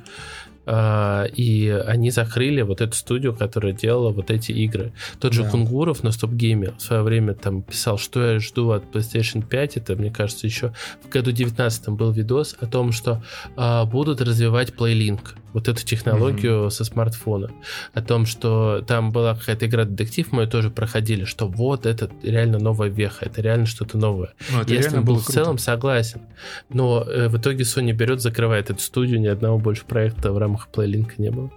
А, 0.65 1.25
и 1.25 1.69
они 1.69 2.11
закрыли 2.11 2.63
вот 2.63 2.81
эту 2.81 2.95
студию, 2.95 3.35
которая 3.35 3.73
делала 3.73 4.13
вот 4.13 4.31
эти 4.31 4.53
игры. 4.53 4.93
Тот 5.19 5.33
же 5.33 5.43
да. 5.43 5.51
Кунгуров 5.51 6.03
на 6.03 6.13
стоп-гейме 6.13 6.75
в 6.79 6.83
свое 6.83 7.03
время 7.03 7.35
там 7.35 7.63
писал, 7.63 7.99
что 7.99 8.33
я 8.33 8.39
жду 8.39 8.71
от 8.71 8.85
PlayStation 8.85 9.47
5, 9.47 9.77
это, 9.79 9.97
мне 9.97 10.11
кажется, 10.11 10.47
еще 10.47 10.73
в 11.03 11.09
году 11.09 11.33
19 11.33 11.89
был 11.91 12.13
видос 12.13 12.57
о 12.61 12.67
том, 12.67 12.93
что 12.93 13.23
а, 13.57 13.85
будут 13.85 14.21
развивать 14.21 14.71
PlayLink 14.71 15.35
вот 15.53 15.69
эту 15.69 15.85
технологию 15.85 16.67
mm-hmm. 16.67 16.71
со 16.71 16.85
смартфона. 16.85 17.51
О 17.93 18.03
том, 18.03 18.27
что 18.27 18.83
там 18.87 19.11
была 19.11 19.35
какая-то 19.35 19.67
игра 19.67 19.85
детектив, 19.85 20.33
мы 20.33 20.43
ее 20.43 20.49
тоже 20.49 20.71
проходили, 20.71 21.25
что 21.25 21.47
вот 21.47 21.87
это 21.87 22.11
реально 22.23 22.59
новая 22.59 22.89
веха, 22.89 23.25
это 23.25 23.41
реально 23.43 23.67
что-то 23.67 23.99
новое. 23.99 24.35
Ну, 24.51 24.61
это 24.61 24.91
ним 24.91 25.05
был 25.05 25.19
в 25.19 25.27
целом 25.27 25.59
согласен. 25.59 26.23
Но 26.69 27.05
э, 27.07 27.29
в 27.29 27.37
итоге 27.39 27.65
Sony 27.65 27.93
берет, 27.93 28.21
закрывает 28.21 28.71
эту 28.71 28.81
студию, 28.81 29.21
ни 29.21 29.27
одного 29.27 29.59
больше 29.59 29.85
проекта 29.85 30.33
в 30.33 30.39
рамках 30.39 30.69
PlayLink 30.73 31.13
не 31.19 31.31
было. 31.31 31.51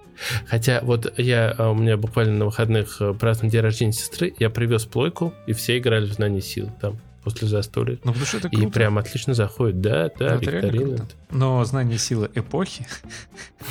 Хотя 0.47 0.79
вот 0.81 1.17
я, 1.19 1.53
а, 1.57 1.71
у 1.71 1.75
меня 1.75 1.97
буквально 1.97 2.37
на 2.37 2.45
выходных 2.45 3.01
э, 3.01 3.13
праздновал 3.13 3.51
день 3.51 3.61
рождения 3.61 3.91
сестры, 3.91 4.33
я 4.39 4.49
привез 4.49 4.85
плойку, 4.85 5.33
и 5.47 5.53
все 5.53 5.77
играли 5.77 6.05
в 6.05 6.13
знание 6.13 6.41
сил 6.41 6.69
там 6.81 6.99
после 7.25 7.47
застолья. 7.49 7.97
Ну, 8.03 8.11
потому 8.11 8.25
что 8.25 8.37
это 8.37 8.49
круто. 8.49 8.65
И 8.65 8.69
прям 8.71 8.97
отлично 8.97 9.33
заходит. 9.33 9.81
Да, 9.81 10.09
да, 10.17 10.35
ну, 10.35 10.39
викторина. 10.39 11.07
Но 11.31 11.65
знание 11.65 11.97
силы 11.97 12.29
эпохи 12.35 12.87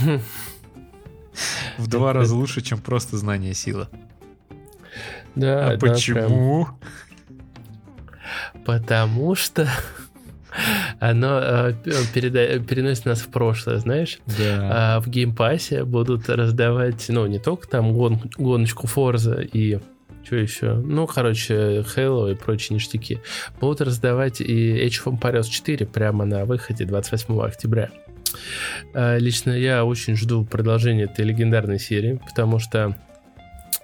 в 1.79 1.87
два 1.87 2.13
раза 2.13 2.35
лучше, 2.35 2.61
чем 2.61 2.79
просто 2.79 3.17
знание 3.17 3.55
силы. 3.55 3.89
Да, 5.35 5.71
а 5.71 5.79
почему? 5.79 6.69
Потому 8.65 9.35
что 9.35 9.69
оно 11.01 11.39
э, 11.41 11.73
переда- 12.15 12.59
переносит 12.65 13.05
нас 13.07 13.21
в 13.21 13.29
прошлое, 13.29 13.79
знаешь? 13.79 14.19
Да. 14.27 14.97
А 14.97 15.01
в 15.01 15.09
геймпассе 15.09 15.85
будут 15.85 16.29
раздавать, 16.29 17.05
ну, 17.09 17.27
не 17.27 17.39
только 17.39 17.69
там 17.69 17.93
гон- 17.93 18.31
гоночку 18.37 18.87
Форза 18.87 19.41
и 19.41 19.81
что 20.25 20.37
еще? 20.37 20.75
Ну, 20.75 21.07
короче, 21.07 21.81
Halo 21.81 22.33
и 22.33 22.35
прочие 22.35 22.75
ништяки. 22.75 23.20
Будут 23.61 23.81
раздавать 23.81 24.41
и 24.41 24.87
Age 24.87 25.05
of 25.05 25.18
Empires 25.18 25.49
4 25.49 25.87
прямо 25.87 26.25
на 26.25 26.45
выходе 26.45 26.85
28 26.85 27.41
октября. 27.41 27.91
А, 28.95 29.18
лично 29.18 29.51
я 29.51 29.85
очень 29.85 30.16
жду 30.16 30.45
продолжения 30.45 31.05
этой 31.05 31.25
легендарной 31.25 31.79
серии, 31.79 32.20
потому 32.27 32.59
что 32.59 32.97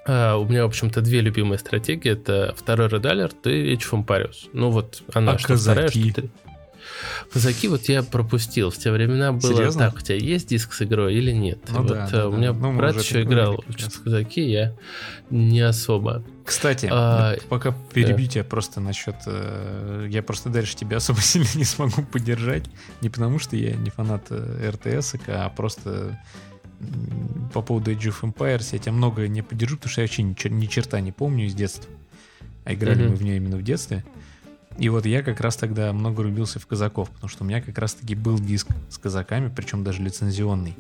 а, 0.07 0.37
у 0.37 0.47
меня, 0.47 0.65
в 0.65 0.69
общем-то, 0.69 1.01
две 1.03 1.21
любимые 1.21 1.59
стратегии. 1.59 2.11
Это 2.11 2.55
второй 2.57 2.89
Red 2.89 3.03
Alert 3.03 3.51
и 3.51 3.75
Age 3.75 3.91
of 3.91 4.05
Empires. 4.05 4.49
Ну 4.53 4.71
вот 4.71 5.03
она, 5.13 5.33
а 5.33 5.39
что 5.39 5.49
казаки? 5.49 5.71
вторая, 5.73 5.89
что 5.89 6.50
Казаки 7.33 7.69
вот 7.69 7.89
я 7.89 8.03
пропустил. 8.03 8.71
В 8.71 8.79
те 8.79 8.91
времена 8.91 9.33
было 9.33 9.55
Серьезно? 9.55 9.87
так, 9.87 9.97
у 9.97 10.01
тебя 10.01 10.17
есть 10.17 10.49
диск 10.49 10.73
с 10.73 10.83
игрой 10.83 11.15
или 11.15 11.33
нет? 11.33 11.59
Ну, 11.71 11.83
вот 11.83 11.89
да, 11.89 12.09
да, 12.11 12.29
у 12.29 12.37
меня 12.37 12.53
да. 12.53 12.71
брат 12.71 13.01
еще 13.01 13.23
играл 13.23 13.63
в 13.67 14.03
казаки, 14.03 14.43
я 14.43 14.75
не 15.31 15.61
особо. 15.61 16.25
Кстати, 16.45 16.89
а, 16.91 17.37
пока 17.49 17.75
перебью 17.93 18.27
да. 18.27 18.33
тебя 18.33 18.45
просто 18.45 18.81
насчет... 18.81 19.17
Э, 19.27 20.07
я 20.11 20.23
просто 20.23 20.49
дальше 20.49 20.77
тебя 20.77 20.97
особо 20.99 21.21
сильно 21.21 21.49
не 21.55 21.65
смогу 21.65 22.03
поддержать. 22.03 22.65
Не 23.01 23.09
потому, 23.09 23.39
что 23.39 23.57
я 23.57 23.77
не 23.77 23.91
фанат 23.91 24.27
э, 24.31 24.71
РТС, 24.71 25.15
а 25.29 25.49
просто 25.51 26.19
по 27.53 27.63
поводу 27.63 27.93
Age 27.93 28.09
of 28.09 28.21
Empires 28.23 28.69
я 28.73 28.79
тебя 28.79 28.93
много 28.93 29.29
не 29.29 29.43
поддержу, 29.43 29.77
потому 29.77 29.93
что 29.93 30.01
я 30.01 30.07
вообще 30.07 30.23
ни, 30.23 30.49
ни 30.49 30.67
черта 30.67 31.01
не 31.01 31.13
помню 31.13 31.47
из 31.47 31.55
детства. 31.55 31.91
А 32.65 32.75
играли 32.75 33.05
mm-hmm. 33.05 33.11
мы 33.11 33.17
в 33.17 33.23
нее 33.23 33.37
именно 33.37 33.57
в 33.57 33.63
детстве. 33.63 34.05
И 34.81 34.89
вот 34.89 35.05
я 35.05 35.23
как 35.23 35.41
раз 35.41 35.57
тогда 35.57 35.93
много 35.93 36.23
рубился 36.23 36.59
в 36.59 36.67
казаков, 36.67 37.11
потому 37.11 37.29
что 37.29 37.45
у 37.45 37.47
меня 37.47 37.61
как 37.61 37.77
раз-таки 37.77 38.15
был 38.15 38.39
диск 38.39 38.69
с 38.89 38.97
казаками, 38.97 39.53
причем 39.55 39.85
даже 39.85 40.03
лицензионный. 40.03 40.75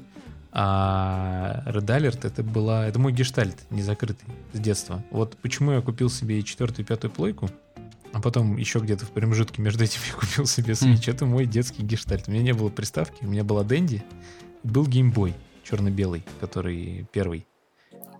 А 0.52 1.62
Red 1.66 1.84
Alert 1.84 2.26
это 2.26 2.42
была, 2.42 2.86
это 2.86 2.98
мой 2.98 3.12
гештальт, 3.12 3.56
не 3.68 3.82
закрытый 3.82 4.26
с 4.54 4.58
детства. 4.58 5.04
Вот 5.10 5.36
почему 5.36 5.72
я 5.72 5.82
купил 5.82 6.08
себе 6.08 6.40
и 6.40 6.44
четвертую, 6.44 6.86
и 6.86 6.88
пятую 6.88 7.10
плойку, 7.10 7.50
а 8.14 8.22
потом 8.22 8.56
еще 8.56 8.78
где-то 8.78 9.04
в 9.04 9.10
промежутке 9.10 9.60
между 9.60 9.84
этим 9.84 10.00
я 10.08 10.14
купил 10.14 10.46
себе 10.46 10.72
Switch. 10.72 11.06
Mm. 11.06 11.10
Это 11.10 11.26
мой 11.26 11.44
детский 11.44 11.82
гештальт. 11.82 12.26
У 12.26 12.30
меня 12.30 12.42
не 12.42 12.54
было 12.54 12.70
приставки, 12.70 13.22
у 13.22 13.28
меня 13.28 13.44
была 13.44 13.64
Дэнди, 13.64 14.02
был 14.62 14.86
Game 14.86 15.14
Boy 15.14 15.34
черно-белый, 15.62 16.24
который 16.40 17.06
первый. 17.12 17.46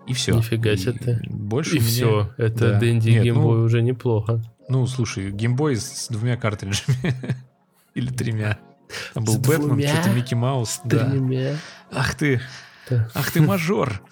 И 0.06 0.12
все. 0.12 0.36
Нифига 0.36 0.76
себе 0.76 0.92
ты. 0.92 1.20
Больше 1.28 1.76
и 1.76 1.78
все. 1.80 2.32
Это 2.36 2.72
да. 2.72 2.78
Дэнди 2.78 3.10
Game 3.10 3.38
Boy 3.38 3.58
ну, 3.58 3.64
уже 3.64 3.82
неплохо. 3.82 4.42
Ну, 4.68 4.86
слушай, 4.86 5.30
Game 5.30 5.57
Boy 5.57 5.76
с 5.76 6.08
двумя 6.08 6.36
картриджами. 6.36 6.96
Или 7.94 8.10
тремя. 8.10 8.58
Там 9.14 9.24
был 9.24 9.34
с 9.34 9.38
Бэтмен, 9.38 9.86
что-то 9.86 10.10
Микки 10.10 10.34
Маус. 10.34 10.70
С 10.70 10.80
да. 10.84 11.10
тремя. 11.10 11.56
Ах 11.92 12.14
ты, 12.14 12.40
да. 12.88 13.08
ах 13.14 13.30
ты 13.30 13.40
мажор. 13.40 14.00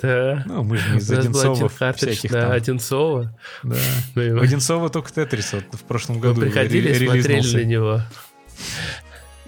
Да. 0.00 0.44
Ну, 0.46 0.62
мы 0.62 0.76
же 0.76 0.90
не 0.92 0.98
из 0.98 1.10
Одинцова 1.10 1.68
всяких 1.68 2.30
да, 2.30 2.42
там. 2.42 2.52
Одинцова. 2.52 3.36
Да. 3.64 3.76
У 4.14 4.40
Одинцова 4.40 4.90
только 4.90 5.12
Тетрис 5.12 5.52
вот 5.52 5.64
в 5.72 5.82
прошлом 5.82 6.20
году 6.20 6.34
Вы 6.40 6.46
приходили 6.46 6.92
и 6.92 7.04
смотрели 7.04 7.56
на 7.56 7.64
него. 7.64 8.02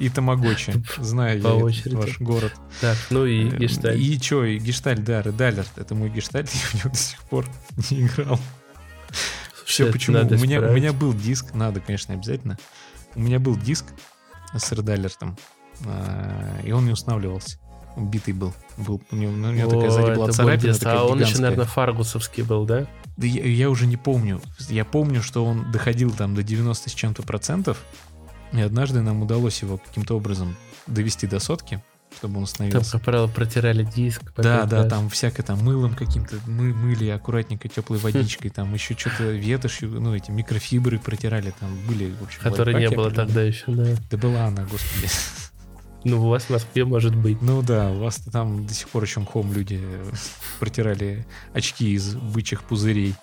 И 0.00 0.08
Тамагочи. 0.08 0.72
Знаю 0.98 1.42
По 1.42 1.48
я 1.48 1.54
очереди. 1.54 1.94
ваш 1.94 2.18
город. 2.20 2.52
Так, 2.80 2.96
ну 3.10 3.26
и 3.26 3.48
э, 3.48 3.56
Гештальт. 3.58 3.98
И 3.98 4.18
что, 4.18 4.44
и 4.46 4.58
Гештальт, 4.58 5.04
да, 5.04 5.20
Редалерт. 5.20 5.70
Это 5.76 5.94
мой 5.94 6.08
Гештальт, 6.08 6.50
я 6.54 6.60
в 6.60 6.74
него 6.74 6.90
до 6.90 6.98
сих 6.98 7.20
пор 7.24 7.46
не 7.90 8.00
играл. 8.06 8.40
Все 9.66 9.92
почему? 9.92 10.18
у 10.18 10.22
меня, 10.22 10.60
у 10.60 10.72
меня 10.72 10.92
был 10.92 11.12
диск, 11.12 11.54
надо, 11.54 11.80
конечно, 11.80 12.14
обязательно. 12.14 12.58
У 13.14 13.20
меня 13.20 13.38
был 13.38 13.56
диск 13.56 13.84
с 14.56 14.72
редайлертом, 14.72 15.36
а, 15.86 16.60
и 16.64 16.72
он 16.72 16.86
не 16.86 16.92
устанавливался. 16.92 17.58
Убитый 17.96 18.34
был. 18.34 18.54
был 18.78 19.02
у, 19.10 19.16
него, 19.16 19.32
у 19.32 19.52
него 19.52 19.68
О, 19.68 19.70
такая 19.70 19.90
сзади 19.90 20.14
была 20.14 20.32
царапина. 20.32 20.74
Такая 20.74 20.98
а 20.98 21.04
он 21.04 21.20
еще, 21.20 21.38
наверное, 21.38 21.66
фаргусовский 21.66 22.42
был, 22.42 22.64
да? 22.64 22.86
Да 23.16 23.26
я, 23.26 23.44
я 23.44 23.68
уже 23.68 23.86
не 23.86 23.96
помню. 23.96 24.40
Я 24.68 24.84
помню, 24.84 25.22
что 25.22 25.44
он 25.44 25.70
доходил 25.70 26.10
там 26.10 26.34
до 26.34 26.42
90 26.42 26.88
с 26.88 26.92
чем-то 26.92 27.22
процентов. 27.22 27.82
И 28.52 28.60
однажды 28.60 29.00
нам 29.00 29.22
удалось 29.22 29.62
его 29.62 29.78
каким-то 29.78 30.16
образом 30.16 30.56
довести 30.86 31.26
до 31.26 31.38
сотки. 31.38 31.82
чтобы 32.16 32.38
он 32.40 32.46
становился. 32.46 32.90
Там, 32.90 33.00
как 33.00 33.04
правило, 33.06 33.26
протирали 33.28 33.84
диск. 33.84 34.32
Да, 34.36 34.64
да, 34.64 34.88
там 34.88 35.08
всякое 35.08 35.44
там 35.44 35.62
мылом 35.62 35.94
каким-то 35.94 36.36
мы 36.46 36.74
мыли 36.74 37.08
аккуратненько 37.08 37.68
теплой 37.68 37.98
водичкой, 38.02 38.50
там 38.50 38.74
еще 38.74 38.96
что-то 38.96 39.30
ветошью, 39.30 40.00
ну 40.00 40.14
эти 40.14 40.30
микрофибры 40.30 40.98
протирали, 40.98 41.54
там 41.60 41.70
были, 41.86 42.12
в 42.12 42.24
общем, 42.24 42.40
Которые 42.42 42.88
не 42.88 42.94
было 42.94 43.10
тогда 43.10 43.42
еще, 43.42 43.64
да. 43.68 43.96
Да 44.10 44.16
была 44.16 44.46
она, 44.46 44.64
господи. 44.64 45.08
Ну, 46.02 46.24
у 46.24 46.28
вас 46.30 46.44
в 46.44 46.50
Москве 46.50 46.86
может 46.86 47.14
быть. 47.14 47.42
Ну 47.42 47.60
да, 47.60 47.90
у 47.90 47.98
вас 47.98 48.16
там 48.32 48.66
до 48.66 48.72
сих 48.72 48.88
пор 48.88 49.04
еще 49.04 49.22
хом 49.22 49.52
люди 49.52 49.78
протирали 50.58 51.26
очки 51.52 51.92
из 51.92 52.14
бычьих 52.14 52.62
пузырей. 52.62 53.14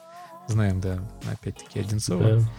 Знаем, 0.48 0.80
да, 0.80 1.00
опять-таки 1.32 1.80
Одинцово. 1.80 2.40
Да. 2.40 2.50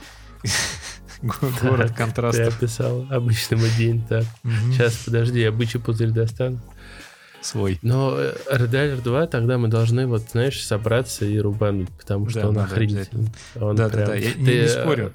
Город 1.62 1.92
контрастов. 1.96 2.46
Ты 2.46 2.56
описал 2.56 3.06
обычный 3.10 3.58
мой 3.58 3.70
день, 3.76 4.04
так. 4.08 4.24
Сейчас, 4.70 4.96
подожди, 5.04 5.40
я 5.40 5.52
бычий 5.52 5.80
пузырь 5.80 6.10
достану. 6.10 6.60
Свой. 7.40 7.78
Но 7.82 8.14
э, 8.18 8.34
Red 8.50 8.70
Alert 8.70 9.02
2 9.02 9.26
тогда 9.28 9.58
мы 9.58 9.68
должны, 9.68 10.06
вот, 10.06 10.22
знаешь, 10.30 10.60
собраться 10.60 11.24
и 11.24 11.38
рубануть, 11.38 11.88
потому 11.90 12.28
что 12.28 12.48
он 12.48 12.58
охренительный. 12.58 13.30
Да, 13.54 13.72
да, 13.74 13.88
да, 13.88 14.14
я 14.14 14.34
не, 14.34 14.62
не 14.62 14.68
спорю. 14.68 15.12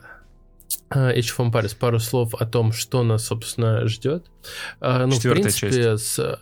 Age 0.89 1.19
of 1.38 1.51
Empires, 1.51 1.76
пару 1.78 1.99
слов 1.99 2.34
о 2.36 2.45
том, 2.45 2.71
что 2.71 3.03
нас, 3.03 3.26
собственно, 3.26 3.88
ждет. 3.88 4.28
А, 4.80 5.05
ну, 5.05 5.15
в 5.15 5.21
принципе. 5.21 5.97
С, 5.97 6.39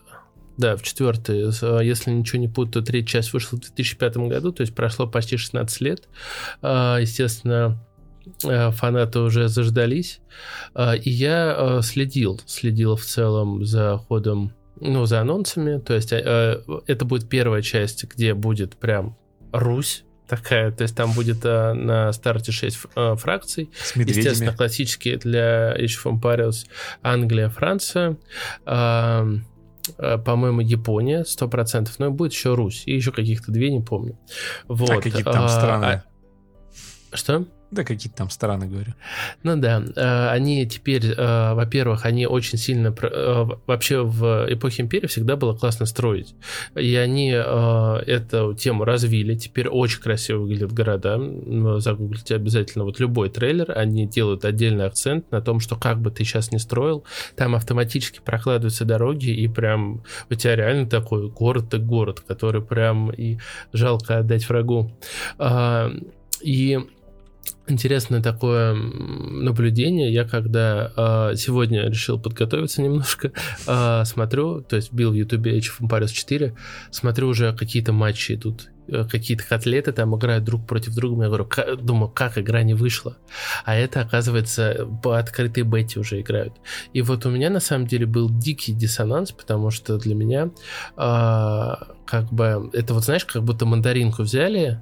да, 0.57 0.75
в 0.75 0.83
четвертой, 0.83 1.51
если 1.83 2.11
ничего 2.11 2.39
не 2.39 2.47
путаю, 2.47 2.85
третья 2.85 3.19
часть 3.19 3.33
вышла 3.33 3.57
в 3.57 3.61
2005 3.61 4.17
году, 4.17 4.51
то 4.51 4.61
есть 4.61 4.75
прошло 4.75 5.07
почти 5.07 5.37
16 5.37 5.81
лет. 5.81 6.07
А, 6.61 6.99
естественно, 6.99 7.79
э, 7.87 7.90
фанаты 8.39 9.19
уже 9.19 9.47
заждались. 9.47 10.21
А, 10.73 10.95
и 10.95 11.09
я 11.09 11.55
э, 11.57 11.81
следил, 11.81 12.39
следил 12.45 12.95
в 12.95 13.03
целом 13.03 13.65
за 13.65 13.97
ходом, 13.97 14.53
ну, 14.79 15.05
за 15.05 15.21
анонсами. 15.21 15.79
То 15.79 15.93
есть 15.93 16.11
э, 16.13 16.61
это 16.87 17.05
будет 17.05 17.29
первая 17.29 17.61
часть, 17.61 18.03
где 18.05 18.33
будет 18.33 18.77
прям 18.77 19.17
Русь, 19.51 20.05
такая, 20.31 20.71
то 20.71 20.83
есть 20.83 20.95
там 20.95 21.11
будет 21.11 21.39
а, 21.43 21.73
на 21.73 22.13
старте 22.13 22.53
6 22.53 22.79
а, 22.95 23.15
фракций. 23.15 23.69
С 23.77 23.97
медведями. 23.97 24.23
Естественно, 24.23 24.55
классические 24.55 25.17
для 25.17 25.75
Age 25.77 25.97
of 26.05 26.21
Empires 26.21 26.67
Англия, 27.01 27.49
Франция, 27.49 28.17
а, 28.65 29.27
а, 29.97 30.17
по-моему, 30.19 30.61
Япония 30.61 31.23
100%, 31.23 31.89
но 31.97 32.05
и 32.07 32.09
будет 32.09 32.31
еще 32.31 32.55
Русь, 32.55 32.83
и 32.85 32.95
еще 32.95 33.11
каких-то 33.11 33.51
две, 33.51 33.71
не 33.71 33.81
помню. 33.81 34.17
Вот. 34.69 34.89
А 34.89 35.01
какие-то 35.01 35.33
там 35.33 35.49
страны. 35.49 36.03
Что? 37.13 37.45
Да, 37.71 37.85
какие-то 37.85 38.17
там 38.17 38.29
страны, 38.29 38.67
говорю. 38.67 38.93
Ну 39.43 39.55
да, 39.55 39.81
э, 39.95 40.27
они 40.27 40.67
теперь, 40.67 41.05
э, 41.05 41.53
во-первых, 41.53 42.05
они 42.05 42.27
очень 42.27 42.57
сильно... 42.57 42.93
Э, 43.01 43.45
вообще 43.65 44.03
в 44.03 44.45
эпохе 44.49 44.83
империи 44.83 45.07
всегда 45.07 45.37
было 45.37 45.55
классно 45.55 45.85
строить. 45.85 46.35
И 46.75 46.95
они 46.97 47.31
эту 47.31 48.53
тему 48.55 48.83
развили. 48.83 49.35
Теперь 49.35 49.69
очень 49.69 50.01
красиво 50.01 50.39
выглядят 50.39 50.73
города. 50.73 51.17
Загуглите 51.79 52.35
обязательно 52.35 52.83
вот 52.83 52.99
любой 52.99 53.29
трейлер. 53.29 53.71
Они 53.77 54.05
делают 54.05 54.43
отдельный 54.43 54.85
акцент 54.85 55.31
на 55.31 55.41
том, 55.41 55.61
что 55.61 55.77
как 55.77 56.01
бы 56.01 56.11
ты 56.11 56.25
сейчас 56.25 56.51
не 56.51 56.59
строил, 56.59 57.05
там 57.37 57.55
автоматически 57.55 58.19
прокладываются 58.19 58.83
дороги, 58.83 59.29
и 59.29 59.47
прям 59.47 60.03
у 60.29 60.33
тебя 60.33 60.57
реально 60.57 60.89
такой 60.89 61.29
город 61.29 61.73
и 61.73 61.77
город, 61.77 62.19
который 62.19 62.61
прям 62.61 63.11
и 63.11 63.37
жалко 63.71 64.17
отдать 64.17 64.47
врагу. 64.49 64.91
И 66.41 66.79
интересное 67.67 68.21
такое 68.21 68.73
наблюдение. 68.73 70.13
Я 70.13 70.25
когда 70.25 70.91
э, 71.31 71.35
сегодня 71.35 71.87
решил 71.87 72.19
подготовиться 72.19 72.81
немножко, 72.81 73.31
э, 73.67 74.03
смотрю, 74.05 74.61
то 74.61 74.75
есть 74.75 74.91
бил 74.93 75.11
в 75.11 75.15
ютубе 75.15 75.57
Age 75.57 75.71
of 75.79 75.87
Empires 75.87 76.09
4, 76.09 76.55
смотрю 76.91 77.27
уже 77.27 77.55
какие-то 77.55 77.93
матчи 77.93 78.33
идут, 78.33 78.69
э, 78.87 79.05
какие-то 79.09 79.43
котлеты 79.47 79.91
там 79.91 80.15
играют 80.15 80.43
друг 80.43 80.67
против 80.67 80.93
друга. 80.93 81.23
Я 81.23 81.27
говорю, 81.29 81.45
как, 81.45 81.83
думаю, 81.83 82.09
как 82.09 82.37
игра 82.37 82.63
не 82.63 82.73
вышла. 82.73 83.17
А 83.63 83.75
это, 83.75 84.01
оказывается, 84.01 84.87
по 85.01 85.17
открытой 85.17 85.63
бете 85.63 85.99
уже 85.99 86.21
играют. 86.21 86.53
И 86.93 87.01
вот 87.01 87.25
у 87.25 87.29
меня 87.29 87.49
на 87.49 87.59
самом 87.59 87.87
деле 87.87 88.05
был 88.05 88.29
дикий 88.29 88.73
диссонанс, 88.73 89.31
потому 89.31 89.71
что 89.71 89.97
для 89.97 90.15
меня 90.15 90.51
э, 90.97 91.73
как 92.05 92.31
бы 92.31 92.69
это 92.73 92.93
вот 92.93 93.05
знаешь, 93.05 93.25
как 93.25 93.43
будто 93.43 93.65
мандаринку 93.65 94.23
взяли, 94.23 94.81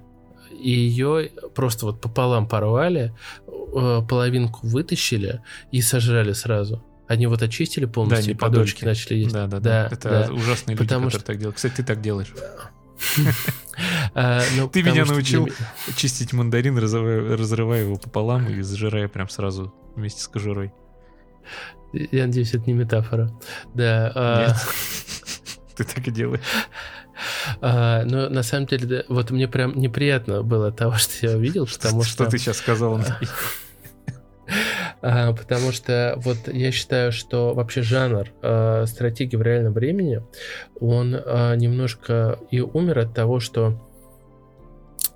и 0.59 0.69
ее 0.69 1.31
просто 1.55 1.85
вот 1.85 2.01
пополам 2.01 2.47
порвали, 2.47 3.13
э, 3.47 4.01
половинку 4.07 4.67
вытащили 4.67 5.41
и 5.71 5.81
сожрали 5.81 6.33
сразу. 6.33 6.83
Они 7.07 7.25
вот 7.25 7.41
очистили 7.41 7.85
полностью, 7.85 8.27
да, 8.27 8.31
и 8.31 8.35
подольки 8.35 8.85
начали 8.85 9.17
есть. 9.17 9.33
Да, 9.33 9.47
да, 9.47 9.59
да. 9.59 9.89
Это 9.91 10.27
да. 10.27 10.33
ужасные 10.33 10.75
люди, 10.75 10.85
потому 10.87 11.07
которые 11.07 11.19
что... 11.19 11.25
так 11.25 11.37
делают. 11.39 11.55
Кстати, 11.55 11.75
ты 11.77 11.83
так 11.83 12.01
делаешь. 12.01 12.33
А, 14.13 14.41
ну, 14.57 14.67
ты 14.67 14.83
меня 14.83 15.05
научил 15.05 15.47
чистить 15.95 16.33
мандарин, 16.33 16.77
разрывая 16.77 17.83
его 17.83 17.95
пополам 17.95 18.49
и 18.49 18.61
зажирая 18.61 19.07
прям 19.07 19.29
сразу 19.29 19.73
вместе 19.95 20.21
с 20.21 20.27
кожурой. 20.27 20.73
Я 21.93 22.25
надеюсь, 22.25 22.53
это 22.53 22.65
не 22.65 22.73
метафора. 22.73 23.31
Да. 23.73 24.11
А. 24.13 24.55
Ты 25.75 25.85
так 25.85 26.05
и 26.07 26.11
делаешь. 26.11 26.41
А, 27.61 28.03
но 28.05 28.29
на 28.29 28.43
самом 28.43 28.67
деле, 28.67 29.05
вот 29.09 29.31
мне 29.31 29.47
прям 29.47 29.77
неприятно 29.77 30.43
было 30.43 30.71
того, 30.71 30.93
что 30.97 31.27
я 31.27 31.35
увидел, 31.35 31.67
потому 31.67 32.03
что... 32.03 32.23
Что 32.23 32.31
ты 32.31 32.37
сейчас 32.37 32.57
сказал, 32.57 32.99
а, 35.01 35.33
потому 35.33 35.71
что 35.71 36.13
вот 36.17 36.37
я 36.47 36.71
считаю, 36.71 37.11
что 37.11 37.53
вообще 37.53 37.81
жанр 37.81 38.27
а, 38.41 38.85
стратегии 38.85 39.35
в 39.35 39.41
реальном 39.41 39.73
времени, 39.73 40.23
он 40.79 41.15
а, 41.15 41.55
немножко 41.55 42.39
и 42.51 42.61
умер 42.61 42.99
от 42.99 43.13
того, 43.13 43.39
что 43.39 43.79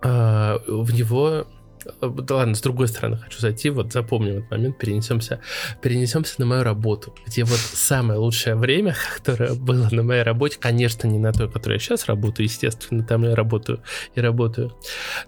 в 0.01 0.93
него 0.93 1.47
да 2.01 2.35
ладно, 2.35 2.55
с 2.55 2.61
другой 2.61 2.87
стороны 2.87 3.17
хочу 3.17 3.39
зайти, 3.39 3.69
вот 3.69 3.91
запомним 3.91 4.37
этот 4.37 4.51
момент, 4.51 4.77
перенесемся, 4.77 5.39
перенесемся 5.81 6.35
на 6.37 6.45
мою 6.45 6.63
работу, 6.63 7.13
где 7.25 7.43
вот 7.43 7.59
самое 7.59 8.19
лучшее 8.19 8.55
время, 8.55 8.95
которое 9.15 9.53
было 9.53 9.89
на 9.91 10.03
моей 10.03 10.23
работе, 10.23 10.57
конечно, 10.59 11.07
не 11.07 11.19
на 11.19 11.33
той, 11.33 11.49
которой 11.49 11.73
я 11.73 11.79
сейчас 11.79 12.05
работаю, 12.05 12.45
естественно, 12.45 13.03
там 13.03 13.23
я 13.23 13.35
работаю 13.35 13.81
и 14.15 14.21
работаю, 14.21 14.75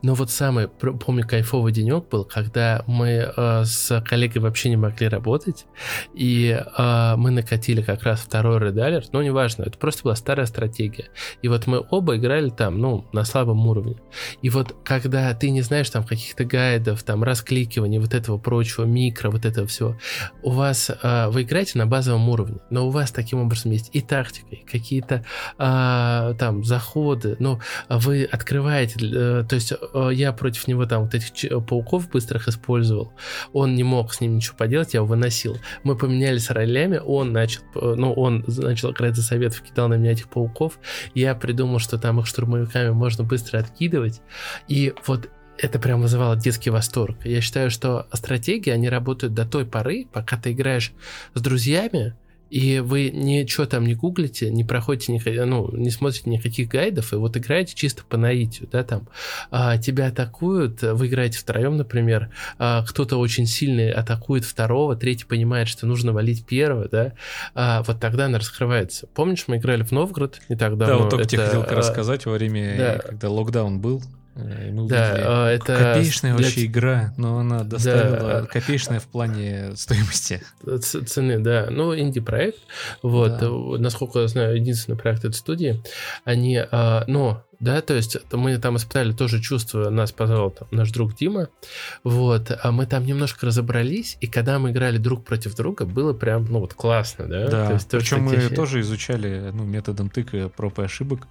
но 0.02 0.14
вот 0.14 0.32
самый, 0.32 0.68
помню, 0.68 1.28
кайфовый 1.28 1.72
денек 1.74 2.10
был, 2.10 2.24
когда 2.26 2.84
мы 2.88 3.32
э, 3.36 3.64
с 3.66 4.02
коллегой 4.02 4.42
вообще 4.42 4.70
не 4.70 4.78
могли 4.78 5.08
работать, 5.08 5.66
и 6.14 6.58
э, 6.78 7.16
мы 7.18 7.32
накатили 7.32 7.82
как 7.82 8.04
раз 8.04 8.22
второй 8.22 8.60
Red 8.60 8.76
Alert, 8.76 9.10
но 9.12 9.22
неважно, 9.22 9.64
это 9.64 9.78
просто 9.78 10.04
была 10.04 10.16
старая 10.16 10.46
стратегия, 10.46 11.10
и 11.42 11.48
вот 11.48 11.68
мы 11.68 11.86
оба 11.90 12.16
играли 12.16 12.50
там, 12.50 12.80
ну, 12.80 13.06
на 13.12 13.26
слабом 13.26 13.68
уровне, 13.68 13.98
и 14.42 14.50
вот 14.50 14.76
когда 14.84 15.34
ты 15.34 15.50
не 15.50 15.62
знаешь 15.62 15.90
там 15.90 16.04
каких-то 16.04 16.45
гайдов, 16.46 17.04
там, 17.04 17.24
раскликивания, 17.24 18.00
вот 18.00 18.14
этого 18.14 18.38
прочего, 18.38 18.86
микро, 18.86 19.30
вот 19.30 19.46
этого 19.46 19.68
все, 19.68 19.98
у 20.44 20.52
вас, 20.52 20.90
э, 20.90 21.28
вы 21.30 21.44
играете 21.44 21.78
на 21.78 21.86
базовом 21.86 22.30
уровне, 22.30 22.58
но 22.70 22.88
у 22.88 22.90
вас 22.90 23.12
таким 23.12 23.40
образом 23.40 23.72
есть 23.72 23.90
и 23.94 24.02
тактика, 24.02 24.56
и 24.56 24.66
какие-то 24.66 25.24
э, 25.58 26.36
там 26.38 26.64
заходы, 26.64 27.36
ну, 27.40 27.60
вы 27.90 28.24
открываете, 28.24 28.96
э, 29.02 29.44
то 29.48 29.56
есть 29.56 29.74
э, 29.74 30.10
я 30.14 30.34
против 30.34 30.68
него 30.68 30.86
там 30.86 31.04
вот 31.04 31.14
этих 31.14 31.66
пауков 31.66 32.10
быстрых 32.10 32.48
использовал, 32.48 33.14
он 33.54 33.76
не 33.76 33.84
мог 33.84 34.14
с 34.14 34.22
ним 34.22 34.36
ничего 34.36 34.56
поделать, 34.58 34.94
я 34.94 35.00
его 35.00 35.08
выносил. 35.08 35.58
Мы 35.84 35.98
поменялись 35.98 36.50
ролями, 36.50 36.98
он 37.04 37.32
начал, 37.32 37.62
э, 37.76 37.96
ну, 37.98 38.14
он 38.14 38.44
начал 38.48 38.92
играть 38.92 39.16
за 39.16 39.24
советов, 39.24 39.62
кидал 39.62 39.88
на 39.88 39.96
меня 39.96 40.12
этих 40.12 40.30
пауков, 40.30 40.80
я 41.14 41.36
придумал, 41.36 41.80
что 41.80 41.98
там 41.98 42.20
их 42.20 42.28
штурмовиками 42.28 42.90
можно 42.90 43.24
быстро 43.24 43.60
откидывать, 43.60 44.22
и 44.68 44.94
вот 45.06 45.30
это 45.58 45.80
прям 45.80 46.02
вызывало 46.02 46.36
детский 46.36 46.70
восторг. 46.70 47.18
Я 47.26 47.42
считаю, 47.42 47.72
что 47.72 48.08
стратегии, 48.14 48.72
они 48.72 48.90
работают 48.90 49.34
до 49.34 49.46
той 49.46 49.66
поры, 49.66 50.08
пока 50.12 50.38
ты 50.38 50.52
играешь 50.52 50.92
с 51.34 51.42
друзьями, 51.42 52.16
и 52.50 52.80
вы 52.80 53.10
ничего 53.10 53.66
там 53.66 53.86
не 53.86 53.96
гуглите, 53.96 54.50
не 54.52 54.64
проходите, 54.64 55.12
ни, 55.12 55.44
ну, 55.44 55.76
не 55.76 55.90
смотрите 55.90 56.30
никаких 56.30 56.70
гайдов, 56.70 57.12
и 57.12 57.16
вот 57.16 57.36
играете 57.36 57.74
чисто 57.76 58.04
по 58.08 58.18
наитию, 58.18 58.70
да, 58.72 58.84
там, 58.84 59.08
а, 59.50 59.78
тебя 59.78 60.08
атакуют, 60.08 60.82
вы 60.82 61.08
играете 61.08 61.40
втроем, 61.40 61.76
например, 61.76 62.30
а, 62.60 62.86
кто-то 62.86 63.18
очень 63.18 63.48
сильный 63.48 63.92
атакует 63.92 64.46
второго, 64.46 64.96
третий 64.96 65.26
понимает, 65.26 65.68
что 65.68 65.88
нужно 65.88 66.14
валить 66.14 66.46
первого, 66.46 66.88
да, 66.88 67.14
а, 67.56 67.84
вот 67.84 68.00
тогда 68.00 68.26
она 68.26 68.38
раскрывается. 68.38 69.08
Помнишь, 69.08 69.46
мы 69.48 69.58
играли 69.58 69.84
в 69.84 69.92
Новгород 69.92 70.40
не 70.48 70.56
так 70.56 70.78
давно? 70.78 70.98
Да, 70.98 71.04
вот 71.04 71.10
только 71.10 71.24
это, 71.24 71.32
тебе 71.32 71.46
хотел 71.46 71.64
а, 71.64 71.76
рассказать 71.76 72.26
во 72.26 72.34
время, 72.34 72.78
да. 72.78 73.00
когда 73.00 73.30
локдаун 73.30 73.80
был, 73.80 74.04
Мы 74.36 74.88
Да, 74.90 75.12
увидели 75.12 75.24
а, 75.26 75.48
это 75.50 75.78
копеечная 75.78 76.36
для 76.36 76.46
вообще 76.46 76.66
игра, 76.66 77.14
но 77.18 77.40
она 77.40 77.64
доставила 77.64 78.42
Да. 78.42 78.46
копеечная 78.46 79.00
в 79.00 79.06
плане 79.06 79.72
стоимости. 79.76 80.42
Ц- 80.82 81.02
цены, 81.06 81.40
да. 81.40 81.68
Ну, 81.70 81.98
инди-проект. 81.98 82.60
Вот, 83.02 83.38
Да. 83.40 83.46
э, 83.48 83.78
насколько 83.80 84.20
я 84.20 84.28
знаю, 84.28 84.58
единственный 84.58 84.98
проект 84.98 85.24
этой 85.24 85.36
студии. 85.36 85.82
Они, 86.26 86.58
а, 86.70 87.06
ну, 87.08 87.38
да, 87.62 87.82
то 87.82 87.94
есть 87.94 88.18
мы 88.34 88.58
там 88.58 88.76
испытали 88.76 89.14
тоже 89.14 89.42
чувство, 89.42 89.90
нас 89.90 90.12
позвал 90.12 90.52
там 90.52 90.68
наш 90.72 90.92
друг 90.92 91.16
Дима, 91.16 91.48
вот, 92.04 92.52
а 92.62 92.72
мы 92.74 92.86
там 92.86 93.06
немножко 93.06 93.46
разобрались, 93.46 94.18
и 94.20 94.28
когда 94.28 94.60
мы 94.60 94.72
играли 94.72 94.98
друг 94.98 95.24
против 95.24 95.56
друга, 95.56 95.86
было 95.86 96.12
прям, 96.12 96.44
ну, 96.46 96.60
вот 96.60 96.74
классно, 96.74 97.26
да? 97.28 97.48
Да, 97.48 97.68
То 97.68 97.74
есть 97.76 97.90
причем 97.90 98.24
мы 98.24 98.38
тоже 98.50 98.82
изучали 98.82 99.52
ну, 99.54 99.64
методом 99.64 100.10
тыка 100.10 100.50
проб 100.50 100.80
и 100.80 100.84
ошибок. 100.84 101.28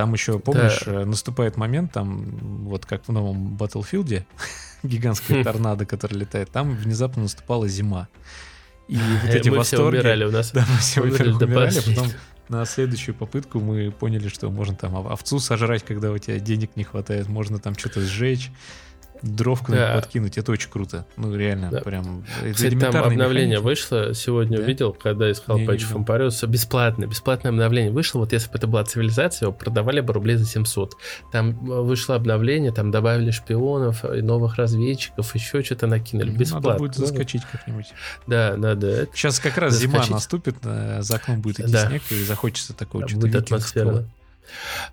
Там 0.00 0.14
еще, 0.14 0.38
помнишь, 0.38 0.80
э, 0.86 1.04
наступает 1.04 1.58
момент, 1.58 1.92
там, 1.92 2.24
вот 2.64 2.86
как 2.86 3.06
в 3.06 3.12
новом 3.12 3.54
Battlefield, 3.58 4.24
гигантская 4.82 5.44
торнадо, 5.44 5.84
которая 5.84 6.18
летает, 6.20 6.50
там 6.50 6.74
внезапно 6.74 7.24
наступала 7.24 7.68
зима. 7.68 8.08
И 8.88 8.96
вот 9.22 9.30
Э, 9.30 9.36
эти 9.38 9.50
мы 9.50 9.62
все 9.62 9.76
восторги... 9.76 9.96
умирали, 9.98 10.24
у 10.24 10.30
нас. 10.30 10.50
Да, 10.54 10.64
мы 10.70 10.78
все, 10.78 11.02
до 11.02 11.44
умирали, 11.44 11.78
а 11.78 11.82
потом 11.82 12.08
на 12.48 12.64
следующую 12.64 13.14
попытку 13.14 13.60
мы 13.60 13.90
поняли, 13.90 14.28
что 14.28 14.48
можно 14.48 14.74
там 14.74 14.94
ов- 14.94 15.06
овцу 15.10 15.38
сожрать, 15.38 15.84
когда 15.84 16.10
у 16.10 16.16
тебя 16.16 16.38
денег 16.38 16.70
не 16.76 16.84
хватает, 16.84 17.28
можно 17.28 17.58
там 17.58 17.76
что-то 17.76 18.00
сжечь, 18.00 18.50
дров 19.22 19.60
куда-нибудь 19.60 19.88
Да. 19.88 19.94
подкинуть. 20.00 20.38
Это 20.38 20.52
очень 20.52 20.70
круто. 20.70 21.06
Ну, 21.16 21.34
реально, 21.34 21.70
Да. 21.70 21.80
прям... 21.80 22.24
это 22.42 22.54
Кстати, 22.54 22.74
там 22.78 22.96
обновление 22.96 23.58
механики. 23.58 23.64
вышло, 23.64 24.14
сегодня 24.14 24.58
Да? 24.58 24.64
увидел, 24.64 24.92
когда 24.92 25.30
искал 25.30 25.58
Не, 25.58 25.66
видел. 25.66 25.86
Empires, 25.98 26.46
бесплатное, 26.46 27.08
бесплатное 27.08 27.50
обновление 27.52 27.92
вышло, 27.92 28.18
вот 28.20 28.32
если 28.32 28.50
бы 28.50 28.58
это 28.58 28.66
была 28.66 28.84
цивилизация, 28.84 29.46
его 29.46 29.52
продавали 29.52 30.00
бы 30.00 30.12
рублей 30.12 30.36
за 30.36 30.46
700. 30.46 30.94
Там 31.32 31.50
э, 31.50 31.80
вышло 31.82 32.14
обновление, 32.16 32.72
там 32.72 32.90
добавили 32.90 33.30
шпионов, 33.30 34.04
и 34.04 34.22
новых 34.22 34.56
разведчиков, 34.56 35.34
еще 35.34 35.62
что-то 35.62 35.86
накинули, 35.86 36.30
Ну, 36.30 36.36
бесплатно. 36.38 36.68
Надо 36.70 36.78
будет 36.80 36.98
Ну, 36.98 37.06
заскочить 37.06 37.42
как-нибудь. 37.50 37.86
Да, 38.26 38.54
надо. 38.56 39.08
Сейчас 39.14 39.38
как 39.40 39.56
раз 39.58 39.74
зима 39.74 39.92
Заскочить. 39.98 40.10
наступит, 40.14 40.56
э, 40.64 40.98
за 41.02 41.16
окном 41.16 41.40
будет 41.40 41.60
идти 41.60 41.72
Да. 41.72 41.88
снег, 41.88 42.02
и 42.10 42.22
захочется 42.24 42.74
такого 42.74 43.06
что-то 43.08 43.20
будет 43.26 43.36
атмосферно. 43.36 44.06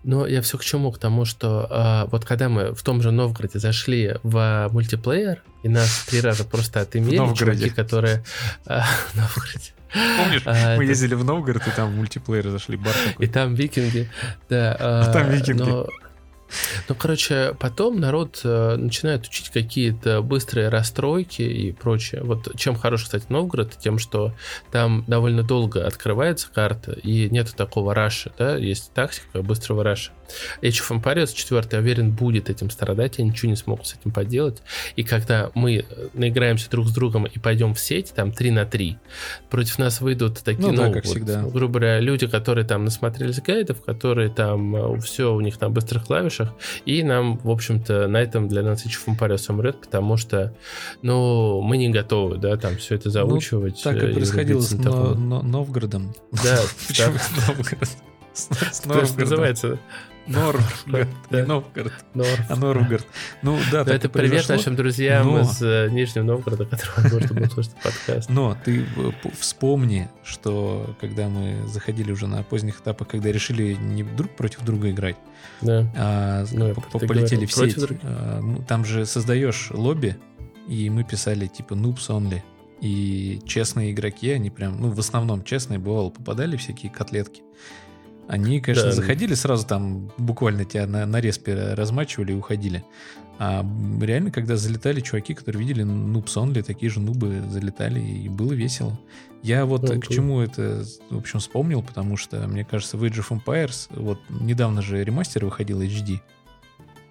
Но 0.03 0.25
я 0.27 0.41
все 0.41 0.57
к 0.57 0.63
чему? 0.63 0.91
К 0.91 0.97
тому, 0.99 1.25
что 1.25 1.67
а, 1.69 2.05
вот 2.11 2.25
когда 2.25 2.49
мы 2.49 2.73
в 2.73 2.83
том 2.83 3.01
же 3.01 3.11
Новгороде 3.11 3.59
зашли 3.59 4.15
в 4.23 4.69
мультиплеер, 4.71 5.41
и 5.63 5.69
нас 5.69 6.05
три 6.07 6.21
раза 6.21 6.43
просто 6.45 6.81
отымели, 6.81 7.17
чуваки, 7.35 7.69
которые... 7.69 8.23
в 8.65 9.15
Новгороде. 9.15 9.71
Помнишь, 10.17 10.41
А, 10.45 10.75
мы 10.75 10.83
это- 10.83 10.91
ездили 10.91 11.15
в 11.15 11.23
Новгород, 11.23 11.65
и 11.67 11.71
там 11.71 11.91
в 11.91 11.95
мультиплеер 11.95 12.49
зашли, 12.49 12.75
бар 12.77 12.93
И 13.05 13.09
такой. 13.11 13.27
там 13.27 13.55
викинги, 13.55 14.09
да. 14.49 14.75
а, 14.79 15.13
Там 15.13 15.29
викинги. 15.29 15.61
Но, 15.61 15.87
ну, 16.87 16.95
короче, 16.95 17.55
потом 17.59 17.99
народ 17.99 18.41
э, 18.43 18.75
начинает 18.75 19.25
учить 19.25 19.49
какие-то 19.49 20.21
быстрые 20.21 20.69
расстройки 20.69 21.41
и 21.41 21.71
прочее. 21.71 22.21
Вот 22.23 22.55
чем 22.57 22.75
хорош, 22.75 23.03
кстати, 23.03 23.25
Новгород, 23.29 23.77
тем, 23.77 23.99
что 23.99 24.33
там 24.71 25.03
довольно 25.07 25.43
долго 25.43 25.85
открывается 25.85 26.49
карта, 26.53 26.93
и 26.93 27.29
нету 27.29 27.55
такого 27.55 27.93
раша, 27.93 28.31
да, 28.37 28.55
есть 28.55 28.91
тактика 28.93 29.41
быстрого 29.41 29.83
раша. 29.83 30.11
Age 30.61 30.81
of 30.81 31.01
Empires 31.01 31.33
4, 31.33 31.63
я 31.71 31.79
уверен, 31.79 32.11
будет 32.11 32.49
этим 32.49 32.69
страдать, 32.69 33.17
я 33.17 33.25
ничего 33.25 33.49
не 33.49 33.55
смогу 33.55 33.83
с 33.83 33.93
этим 33.95 34.11
поделать. 34.11 34.61
И 34.95 35.03
когда 35.03 35.51
мы 35.55 35.85
э, 35.89 36.07
наиграемся 36.13 36.69
друг 36.69 36.87
с 36.87 36.91
другом 36.93 37.25
и 37.25 37.39
пойдем 37.39 37.73
в 37.73 37.79
сеть, 37.79 38.13
там 38.15 38.31
3 38.31 38.51
на 38.51 38.65
3, 38.65 38.97
против 39.49 39.79
нас 39.79 40.01
выйдут 40.01 40.39
такие, 40.39 40.61
Ну 40.67 40.71
ну, 40.71 40.77
да, 40.83 40.91
как 40.91 41.05
вот, 41.05 41.11
всегда. 41.11 41.41
грубо 41.43 41.79
говоря, 41.79 41.99
люди, 41.99 42.27
которые 42.27 42.65
там 42.65 42.85
насмотрелись 42.85 43.41
гайдов, 43.41 43.81
которые 43.83 44.29
там 44.29 44.99
все 45.01 45.33
у 45.33 45.41
них 45.41 45.59
на 45.61 45.69
быстрых 45.69 46.05
клавишах, 46.05 46.53
и 46.85 47.03
нам, 47.03 47.37
в 47.37 47.49
общем-то, 47.49 48.07
на 48.07 48.17
этом 48.17 48.47
для 48.47 48.61
нас 48.63 48.85
Age 48.85 48.97
of 49.05 49.17
Empires 49.17 49.45
умрет, 49.49 49.81
потому 49.81 50.17
что, 50.17 50.53
ну, 51.01 51.61
мы 51.61 51.77
не 51.77 51.89
готовы, 51.89 52.37
да, 52.37 52.57
там 52.57 52.77
все 52.77 52.95
это 52.95 53.09
заучивать. 53.09 53.81
Так 53.83 53.95
э, 54.01 54.11
и 54.11 54.13
происходило 54.13 54.61
с 54.61 54.71
Но-. 54.71 55.13
Но- 55.15 55.41
Новгородом. 55.41 56.13
Да, 56.31 56.59
Почему 56.87 57.15
Новгород? 57.47 57.89
С 58.37 58.85
Новгородом. 58.85 59.19
называется? 59.19 59.79
Новгород, 60.27 61.07
Да. 61.29 61.39
не 61.41 61.47
Новгород, 61.47 61.93
Норф. 62.13 62.39
а 62.49 62.55
Новгород. 62.57 63.07
Ну 63.43 63.57
да, 63.71 63.85
так 63.85 63.95
это 63.95 64.09
привет 64.09 64.31
произошло. 64.31 64.55
нашим 64.57 64.75
друзьям 64.75 65.25
но- 65.27 65.39
из 65.39 65.61
э, 65.61 65.87
Нижнего 65.89 66.25
Новгорода, 66.25 66.65
которые, 66.65 67.13
может, 67.13 67.31
будут 67.31 67.53
слушать 67.53 67.75
подкаст. 67.81 68.29
Но 68.29 68.57
ты 68.65 68.81
э, 68.83 69.11
вспомни, 69.39 70.09
что 70.25 70.95
когда 70.99 71.29
мы 71.29 71.65
заходили 71.67 72.11
уже 72.11 72.27
на 72.27 72.43
поздних 72.43 72.81
этапах, 72.81 73.07
когда 73.07 73.31
решили 73.31 73.75
не 73.75 74.03
друг 74.03 74.35
против 74.35 74.63
друга 74.65 74.91
играть, 74.91 75.15
Да. 75.61 75.89
а 75.95 76.45
Ну, 76.51 76.73
полетели 77.07 77.45
в 77.45 77.53
сеть, 77.53 77.77
а, 78.03 78.41
ну, 78.41 78.61
там 78.67 78.83
же 78.83 79.05
создаешь 79.05 79.69
лобби, 79.71 80.17
и 80.67 80.89
мы 80.89 81.05
писали 81.05 81.47
типа 81.47 81.73
noobs 81.73 82.09
only. 82.09 82.41
И 82.81 83.39
честные 83.45 83.91
игроки, 83.91 84.29
они 84.31 84.49
прям, 84.49 84.79
ну, 84.81 84.89
в 84.91 84.99
основном 84.99 85.43
честные, 85.45 85.79
бывало, 85.79 86.09
попадали 86.09 86.57
всякие 86.57 86.91
котлетки. 86.91 87.41
Они, 88.27 88.59
конечно, 88.59 88.89
Да. 88.89 88.91
заходили 88.91 89.33
сразу 89.35 89.65
там, 89.65 90.11
буквально 90.17 90.65
тебя 90.65 90.85
на, 90.85 91.05
на 91.05 91.21
респе 91.21 91.73
размачивали 91.73 92.33
и 92.33 92.35
уходили. 92.35 92.83
А 93.39 93.65
реально, 94.01 94.31
когда 94.31 94.57
залетали 94.57 94.99
чуваки, 94.99 95.33
которые 95.33 95.59
видели 95.65 95.85
noobs 95.85 96.35
only, 96.35 96.63
такие 96.63 96.89
же 96.91 96.99
нубы 96.99 97.41
залетали, 97.49 97.99
и 97.99 98.27
было 98.29 98.51
весело. 98.53 98.99
Я 99.43 99.65
вот 99.65 99.83
Ну, 99.83 99.99
к 100.01 100.07
чему 100.07 100.41
это, 100.41 100.83
в 101.11 101.17
общем, 101.17 101.39
вспомнил, 101.39 101.83
потому 101.83 102.17
что, 102.17 102.47
мне 102.47 102.65
кажется, 102.65 102.97
в 102.97 103.03
Age 103.03 103.23
of 103.23 103.41
Empires, 103.45 103.87
вот 103.91 104.19
недавно 104.29 104.81
же 104.81 105.03
ремастер 105.03 105.45
выходил 105.45 105.81
HD, 105.81 106.19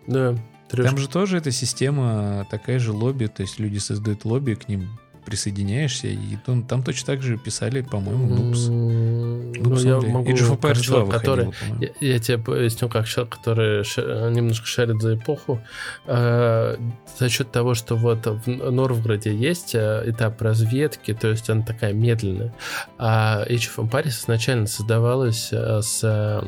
Да. 0.09 0.37
трэш. 0.69 0.87
там 0.87 0.99
же 0.99 1.09
тоже 1.09 1.39
эта 1.39 1.53
система 1.53 2.47
такая 2.51 2.79
же 2.81 2.93
лобби, 2.93 3.27
то 3.27 3.43
есть 3.43 3.59
люди 3.61 3.79
создают 3.79 4.25
лобби, 4.25 4.55
к 4.55 4.69
ним 4.69 4.99
присоединяешься, 5.27 6.07
и 6.07 6.37
там, 6.47 6.63
там 6.63 6.83
точно 6.83 7.07
так 7.15 7.23
же 7.23 7.37
писали, 7.37 7.83
по-моему, 7.83 8.29
Noobs. 8.35 8.69
М, 8.69 9.53
Ну, 9.53 9.77
я 9.81 10.01
могу... 10.01 10.31
Age 10.31 10.37
of 10.49 10.59
Empires 10.59 10.75
2 10.75 10.83
человек, 10.83 11.11
который... 11.13 11.51
Я, 11.81 12.13
я 12.15 12.19
тебе 12.19 12.39
поясню, 12.39 12.89
как 12.89 13.07
человек, 13.07 13.37
который 13.37 13.85
ша- 13.85 14.31
немножко 14.31 14.67
шарит 14.67 15.01
за 15.03 15.17
эпоху. 15.17 15.61
Э, 16.07 16.77
за 17.19 17.29
счет 17.29 17.51
того, 17.53 17.75
что 17.75 17.97
вот 17.97 18.27
в 18.27 18.71
Норвгороде 18.71 19.35
есть 19.35 19.75
э, 19.75 20.03
этап 20.07 20.41
разведки, 20.43 21.13
то 21.15 21.29
есть 21.29 21.51
она 21.51 21.63
такая 21.63 21.93
медленная. 21.93 22.55
А 22.99 23.45
Age 23.49 23.69
of 23.77 23.89
Empires 23.91 24.09
изначально 24.25 24.67
создавалась 24.67 25.49
э, 25.53 25.81
с 25.83 26.01
э, 26.05 26.43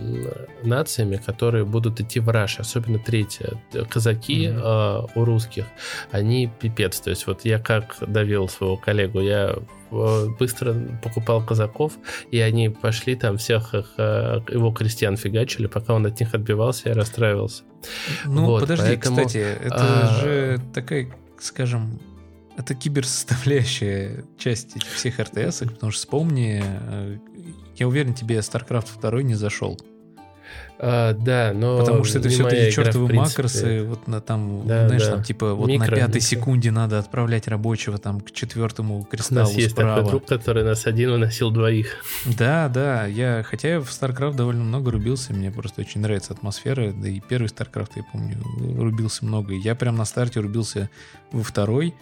нациями, 0.64 1.16
которые 1.16 1.64
будут 1.64 2.00
идти 2.00 2.20
в 2.20 2.28
раш, 2.28 2.60
особенно 2.60 2.98
третья. 2.98 3.60
Казаки 3.88 4.48
Мгм. 4.48 4.60
э, 4.62 5.02
у 5.14 5.24
русских, 5.24 5.64
они 6.12 6.48
пипец. 6.60 7.00
То 7.00 7.10
есть 7.10 7.26
вот 7.26 7.44
я 7.44 7.58
как 7.58 7.96
довел 8.06 8.48
своего 8.48 8.67
коллегу, 8.76 9.20
я 9.20 9.56
э, 9.90 10.26
быстро 10.38 10.74
покупал 11.02 11.44
казаков, 11.44 11.94
и 12.30 12.40
они 12.40 12.68
пошли 12.68 13.14
там 13.14 13.38
всех 13.38 13.74
их, 13.74 13.94
э, 13.96 14.40
его 14.48 14.70
крестьян 14.72 15.16
фигачили, 15.16 15.66
пока 15.66 15.94
он 15.94 16.06
от 16.06 16.18
них 16.20 16.34
отбивался, 16.34 16.90
я 16.90 16.94
расстраивался. 16.94 17.62
Ну, 18.24 18.46
вот, 18.46 18.60
подожди, 18.60 18.84
поэтому, 18.86 19.16
кстати, 19.16 19.38
это 19.38 19.76
а, 19.78 20.20
же 20.20 20.60
такая, 20.74 21.08
скажем, 21.38 22.00
это 22.56 22.74
киберсоставляющая 22.74 24.24
часть 24.36 24.82
всех 24.82 25.20
РТС, 25.20 25.60
потому 25.60 25.92
что 25.92 26.00
вспомни, 26.00 26.62
э, 26.64 27.18
я 27.76 27.86
уверен, 27.86 28.14
тебе 28.14 28.38
StarCraft 28.38 29.00
2 29.00 29.22
не 29.22 29.34
зашел. 29.34 29.78
А, 30.80 31.12
да, 31.12 31.52
но 31.54 31.80
Потому 31.80 32.04
что 32.04 32.18
это 32.20 32.28
все 32.28 32.46
эти 32.46 32.72
чертовы 32.74 33.12
макросы, 33.12 33.82
вот 33.82 34.06
на 34.06 34.20
там, 34.20 34.64
Да, 34.64 34.86
знаешь, 34.86 35.02
да. 35.06 35.10
там 35.12 35.24
типа 35.24 35.54
вот 35.54 35.68
Микро, 35.68 35.86
на 35.90 35.96
пятой 35.96 36.06
микро. 36.16 36.20
секунде 36.20 36.70
надо 36.70 37.00
отправлять 37.00 37.48
рабочего 37.48 37.98
там 37.98 38.20
к 38.20 38.30
четвертому 38.30 39.00
У 39.00 39.04
кристаллу 39.04 39.40
нас 39.48 39.52
есть 39.54 39.70
справа. 39.72 39.96
такой 39.96 40.10
друг, 40.10 40.26
который 40.26 40.62
нас 40.62 40.86
один 40.86 41.10
выносил 41.10 41.50
двоих. 41.50 41.96
Да, 42.26 42.68
да, 42.68 43.06
я, 43.06 43.42
хотя 43.42 43.68
я 43.70 43.80
в 43.80 43.88
StarCraft 43.88 44.36
довольно 44.36 44.62
много 44.62 44.92
рубился, 44.92 45.32
мне 45.32 45.50
просто 45.50 45.80
очень 45.80 46.00
нравится 46.00 46.32
атмосфера, 46.32 46.92
да 46.92 47.08
и 47.08 47.18
первый 47.18 47.46
StarCraft, 47.48 47.90
я 47.96 48.04
помню, 48.12 48.36
рубился 48.80 49.24
много. 49.24 49.54
Я 49.54 49.74
прям 49.74 49.96
на 49.96 50.04
старте 50.04 50.38
рубился 50.38 50.90
во 51.32 51.42
второй, 51.42 51.92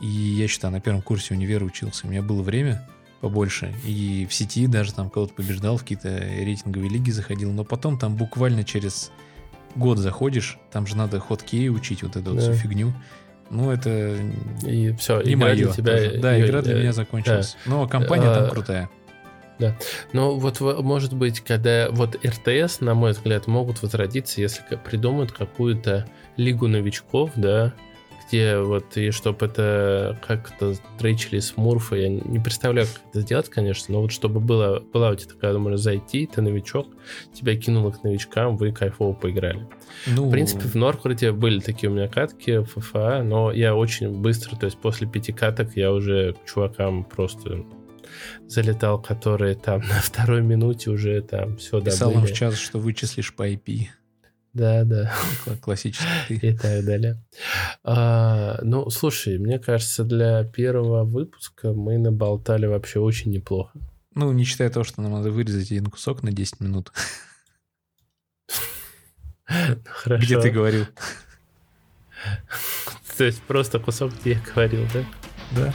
и 0.00 0.06
я 0.06 0.48
считаю, 0.48 0.72
на 0.72 0.80
первом 0.80 1.00
курсе 1.00 1.32
универа 1.34 1.64
учился, 1.64 2.08
у 2.08 2.10
меня 2.10 2.22
было 2.22 2.42
время 2.42 2.88
побольше, 3.20 3.72
и 3.84 4.26
в 4.28 4.34
сети 4.34 4.66
даже 4.66 4.92
там 4.92 5.10
кого-то 5.10 5.34
побеждал, 5.34 5.76
в 5.76 5.82
какие-то 5.82 6.08
рейтинговые 6.08 6.90
лиги 6.90 7.10
заходил, 7.10 7.50
но 7.52 7.64
потом 7.64 7.98
там 7.98 8.14
буквально 8.16 8.62
через 8.64 9.10
год 9.74 9.98
заходишь, 9.98 10.58
там 10.70 10.86
же 10.86 10.96
надо 10.96 11.18
хоткей 11.20 11.68
учить, 11.70 12.02
вот 12.02 12.16
эту 12.16 12.32
вот 12.32 12.40
всю 12.42 12.52
Да. 12.52 12.56
фигню. 12.56 12.92
Ну, 13.50 13.70
это 13.70 14.16
И 14.66 14.92
все, 14.96 15.20
не 15.22 15.34
игра 15.34 15.46
мое. 15.46 15.54
для 15.56 15.72
тебя. 15.72 15.92
тоже. 15.96 16.18
Да, 16.20 16.40
игра 16.40 16.62
для 16.62 16.74
э, 16.74 16.80
меня 16.80 16.92
закончилась. 16.92 17.56
Но 17.66 17.86
компания 17.86 18.26
А, 18.28 18.34
там 18.34 18.50
крутая. 18.50 18.90
Но 20.12 20.34
вот 20.34 20.60
в- 20.60 20.82
может 20.82 21.14
быть, 21.14 21.40
когда 21.40 21.88
вот 21.90 22.16
РТС, 22.24 22.80
на 22.80 22.94
мой 22.94 23.12
взгляд, 23.12 23.46
могут 23.46 23.80
возродиться, 23.82 24.40
если 24.40 24.62
придумают 24.84 25.32
какую-то 25.32 26.06
лигу 26.36 26.68
новичков, 26.68 27.30
да, 27.36 27.72
где 28.28 28.58
вот, 28.58 28.96
и 28.96 29.10
чтобы 29.10 29.46
это 29.46 30.18
как-то 30.26 30.74
трейчили 30.98 31.38
смурфы, 31.38 31.98
я 31.98 32.08
не 32.08 32.38
представляю, 32.38 32.86
как 32.86 33.02
это 33.10 33.20
сделать, 33.20 33.48
конечно, 33.48 33.94
но 33.94 34.02
вот 34.02 34.12
чтобы 34.12 34.40
было, 34.40 34.80
была 34.80 35.10
у 35.10 35.14
тебя 35.14 35.34
такая, 35.34 35.52
думаю, 35.52 35.76
зайти, 35.76 36.26
ты 36.26 36.42
новичок, 36.42 36.88
тебя 37.32 37.56
кинуло 37.56 37.90
к 37.90 38.02
новичкам, 38.02 38.56
вы 38.56 38.72
кайфово 38.72 39.12
поиграли. 39.12 39.66
Ну... 40.06 40.28
В 40.28 40.30
принципе, 40.30 40.62
в 40.62 40.74
Норкруте 40.74 41.32
были 41.32 41.60
такие 41.60 41.90
у 41.90 41.94
меня 41.94 42.08
катки 42.08 42.62
ФФА, 42.62 43.22
но 43.22 43.52
я 43.52 43.74
очень 43.74 44.10
быстро, 44.10 44.56
то 44.56 44.66
есть 44.66 44.78
после 44.78 45.06
пяти 45.06 45.32
каток 45.32 45.76
я 45.76 45.92
уже 45.92 46.34
к 46.34 46.48
чувакам 46.48 47.04
просто 47.04 47.64
залетал, 48.46 49.00
которые 49.00 49.54
там 49.54 49.80
на 49.88 50.00
второй 50.00 50.42
минуте 50.42 50.90
уже 50.90 51.20
там 51.22 51.56
все 51.56 51.78
добыли. 51.78 51.90
Писал 51.90 52.12
в 52.12 52.32
час, 52.32 52.56
что 52.56 52.78
вычислишь 52.78 53.34
по 53.34 53.48
IP. 53.48 53.86
Да, 54.56 54.84
да. 54.84 55.12
Классический 55.60 56.38
ты. 56.38 56.48
И 56.48 56.56
так 56.56 56.82
далее. 56.82 57.22
А, 57.84 58.58
ну, 58.62 58.88
слушай, 58.88 59.36
мне 59.36 59.58
кажется, 59.58 60.02
для 60.02 60.44
первого 60.44 61.04
выпуска 61.04 61.74
мы 61.74 61.98
наболтали 61.98 62.64
вообще 62.64 62.98
очень 63.00 63.32
неплохо. 63.32 63.78
Ну, 64.14 64.32
не 64.32 64.44
считая 64.44 64.70
того, 64.70 64.82
что 64.82 65.02
нам 65.02 65.12
надо 65.12 65.30
вырезать 65.30 65.70
один 65.70 65.86
кусок 65.86 66.22
на 66.22 66.32
10 66.32 66.60
минут. 66.60 66.90
Хорошо. 69.44 70.24
Где 70.24 70.40
ты 70.40 70.48
говорил? 70.48 70.86
То 73.18 73.24
есть 73.24 73.42
просто 73.42 73.78
кусок, 73.78 74.12
где 74.20 74.32
я 74.32 74.40
говорил, 74.54 74.86
да? 74.94 75.04
Да. 75.52 75.74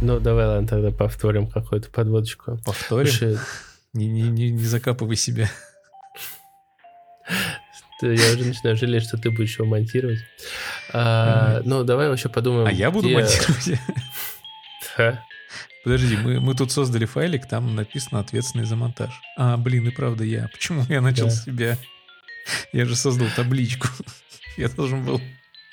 Ну, 0.00 0.20
давай, 0.20 0.46
ладно, 0.46 0.68
тогда 0.68 0.90
повторим 0.90 1.48
какую-то 1.48 1.90
подводочку. 1.90 2.58
Повторим? 2.64 3.10
Слушай, 3.10 3.38
не, 3.92 4.06
не, 4.06 4.22
не, 4.22 4.50
не 4.50 4.64
закапывай 4.64 5.16
себя. 5.16 5.50
Я 8.00 8.12
уже 8.12 8.44
начинаю 8.44 8.76
жалеть, 8.76 9.02
что 9.02 9.18
ты 9.18 9.30
будешь 9.30 9.58
его 9.58 9.66
монтировать. 9.66 10.20
А, 10.92 11.62
ну, 11.64 11.82
давай 11.82 12.08
вообще 12.08 12.28
подумаем. 12.28 12.68
А 12.68 12.70
я 12.70 12.92
буду 12.92 13.08
где... 13.08 13.16
монтировать? 13.16 13.80
Да. 14.96 15.24
Подожди, 15.82 16.16
мы, 16.16 16.40
мы 16.40 16.54
тут 16.54 16.70
создали 16.70 17.04
файлик, 17.04 17.48
там 17.48 17.74
написано 17.74 18.20
ответственный 18.20 18.66
за 18.66 18.76
монтаж. 18.76 19.10
А, 19.36 19.56
блин, 19.56 19.88
и 19.88 19.90
правда 19.90 20.22
я. 20.22 20.48
Почему 20.52 20.84
я 20.88 21.00
начал 21.00 21.26
да. 21.26 21.30
себя? 21.30 21.78
Я 22.72 22.84
же 22.84 22.94
создал 22.94 23.28
табличку. 23.34 23.88
Я 24.56 24.68
должен 24.68 25.04
был 25.04 25.20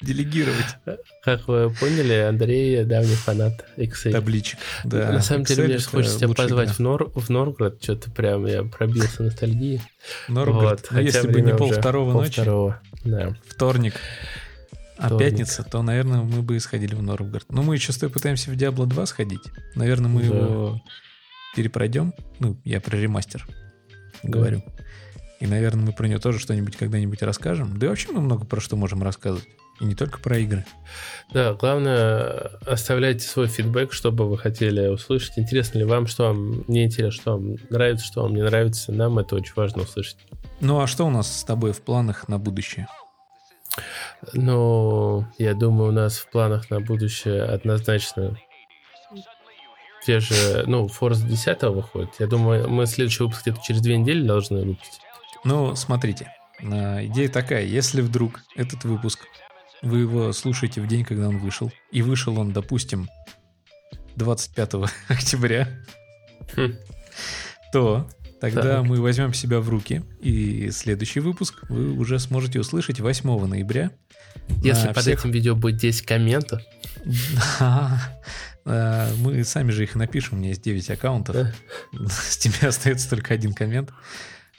делегировать. 0.02 0.78
Как 1.24 1.48
вы 1.48 1.70
поняли, 1.70 2.14
Андрей 2.14 2.84
давний 2.84 3.16
фанат 3.16 3.66
Excel. 3.78 4.12
Табличек, 4.12 4.60
да. 4.84 5.12
На 5.12 5.22
самом 5.22 5.46
деле, 5.46 5.66
мне 5.66 5.80
хочется 5.80 6.20
тебя 6.20 6.34
позвать 6.34 6.70
в, 6.72 6.80
Нор, 6.80 7.12
в 7.14 7.30
Норгород, 7.30 7.82
что-то 7.82 8.12
прям 8.12 8.46
я 8.46 8.64
пробился 8.64 9.24
ностальгии. 9.24 9.82
Норгород, 10.28 10.82
вот, 10.82 10.92
ну, 10.92 11.00
если 11.00 11.28
бы 11.28 11.42
не 11.42 11.56
пол 11.56 11.72
второго 11.72 12.14
ночи, 12.14 12.34
второго, 12.34 12.82
да. 13.04 13.36
вторник, 13.48 13.96
а 14.98 15.08
Вторник. 15.08 15.30
пятница, 15.30 15.64
то, 15.64 15.82
наверное, 15.82 16.22
мы 16.22 16.42
бы 16.42 16.60
сходили 16.60 16.96
в 16.96 17.02
Норгород. 17.02 17.46
Но 17.50 17.64
мы 17.64 17.76
еще 17.76 17.92
с 17.92 17.98
тобой 17.98 18.14
пытаемся 18.14 18.52
в 18.52 18.54
Diablo 18.54 18.86
2 18.86 19.06
сходить. 19.06 19.42
Наверное, 19.76 20.10
мы 20.10 20.22
да. 20.22 20.28
его 20.28 20.82
перепройдем. 21.56 22.14
Ну, 22.40 22.58
я 22.64 22.80
про 22.80 22.96
ремастер 22.98 23.46
да. 24.24 24.30
говорю. 24.30 24.64
И, 25.42 25.48
наверное, 25.48 25.88
мы 25.88 25.92
про 25.92 26.08
него 26.08 26.20
тоже 26.20 26.40
что-нибудь 26.40 26.78
когда-нибудь 26.78 27.22
расскажем. 27.24 27.78
Да 27.78 27.88
и 27.88 27.90
вообще 27.90 28.12
мы 28.12 28.22
много 28.22 28.46
про 28.46 28.62
что 28.62 28.78
можем 28.78 29.04
рассказывать. 29.04 29.48
И 29.82 29.86
не 29.86 29.96
только 29.96 30.20
про 30.20 30.38
игры. 30.38 30.66
Да, 31.34 31.54
главное, 31.54 32.52
оставляйте 32.66 33.28
свой 33.28 33.48
фидбэк, 33.48 33.92
что 33.92 34.12
бы 34.12 34.30
вы 34.30 34.38
хотели 34.38 34.88
услышать. 34.88 35.38
Интересно 35.38 35.80
ли 35.80 35.84
вам, 35.84 36.08
что 36.08 36.28
вам 36.28 36.64
не 36.68 36.86
интересно, 36.86 37.22
что 37.22 37.32
вам 37.34 37.56
нравится, 37.70 38.06
что 38.06 38.22
вам 38.24 38.36
не 38.36 38.42
нравится. 38.42 38.94
Нам 38.94 39.20
это 39.20 39.36
очень 39.36 39.54
важно 39.56 39.84
услышать. 39.84 40.18
Ну, 40.62 40.80
а 40.80 40.88
что 40.88 41.06
у 41.06 41.10
нас 41.10 41.40
с 41.40 41.44
тобой 41.44 41.74
в 41.74 41.82
планах 41.82 42.30
на 42.30 42.40
будущее? 42.40 42.88
Ну, 44.34 45.26
я 45.38 45.54
думаю, 45.54 45.90
у 45.90 45.94
нас 45.94 46.18
в 46.18 46.30
планах 46.30 46.70
на 46.70 46.80
будущее 46.80 47.44
однозначно 47.44 48.38
те 50.06 50.20
же, 50.20 50.64
ну, 50.68 50.86
Forza 50.86 51.28
10 51.28 51.64
выходит. 51.64 52.12
Я 52.20 52.28
думаю, 52.28 52.70
мы 52.70 52.86
следующий 52.86 53.24
выпуск 53.24 53.42
где-то 53.42 53.60
через 53.64 53.82
две 53.82 53.98
недели 53.98 54.26
должны 54.26 54.64
выпустить. 54.64 55.02
Ну, 55.44 55.76
смотрите, 55.76 56.32
а, 56.62 57.04
идея 57.06 57.28
такая, 57.28 57.66
если 57.66 58.02
вдруг 58.02 58.42
этот 58.56 58.84
выпуск 58.84 59.26
вы 59.82 60.00
его 60.00 60.34
слушаете 60.34 60.82
в 60.82 60.88
день, 60.88 61.04
когда 61.04 61.28
он 61.28 61.38
вышел, 61.38 61.72
и 61.92 62.02
вышел 62.02 62.40
он, 62.40 62.52
допустим, 62.52 63.10
25 64.16 64.74
октября, 65.08 65.68
хм. 66.56 66.76
то 67.72 68.10
тогда 68.40 68.78
так. 68.78 68.86
мы 68.86 69.02
возьмем 69.02 69.34
себя 69.34 69.60
в 69.60 69.70
руки, 69.70 70.04
и 70.22 70.70
следующий 70.72 71.20
выпуск 71.20 71.64
вы 71.70 71.92
уже 71.94 72.20
сможете 72.20 72.60
услышать 72.60 73.00
8 73.00 73.46
ноября. 73.46 73.92
Если 74.64 74.88
под 74.88 75.00
всех... 75.00 75.20
этим 75.20 75.32
видео 75.32 75.56
будет 75.56 75.78
10 75.78 76.06
комментов. 76.06 76.62
Мы 78.66 79.44
сами 79.44 79.72
же 79.72 79.84
их 79.84 79.96
напишем, 79.96 80.38
у 80.38 80.40
меня 80.40 80.50
есть 80.50 80.62
9 80.64 80.90
аккаунтов. 80.92 81.48
С 82.10 82.38
тебя 82.38 82.70
остается 82.70 83.10
только 83.10 83.34
один 83.34 83.54
коммент. 83.54 83.92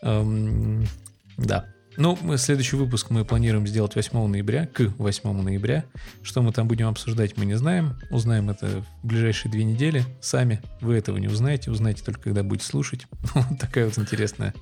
Да. 0.03 1.76
Ну, 1.99 2.19
мы, 2.21 2.37
следующий 2.37 2.77
выпуск 2.77 3.11
мы 3.11 3.25
планируем 3.25 3.67
сделать 3.67 3.95
8 3.95 4.27
ноября, 4.27 4.67
к 4.67 4.81
8 4.99 5.43
ноября. 5.43 5.85
Что 6.23 6.43
мы 6.43 6.53
там 6.53 6.69
будем 6.69 6.89
обсуждать, 6.89 7.37
мы 7.37 7.47
не 7.47 7.55
знаем. 7.55 7.97
Узнаем 8.11 8.51
это 8.51 8.83
в 9.03 9.07
ближайшие 9.07 9.51
две 9.51 9.65
недели. 9.65 10.05
Сами 10.21 10.61
вы 10.81 10.97
этого 10.97 11.17
не 11.17 11.29
узнаете. 11.29 11.71
Узнаете 11.71 12.05
только, 12.05 12.21
когда 12.21 12.43
будете 12.43 12.67
слушать. 12.67 13.07
Вот 13.35 13.59
такая 13.59 13.87
вот 13.87 13.99
интересная 13.99 14.55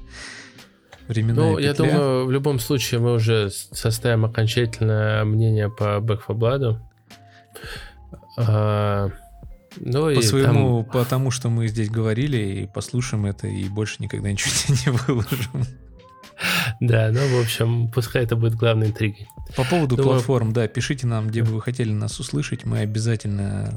временная 1.08 1.44
Ну, 1.44 1.56
петля. 1.56 1.68
я 1.68 1.74
думаю, 1.74 2.26
в 2.26 2.30
любом 2.30 2.58
случае 2.58 3.00
мы 3.00 3.14
уже 3.14 3.50
составим 3.50 4.24
окончательное 4.24 5.24
мнение 5.24 5.70
по 5.70 5.98
Back 5.98 6.20
4 6.26 6.38
Blood. 6.38 6.78
А, 8.36 9.10
ну, 9.76 10.14
по 10.14 10.22
своему, 10.22 10.82
там... 10.82 10.92
потому 10.92 11.30
что 11.30 11.48
мы 11.48 11.68
здесь 11.68 11.90
говорили, 11.90 12.36
и 12.36 12.66
послушаем 12.66 13.26
это, 13.26 13.46
и 13.46 13.68
больше 13.68 13.96
никогда 13.98 14.30
ничего 14.30 14.52
не 14.86 14.92
выложим. 14.92 15.66
Да, 16.80 17.10
ну, 17.12 17.20
в 17.38 17.40
общем, 17.40 17.88
пускай 17.88 18.24
это 18.24 18.36
будет 18.36 18.54
главной 18.54 18.88
интригой. 18.88 19.28
По 19.56 19.64
поводу 19.64 19.96
Думаю... 19.96 20.14
платформ, 20.14 20.52
да, 20.52 20.66
пишите 20.66 21.06
нам, 21.06 21.28
где 21.28 21.42
бы 21.42 21.52
вы 21.52 21.62
хотели 21.62 21.92
нас 21.92 22.18
услышать. 22.18 22.64
Мы 22.64 22.80
обязательно 22.80 23.72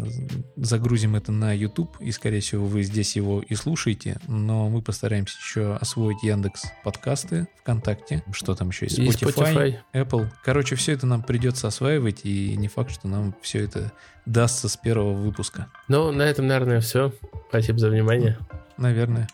загрузим 0.55 1.16
это 1.16 1.32
на 1.32 1.53
YouTube, 1.53 1.97
и, 1.99 2.12
скорее 2.12 2.39
всего, 2.39 2.66
вы 2.66 2.84
здесь 2.84 3.16
его 3.16 3.41
и 3.41 3.55
слушаете. 3.55 4.18
Но 4.28 4.70
мы 4.70 4.82
постараемся 4.82 5.38
еще 5.38 5.76
освоить 5.76 6.24
Яндекс 6.24 6.66
подкасты 6.84 7.47
ВКонтакте. 7.62 8.24
Что 8.32 8.55
там 8.55 8.70
еще 8.70 8.86
есть? 8.86 8.99
Spotify, 8.99 9.34
Spotify, 9.34 9.76
Apple. 9.93 10.30
Короче, 10.43 10.76
все 10.76 10.93
это 10.93 11.05
нам 11.05 11.22
придется 11.22 11.68
осваивать, 11.68 12.22
и 12.24 12.55
не 12.58 12.68
факт, 12.68 12.91
что 12.91 13.08
нам 13.08 13.36
все 13.41 13.64
это 13.64 13.91
дастся 14.26 14.70
с 14.70 14.78
первого 14.78 15.14
выпуска. 15.14 15.68
Ну, 15.88 16.12
на 16.12 16.24
этом, 16.24 16.47
наверное, 16.47 16.82
все. 16.82 17.14
Спасибо 17.49 17.80
за 17.80 17.89
внимание. 17.89 18.38
Наверное. 18.78 19.28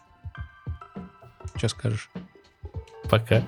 Что 1.56 1.68
скажешь? 1.68 2.10
Пока. 3.10 3.44